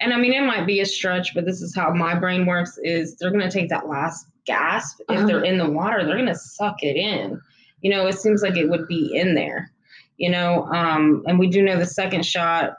and 0.00 0.12
I 0.14 0.16
mean, 0.16 0.32
it 0.32 0.42
might 0.42 0.66
be 0.66 0.80
a 0.80 0.86
stretch, 0.86 1.34
but 1.34 1.44
this 1.44 1.60
is 1.62 1.74
how 1.74 1.92
my 1.92 2.14
brain 2.18 2.46
works 2.46 2.78
is 2.82 3.16
they're 3.16 3.30
going 3.30 3.48
to 3.48 3.50
take 3.50 3.68
that 3.70 3.88
last 3.88 4.26
gasp. 4.46 5.00
Uh-huh. 5.08 5.20
If 5.20 5.26
they're 5.26 5.44
in 5.44 5.58
the 5.58 5.68
water, 5.70 6.04
they're 6.04 6.16
going 6.16 6.26
to 6.26 6.34
suck 6.34 6.82
it 6.82 6.96
in. 6.96 7.40
You 7.82 7.90
know, 7.90 8.06
it 8.06 8.18
seems 8.18 8.42
like 8.42 8.56
it 8.56 8.68
would 8.68 8.86
be 8.88 9.14
in 9.14 9.34
there, 9.34 9.70
you 10.16 10.30
know, 10.30 10.64
um, 10.66 11.22
and 11.26 11.38
we 11.38 11.48
do 11.48 11.62
know 11.62 11.78
the 11.78 11.86
second 11.86 12.24
shot 12.26 12.74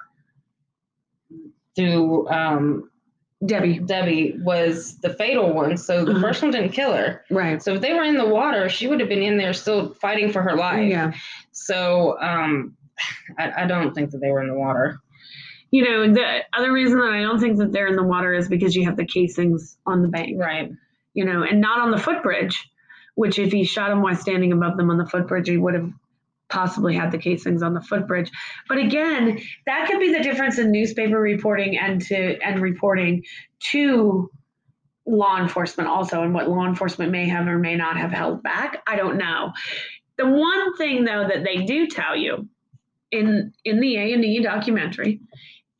through 1.76 2.28
um, 2.30 2.90
Debbie, 3.46 3.80
Debbie 3.80 4.36
was 4.44 4.98
the 5.00 5.14
fatal 5.14 5.54
one. 5.54 5.78
So 5.78 6.06
the 6.06 6.12
Uh-huh. 6.12 6.22
first 6.22 6.42
one 6.44 6.52
didn't 6.52 6.72
kill 6.74 6.94
her. 6.94 7.24
right? 7.32 7.62
So 7.62 7.74
if 7.76 7.82
they 7.82 7.94
were 7.94 8.04
in 8.04 8.18
the 8.18 8.28
water, 8.28 8.70
she 8.70 8.88
would 8.88 9.00
have 9.00 9.10
been 9.10 9.24
in 9.24 9.38
there 9.38 9.54
still 9.54 9.94
fighting 9.96 10.32
for 10.32 10.42
her 10.44 10.56
life. 10.56 10.88
Yeah. 10.90 11.14
So 11.52 12.20
um, 12.22 12.76
I, 13.40 13.64
I 13.64 13.66
don't 13.66 13.94
think 13.96 14.12
that 14.12 14.20
they 14.20 14.30
were 14.32 14.42
in 14.42 14.48
the 14.48 14.54
water. 14.60 15.00
You 15.72 15.84
know, 15.86 16.14
the 16.14 16.40
other 16.54 16.72
reason 16.72 17.00
that 17.00 17.12
I 17.12 17.22
don't 17.22 17.40
think 17.40 17.58
that 17.58 17.72
they're 17.72 17.88
in 17.88 17.96
the 17.96 18.04
water 18.04 18.34
is 18.34 18.50
because 18.50 18.76
you 18.76 18.86
have 18.86 18.98
the 18.98 19.06
casings 19.06 19.78
on 19.86 20.02
the 20.02 20.10
bank. 20.10 20.38
Right. 20.38 20.72
you 21.14 21.26
know, 21.26 21.44
and 21.44 21.62
not 21.62 21.80
on 21.80 21.92
the 21.92 21.98
footbridge, 21.98 22.70
which 23.16 23.40
if 23.40 23.52
he 23.52 23.64
shot 23.64 23.92
him 23.92 24.02
while 24.02 24.16
standing 24.16 24.52
above 24.52 24.78
them 24.78 24.90
on 24.90 24.98
the 24.98 25.06
footbridge, 25.06 25.48
he 25.48 25.58
would 25.58 25.74
have 25.74 25.92
possibly 26.50 26.94
had 26.94 27.12
the 27.12 27.18
casings 27.18 27.64
on 27.64 27.74
the 27.74 27.82
footbridge. 27.82 28.30
But 28.68 28.78
again, 28.78 29.40
that 29.66 29.88
could 29.88 30.00
be 30.00 30.14
the 30.14 30.22
difference 30.22 30.60
in 30.60 30.72
newspaper 30.72 31.20
reporting 31.20 31.78
and 31.78 32.02
to 32.08 32.38
and 32.40 32.60
reporting 32.60 33.24
to 33.72 34.30
law 35.06 35.40
enforcement 35.40 35.90
also 35.90 36.22
and 36.22 36.34
what 36.34 36.50
law 36.50 36.66
enforcement 36.68 37.12
may 37.12 37.28
have 37.28 37.48
or 37.48 37.58
may 37.58 37.76
not 37.76 37.98
have 37.98 38.12
held 38.12 38.44
back. 38.44 38.82
I 38.86 38.98
don't 38.98 39.18
know. 39.18 39.52
The 40.18 40.28
one 40.28 40.76
thing 40.76 41.06
though 41.06 41.28
that 41.28 41.44
they 41.44 41.64
do 41.66 41.88
tell 41.88 42.16
you 42.16 42.48
in 43.12 43.54
in 43.64 43.80
the 43.80 43.96
A 43.98 44.14
and 44.14 44.24
E 44.24 44.42
documentary 44.42 45.22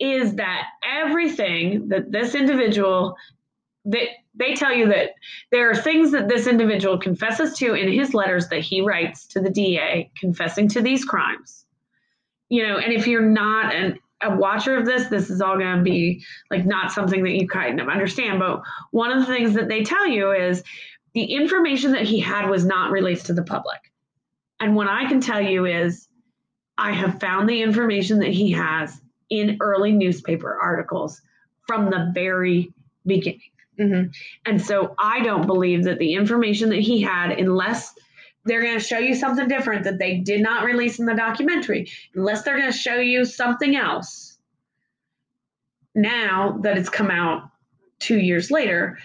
is 0.02 0.36
that 0.36 0.68
everything 0.84 1.90
that 1.90 2.12
this 2.12 2.34
individual 2.34 3.16
that 3.86 4.08
they 4.36 4.54
tell 4.54 4.74
you 4.74 4.88
that 4.88 5.12
there 5.52 5.70
are 5.70 5.76
things 5.76 6.12
that 6.12 6.28
this 6.28 6.48
individual 6.48 6.98
confesses 6.98 7.58
to 7.58 7.74
in 7.74 7.92
his 7.92 8.14
letters 8.14 8.48
that 8.50 8.62
he 8.62 8.82
writes 8.82 9.28
to 9.28 9.40
the 9.40 9.50
DA 9.50 10.12
confessing 10.18 10.68
to 10.70 10.82
these 10.82 11.06
crimes. 11.06 11.66
You 12.50 12.68
know, 12.68 12.78
and 12.78 12.94
if 12.94 13.08
you're 13.08 13.22
not 13.22 13.74
an, 13.74 14.00
a 14.22 14.36
watcher 14.36 14.78
of 14.78 14.86
this, 14.86 15.08
this 15.08 15.30
is 15.30 15.42
all 15.42 15.58
going 15.58 15.78
to 15.78 15.84
be 15.84 16.24
like 16.50 16.66
not 16.66 16.92
something 16.92 17.24
that 17.24 17.32
you 17.32 17.48
kind 17.48 17.80
of 17.80 17.88
understand. 17.88 18.40
But 18.40 18.62
one 18.92 19.12
of 19.12 19.20
the 19.20 19.34
things 19.34 19.54
that 19.56 19.68
they 19.68 19.84
tell 19.84 20.08
you 20.08 20.32
is 20.32 20.64
the 21.14 21.24
information 21.24 21.92
that 21.94 22.04
he 22.04 22.20
had 22.20 22.50
was 22.50 22.66
not 22.66 22.92
released 22.92 23.28
to 23.28 23.34
the 23.34 23.44
public. 23.44 23.80
And 24.60 24.76
what 24.76 24.88
I 24.88 25.08
can 25.08 25.22
tell 25.22 25.42
you 25.42 25.66
is 25.66 26.08
I 26.78 26.92
have 26.94 27.20
found 27.20 27.50
the 27.50 27.62
information 27.62 28.20
that 28.20 28.32
he 28.32 28.52
has 28.52 29.02
in 29.32 29.58
early 29.62 29.92
newspaper 29.94 30.60
articles 30.62 31.22
from 31.66 31.90
the 31.90 32.12
very 32.14 32.72
beginning. 33.08 33.42
Mm-hmm. 33.80 34.12
And 34.46 34.62
so 34.62 34.94
I 35.00 35.22
don't 35.24 35.48
believe 35.48 35.86
that 35.86 35.98
the 35.98 36.14
information 36.14 36.70
that 36.70 36.82
he 36.82 37.02
had, 37.02 37.32
unless 37.32 37.96
they're 38.46 38.62
going 38.62 38.78
to 38.78 38.84
show 38.84 39.00
you 39.00 39.16
something 39.16 39.48
different 39.48 39.86
that 39.86 39.98
they 39.98 40.18
did 40.18 40.42
not 40.42 40.66
release 40.66 41.00
in 41.00 41.06
the 41.06 41.16
documentary, 41.16 41.90
unless 42.14 42.44
they're 42.44 42.58
going 42.58 42.72
to 42.72 42.78
show 42.78 42.96
you 42.96 43.26
something 43.26 43.76
else 43.76 44.38
now 45.96 46.60
that 46.62 46.78
it's 46.78 46.90
come 46.90 47.10
out 47.10 47.50
two 48.00 48.20
years 48.20 48.52
later 48.52 48.98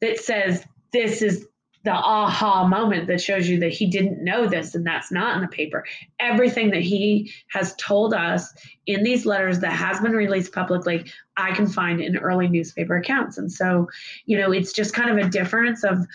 that 0.00 0.18
says 0.18 0.64
this 0.92 1.22
is 1.22 1.46
the 1.84 1.92
aha 1.92 2.66
moment 2.66 3.08
that 3.08 3.20
shows 3.20 3.48
you 3.48 3.60
that 3.60 3.72
he 3.72 3.86
didn't 3.86 4.22
know 4.22 4.46
this 4.46 4.74
and 4.74 4.86
that's 4.86 5.10
not 5.10 5.36
in 5.36 5.42
the 5.42 5.48
paper. 5.48 5.84
Everything 6.20 6.70
that 6.70 6.82
he 6.82 7.32
has 7.48 7.74
told 7.76 8.14
us 8.14 8.52
in 8.86 9.02
these 9.02 9.26
letters 9.26 9.60
that 9.60 9.72
has 9.72 10.00
been 10.00 10.12
released 10.12 10.52
publicly, 10.52 11.10
I 11.36 11.52
can 11.52 11.66
find 11.66 12.00
in 12.00 12.16
early 12.16 12.48
newspaper 12.48 12.96
accounts. 12.96 13.38
And 13.38 13.50
so, 13.50 13.88
you 14.26 14.38
know, 14.38 14.52
it's 14.52 14.72
just 14.72 14.94
kind 14.94 15.10
of 15.10 15.26
a 15.26 15.28
difference 15.28 15.82
of, 15.82 16.06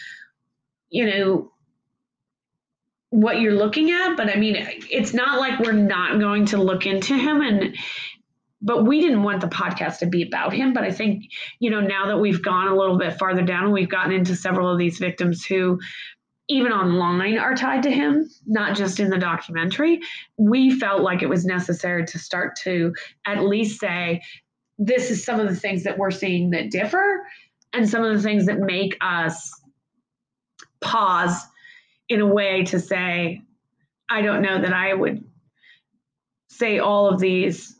you 0.90 1.06
know, 1.06 1.52
what 3.10 3.42
you're 3.42 3.56
looking 3.56 3.92
at. 3.92 4.16
But 4.16 4.30
I 4.30 4.36
mean, 4.36 4.56
it's 4.90 5.14
not 5.14 5.40
like 5.40 5.60
we're 5.60 5.74
not 5.74 6.20
going 6.20 6.46
to 6.48 6.58
look 6.58 6.86
into 6.86 7.18
him 7.18 7.42
and, 7.42 7.76
but 8.62 8.86
we 8.86 9.02
didn't 9.02 9.24
want 9.24 9.42
the 9.42 9.48
podcast 9.48 10.00
to 10.00 10.06
be 10.06 10.24
about 10.24 10.54
him. 10.54 10.74
But 10.74 10.84
I 10.84 10.92
think, 10.92 11.26
you 11.60 11.70
know, 11.70 11.80
now 11.80 12.08
that 12.08 12.18
we've 12.18 12.42
gone 12.42 12.68
a 12.68 12.76
little 12.76 12.98
bit 12.98 13.18
farther 13.20 13.44
down 13.44 13.66
and 13.66 13.74
we've 13.74 13.90
gotten 13.90 14.12
into 14.12 14.36
several 14.36 14.70
of 14.70 14.80
these 14.80 14.98
victims 14.98 15.46
who, 15.46 15.80
even 16.50 16.72
online, 16.72 17.38
are 17.38 17.56
tied 17.56 17.84
to 17.84 17.92
him, 17.92 18.30
not 18.46 18.76
just 18.76 19.00
in 19.00 19.10
the 19.10 19.18
documentary, 19.18 20.00
we 20.38 20.72
felt 20.72 21.02
like 21.02 21.22
it 21.22 21.30
was 21.30 21.46
necessary 21.46 22.06
to 22.06 22.18
start 22.18 22.56
to 22.64 22.94
at 23.26 23.44
least 23.44 23.80
say, 23.80 24.22
this 24.78 25.12
is 25.12 25.24
some 25.24 25.40
of 25.40 25.50
the 25.50 25.56
things 25.56 25.84
that 25.84 25.98
we're 25.98 26.12
seeing 26.12 26.52
that 26.52 26.72
differ 26.72 27.24
and 27.74 27.90
some 27.90 28.04
of 28.04 28.16
the 28.16 28.24
things 28.24 28.46
that 28.46 28.60
make 28.60 28.98
us 29.02 29.52
pause 30.82 31.46
in 32.10 32.22
a 32.22 32.26
way 32.26 32.64
to 32.64 32.80
say, 32.80 33.42
I 34.10 34.22
don't 34.22 34.42
know 34.42 34.62
that 34.62 34.74
I 34.74 34.94
would 34.94 35.24
say 36.50 36.80
all 36.80 37.10
of 37.10 37.20
these 37.20 37.77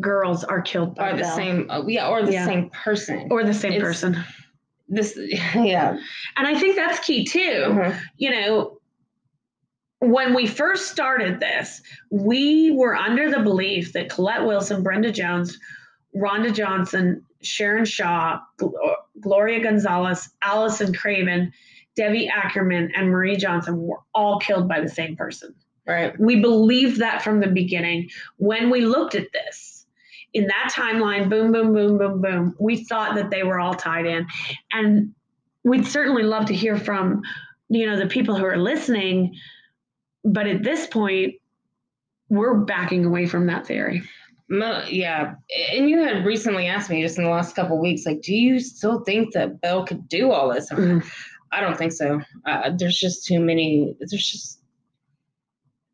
girls 0.00 0.44
are 0.44 0.60
killed 0.62 0.94
by 0.94 1.12
the 1.12 1.22
Bell. 1.22 1.36
same, 1.36 1.70
uh, 1.70 1.84
yeah, 1.86 2.08
or 2.08 2.22
the 2.22 2.32
Yeah. 2.32 2.46
same 2.46 2.70
person. 2.70 3.26
or 3.30 3.44
the 3.44 3.54
same 3.54 3.72
It's- 3.72 3.82
person. 3.82 4.16
this, 4.88 5.18
yeah. 5.54 5.98
And 6.36 6.46
I 6.46 6.58
think 6.58 6.76
that's 6.76 7.00
key 7.00 7.24
too. 7.24 7.38
Mhm. 7.66 8.00
You 8.16 8.30
know, 8.30 8.78
when 10.00 10.32
we 10.34 10.46
first 10.46 10.90
started 10.90 11.40
this, 11.40 11.82
we 12.10 12.70
were 12.70 12.94
under 12.96 13.30
the 13.30 13.40
belief 13.40 13.92
that 13.94 14.08
Colette 14.10 14.46
Wilson, 14.46 14.82
Brenda 14.82 15.10
Jones, 15.10 15.58
Rhonda 16.16 16.54
Johnson, 16.54 17.24
Sharon 17.42 17.84
Shaw, 17.84 18.38
Gloria 19.20 19.60
Gonzalez, 19.62 20.30
Allison 20.42 20.94
Craven, 20.94 21.52
Debbie 21.96 22.28
Ackerman, 22.28 22.92
and 22.94 23.10
Marie 23.10 23.36
Johnson 23.36 23.82
were 23.82 23.98
all 24.14 24.38
killed 24.38 24.68
by 24.68 24.80
the 24.80 24.88
same 24.88 25.16
person. 25.16 25.54
Right. 25.86 26.18
We 26.20 26.40
believed 26.40 26.98
that 27.00 27.22
from 27.22 27.40
the 27.40 27.46
beginning. 27.48 28.10
When 28.36 28.70
we 28.70 28.82
looked 28.82 29.14
at 29.14 29.32
this, 29.32 29.77
in 30.34 30.46
that 30.46 30.72
timeline, 30.74 31.28
boom, 31.28 31.52
boom, 31.52 31.72
boom, 31.72 31.98
boom, 31.98 32.20
boom, 32.20 32.56
we 32.60 32.84
thought 32.84 33.14
that 33.14 33.30
they 33.30 33.42
were 33.42 33.58
all 33.58 33.74
tied 33.74 34.06
in. 34.06 34.26
And 34.72 35.14
we'd 35.64 35.86
certainly 35.86 36.22
love 36.22 36.46
to 36.46 36.54
hear 36.54 36.76
from, 36.76 37.22
you 37.68 37.86
know, 37.86 37.98
the 37.98 38.06
people 38.06 38.36
who 38.36 38.44
are 38.44 38.56
listening. 38.58 39.34
But 40.24 40.46
at 40.46 40.62
this 40.62 40.86
point, 40.86 41.34
we're 42.28 42.58
backing 42.58 43.04
away 43.04 43.26
from 43.26 43.46
that 43.46 43.66
theory. 43.66 44.02
Mo- 44.50 44.84
yeah, 44.88 45.34
and 45.72 45.88
you 45.90 46.02
had 46.02 46.24
recently 46.24 46.66
asked 46.66 46.88
me 46.90 47.02
just 47.02 47.18
in 47.18 47.24
the 47.24 47.30
last 47.30 47.54
couple 47.54 47.76
of 47.76 47.82
weeks, 47.82 48.06
like, 48.06 48.22
do 48.22 48.34
you 48.34 48.60
still 48.60 49.00
think 49.00 49.34
that 49.34 49.60
Bell 49.60 49.84
could 49.84 50.08
do 50.08 50.30
all 50.30 50.52
this? 50.52 50.70
Mhm. 50.70 51.04
I 51.52 51.60
don't 51.60 51.76
think 51.76 51.92
so. 51.92 52.20
Uh, 52.46 52.70
there's 52.76 52.98
just 52.98 53.26
too 53.26 53.40
many. 53.40 53.94
There's 53.98 54.26
just 54.26 54.60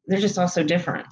they're 0.07 0.21
just 0.21 0.39
all 0.39 0.49
so 0.49 0.63
different, 0.63 1.07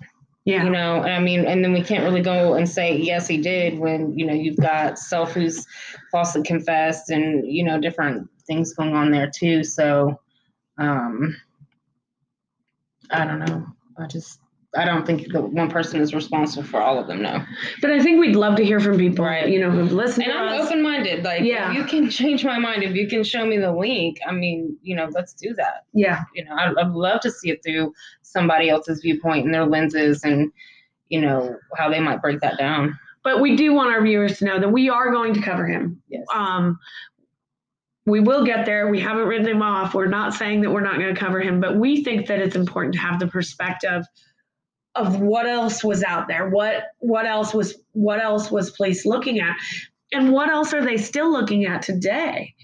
Yeah. 0.44 0.64
you 0.64 0.70
know. 0.70 1.02
I 1.02 1.20
mean, 1.20 1.44
and 1.44 1.62
then 1.64 1.72
we 1.72 1.82
can't 1.82 2.04
really 2.04 2.22
go 2.22 2.54
and 2.54 2.68
say 2.68 2.96
yes, 2.96 3.28
he 3.28 3.38
did 3.38 3.78
when 3.78 4.18
you 4.18 4.26
know 4.26 4.34
you've 4.34 4.56
got 4.56 4.98
self 4.98 5.32
who's 5.32 5.66
falsely 6.10 6.42
confessed, 6.42 7.10
and 7.10 7.46
you 7.46 7.64
know 7.64 7.80
different 7.80 8.28
things 8.46 8.74
going 8.74 8.94
on 8.94 9.10
there 9.10 9.30
too. 9.30 9.62
So, 9.62 10.20
um, 10.78 11.36
I 13.10 13.24
don't 13.24 13.38
know. 13.38 13.66
I 13.98 14.06
just 14.06 14.40
I 14.74 14.86
don't 14.86 15.06
think 15.06 15.30
that 15.32 15.42
one 15.42 15.70
person 15.70 16.00
is 16.00 16.14
responsible 16.14 16.62
for 16.66 16.80
all 16.80 16.98
of 16.98 17.06
them. 17.06 17.20
No. 17.20 17.44
But 17.82 17.90
I 17.90 18.02
think 18.02 18.18
we'd 18.20 18.34
love 18.36 18.56
to 18.56 18.64
hear 18.64 18.80
from 18.80 18.96
people, 18.96 19.24
Right. 19.24 19.46
you 19.48 19.60
know, 19.60 19.70
who've 19.70 19.92
listened 19.92 20.26
And 20.28 20.32
I'm 20.38 20.62
open 20.62 20.82
minded. 20.82 21.24
Like, 21.24 21.42
Yeah. 21.42 21.70
if 21.70 21.76
you 21.76 21.84
can 21.84 22.08
change 22.08 22.42
my 22.42 22.58
mind, 22.58 22.82
if 22.82 22.94
you 22.94 23.06
can 23.06 23.22
show 23.22 23.44
me 23.44 23.58
the 23.58 23.70
link, 23.70 24.18
I 24.26 24.32
mean, 24.32 24.74
you 24.82 24.96
know, 24.96 25.08
let's 25.12 25.34
do 25.34 25.52
that. 25.54 25.84
yeah. 25.92 26.24
You 26.34 26.44
know, 26.46 26.54
I'd, 26.54 26.74
I'd 26.78 26.90
love 26.92 27.20
to 27.20 27.30
see 27.30 27.50
it 27.50 27.62
through 27.62 27.92
somebody 28.22 28.70
else's 28.70 29.02
viewpoint 29.02 29.44
and 29.44 29.52
their 29.54 29.66
lenses 29.66 30.24
and, 30.24 30.50
you 31.10 31.20
know, 31.20 31.54
how 31.76 31.90
they 31.90 32.00
might 32.00 32.22
break 32.22 32.40
that 32.40 32.56
down. 32.56 32.98
But 33.22 33.40
we 33.42 33.56
do 33.56 33.74
want 33.74 33.92
our 33.92 34.02
viewers 34.02 34.38
to 34.38 34.46
know 34.46 34.58
that 34.58 34.70
we 34.72 34.88
are 34.88 35.10
going 35.12 35.34
to 35.34 35.42
cover 35.42 35.66
him. 35.66 36.00
Yes. 36.08 36.24
Um, 36.34 36.78
we 38.06 38.20
will 38.20 38.44
get 38.44 38.64
there. 38.66 38.88
We 38.88 39.00
haven't 39.00 39.26
written 39.28 39.46
him 39.46 39.62
off. 39.62 39.94
We're 39.94 40.06
not 40.06 40.34
saying 40.34 40.62
that 40.62 40.70
we're 40.70 40.80
not 40.80 40.98
going 40.98 41.14
to 41.14 41.20
cover 41.20 41.40
him, 41.40 41.60
but 41.60 41.76
we 41.76 42.02
think 42.02 42.26
that 42.28 42.40
it's 42.40 42.56
important 42.56 42.94
to 42.94 43.00
have 43.00 43.20
the 43.20 43.28
perspective 43.28 44.04
of 44.94 45.20
what 45.20 45.46
else 45.46 45.82
was 45.82 46.02
out 46.02 46.28
there. 46.28 46.48
What 46.48 46.84
what 46.98 47.26
else 47.26 47.54
was 47.54 47.76
what 47.92 48.20
else 48.22 48.50
was 48.50 48.70
police 48.70 49.06
looking 49.06 49.40
at, 49.40 49.56
and 50.12 50.32
what 50.32 50.50
else 50.50 50.72
are 50.74 50.84
they 50.84 50.96
still 50.98 51.30
looking 51.30 51.64
at 51.64 51.82
today? 51.82 52.54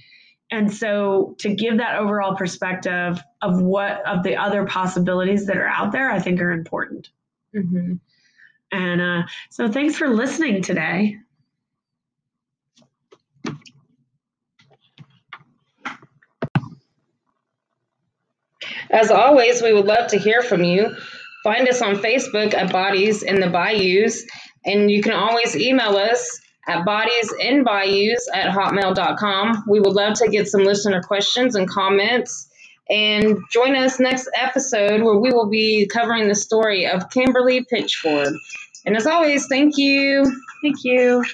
And 0.51 0.73
so 0.73 1.37
to 1.41 1.55
give 1.55 1.79
that 1.79 1.97
overall 1.97 2.35
perspective 2.35 3.21
of 3.43 3.61
what 3.61 4.07
of 4.07 4.23
the 4.23 4.37
other 4.37 4.67
possibilities 4.67 5.47
that 5.47 5.57
are 5.57 5.69
out 5.69 5.93
there, 5.93 6.11
I 6.11 6.21
think 6.21 6.41
are 6.41 6.53
important. 6.53 7.11
mm-hmm. 7.55 7.95
And 8.71 9.01
uh, 9.01 9.23
so 9.51 9.71
thanks 9.71 9.97
for 9.97 10.09
listening 10.09 10.63
today. 10.63 11.17
As 18.91 19.11
always, 19.11 19.63
we 19.63 19.73
would 19.73 19.85
love 19.87 20.11
to 20.11 20.19
hear 20.19 20.43
from 20.43 20.65
you. 20.65 20.97
Find 21.45 21.69
us 21.69 21.83
on 21.83 21.97
Facebook 21.97 22.55
at 22.55 22.73
Bodies 22.73 23.23
in 23.23 23.41
the 23.41 23.49
Bayous, 23.49 24.25
and 24.65 24.91
you 24.91 25.03
can 25.03 25.13
always 25.13 25.57
email 25.57 25.97
us 25.97 26.41
at 26.67 26.85
bodiesinbayous 26.85 28.21
at 28.33 28.51
hotmail.com. 28.51 29.65
We 29.69 29.81
would 29.81 29.95
love 29.95 30.15
to 30.19 30.29
get 30.29 30.49
some 30.49 30.65
listener 30.65 31.03
questions 31.03 31.55
and 31.55 31.69
comments. 31.69 32.49
And 32.91 33.39
join 33.53 33.77
us 33.77 34.01
next 34.01 34.31
episode 34.35 35.03
where 35.03 35.19
we 35.19 35.31
will 35.31 35.51
be 35.51 35.87
covering 35.93 36.29
the 36.29 36.35
story 36.35 36.87
of 36.87 37.11
Kimberly 37.11 37.65
Pitchford. 37.65 38.33
And 38.87 38.97
as 38.97 39.07
always, 39.07 39.47
thank 39.47 39.77
you. 39.77 40.25
Thank 40.63 40.77
you. 40.85 41.25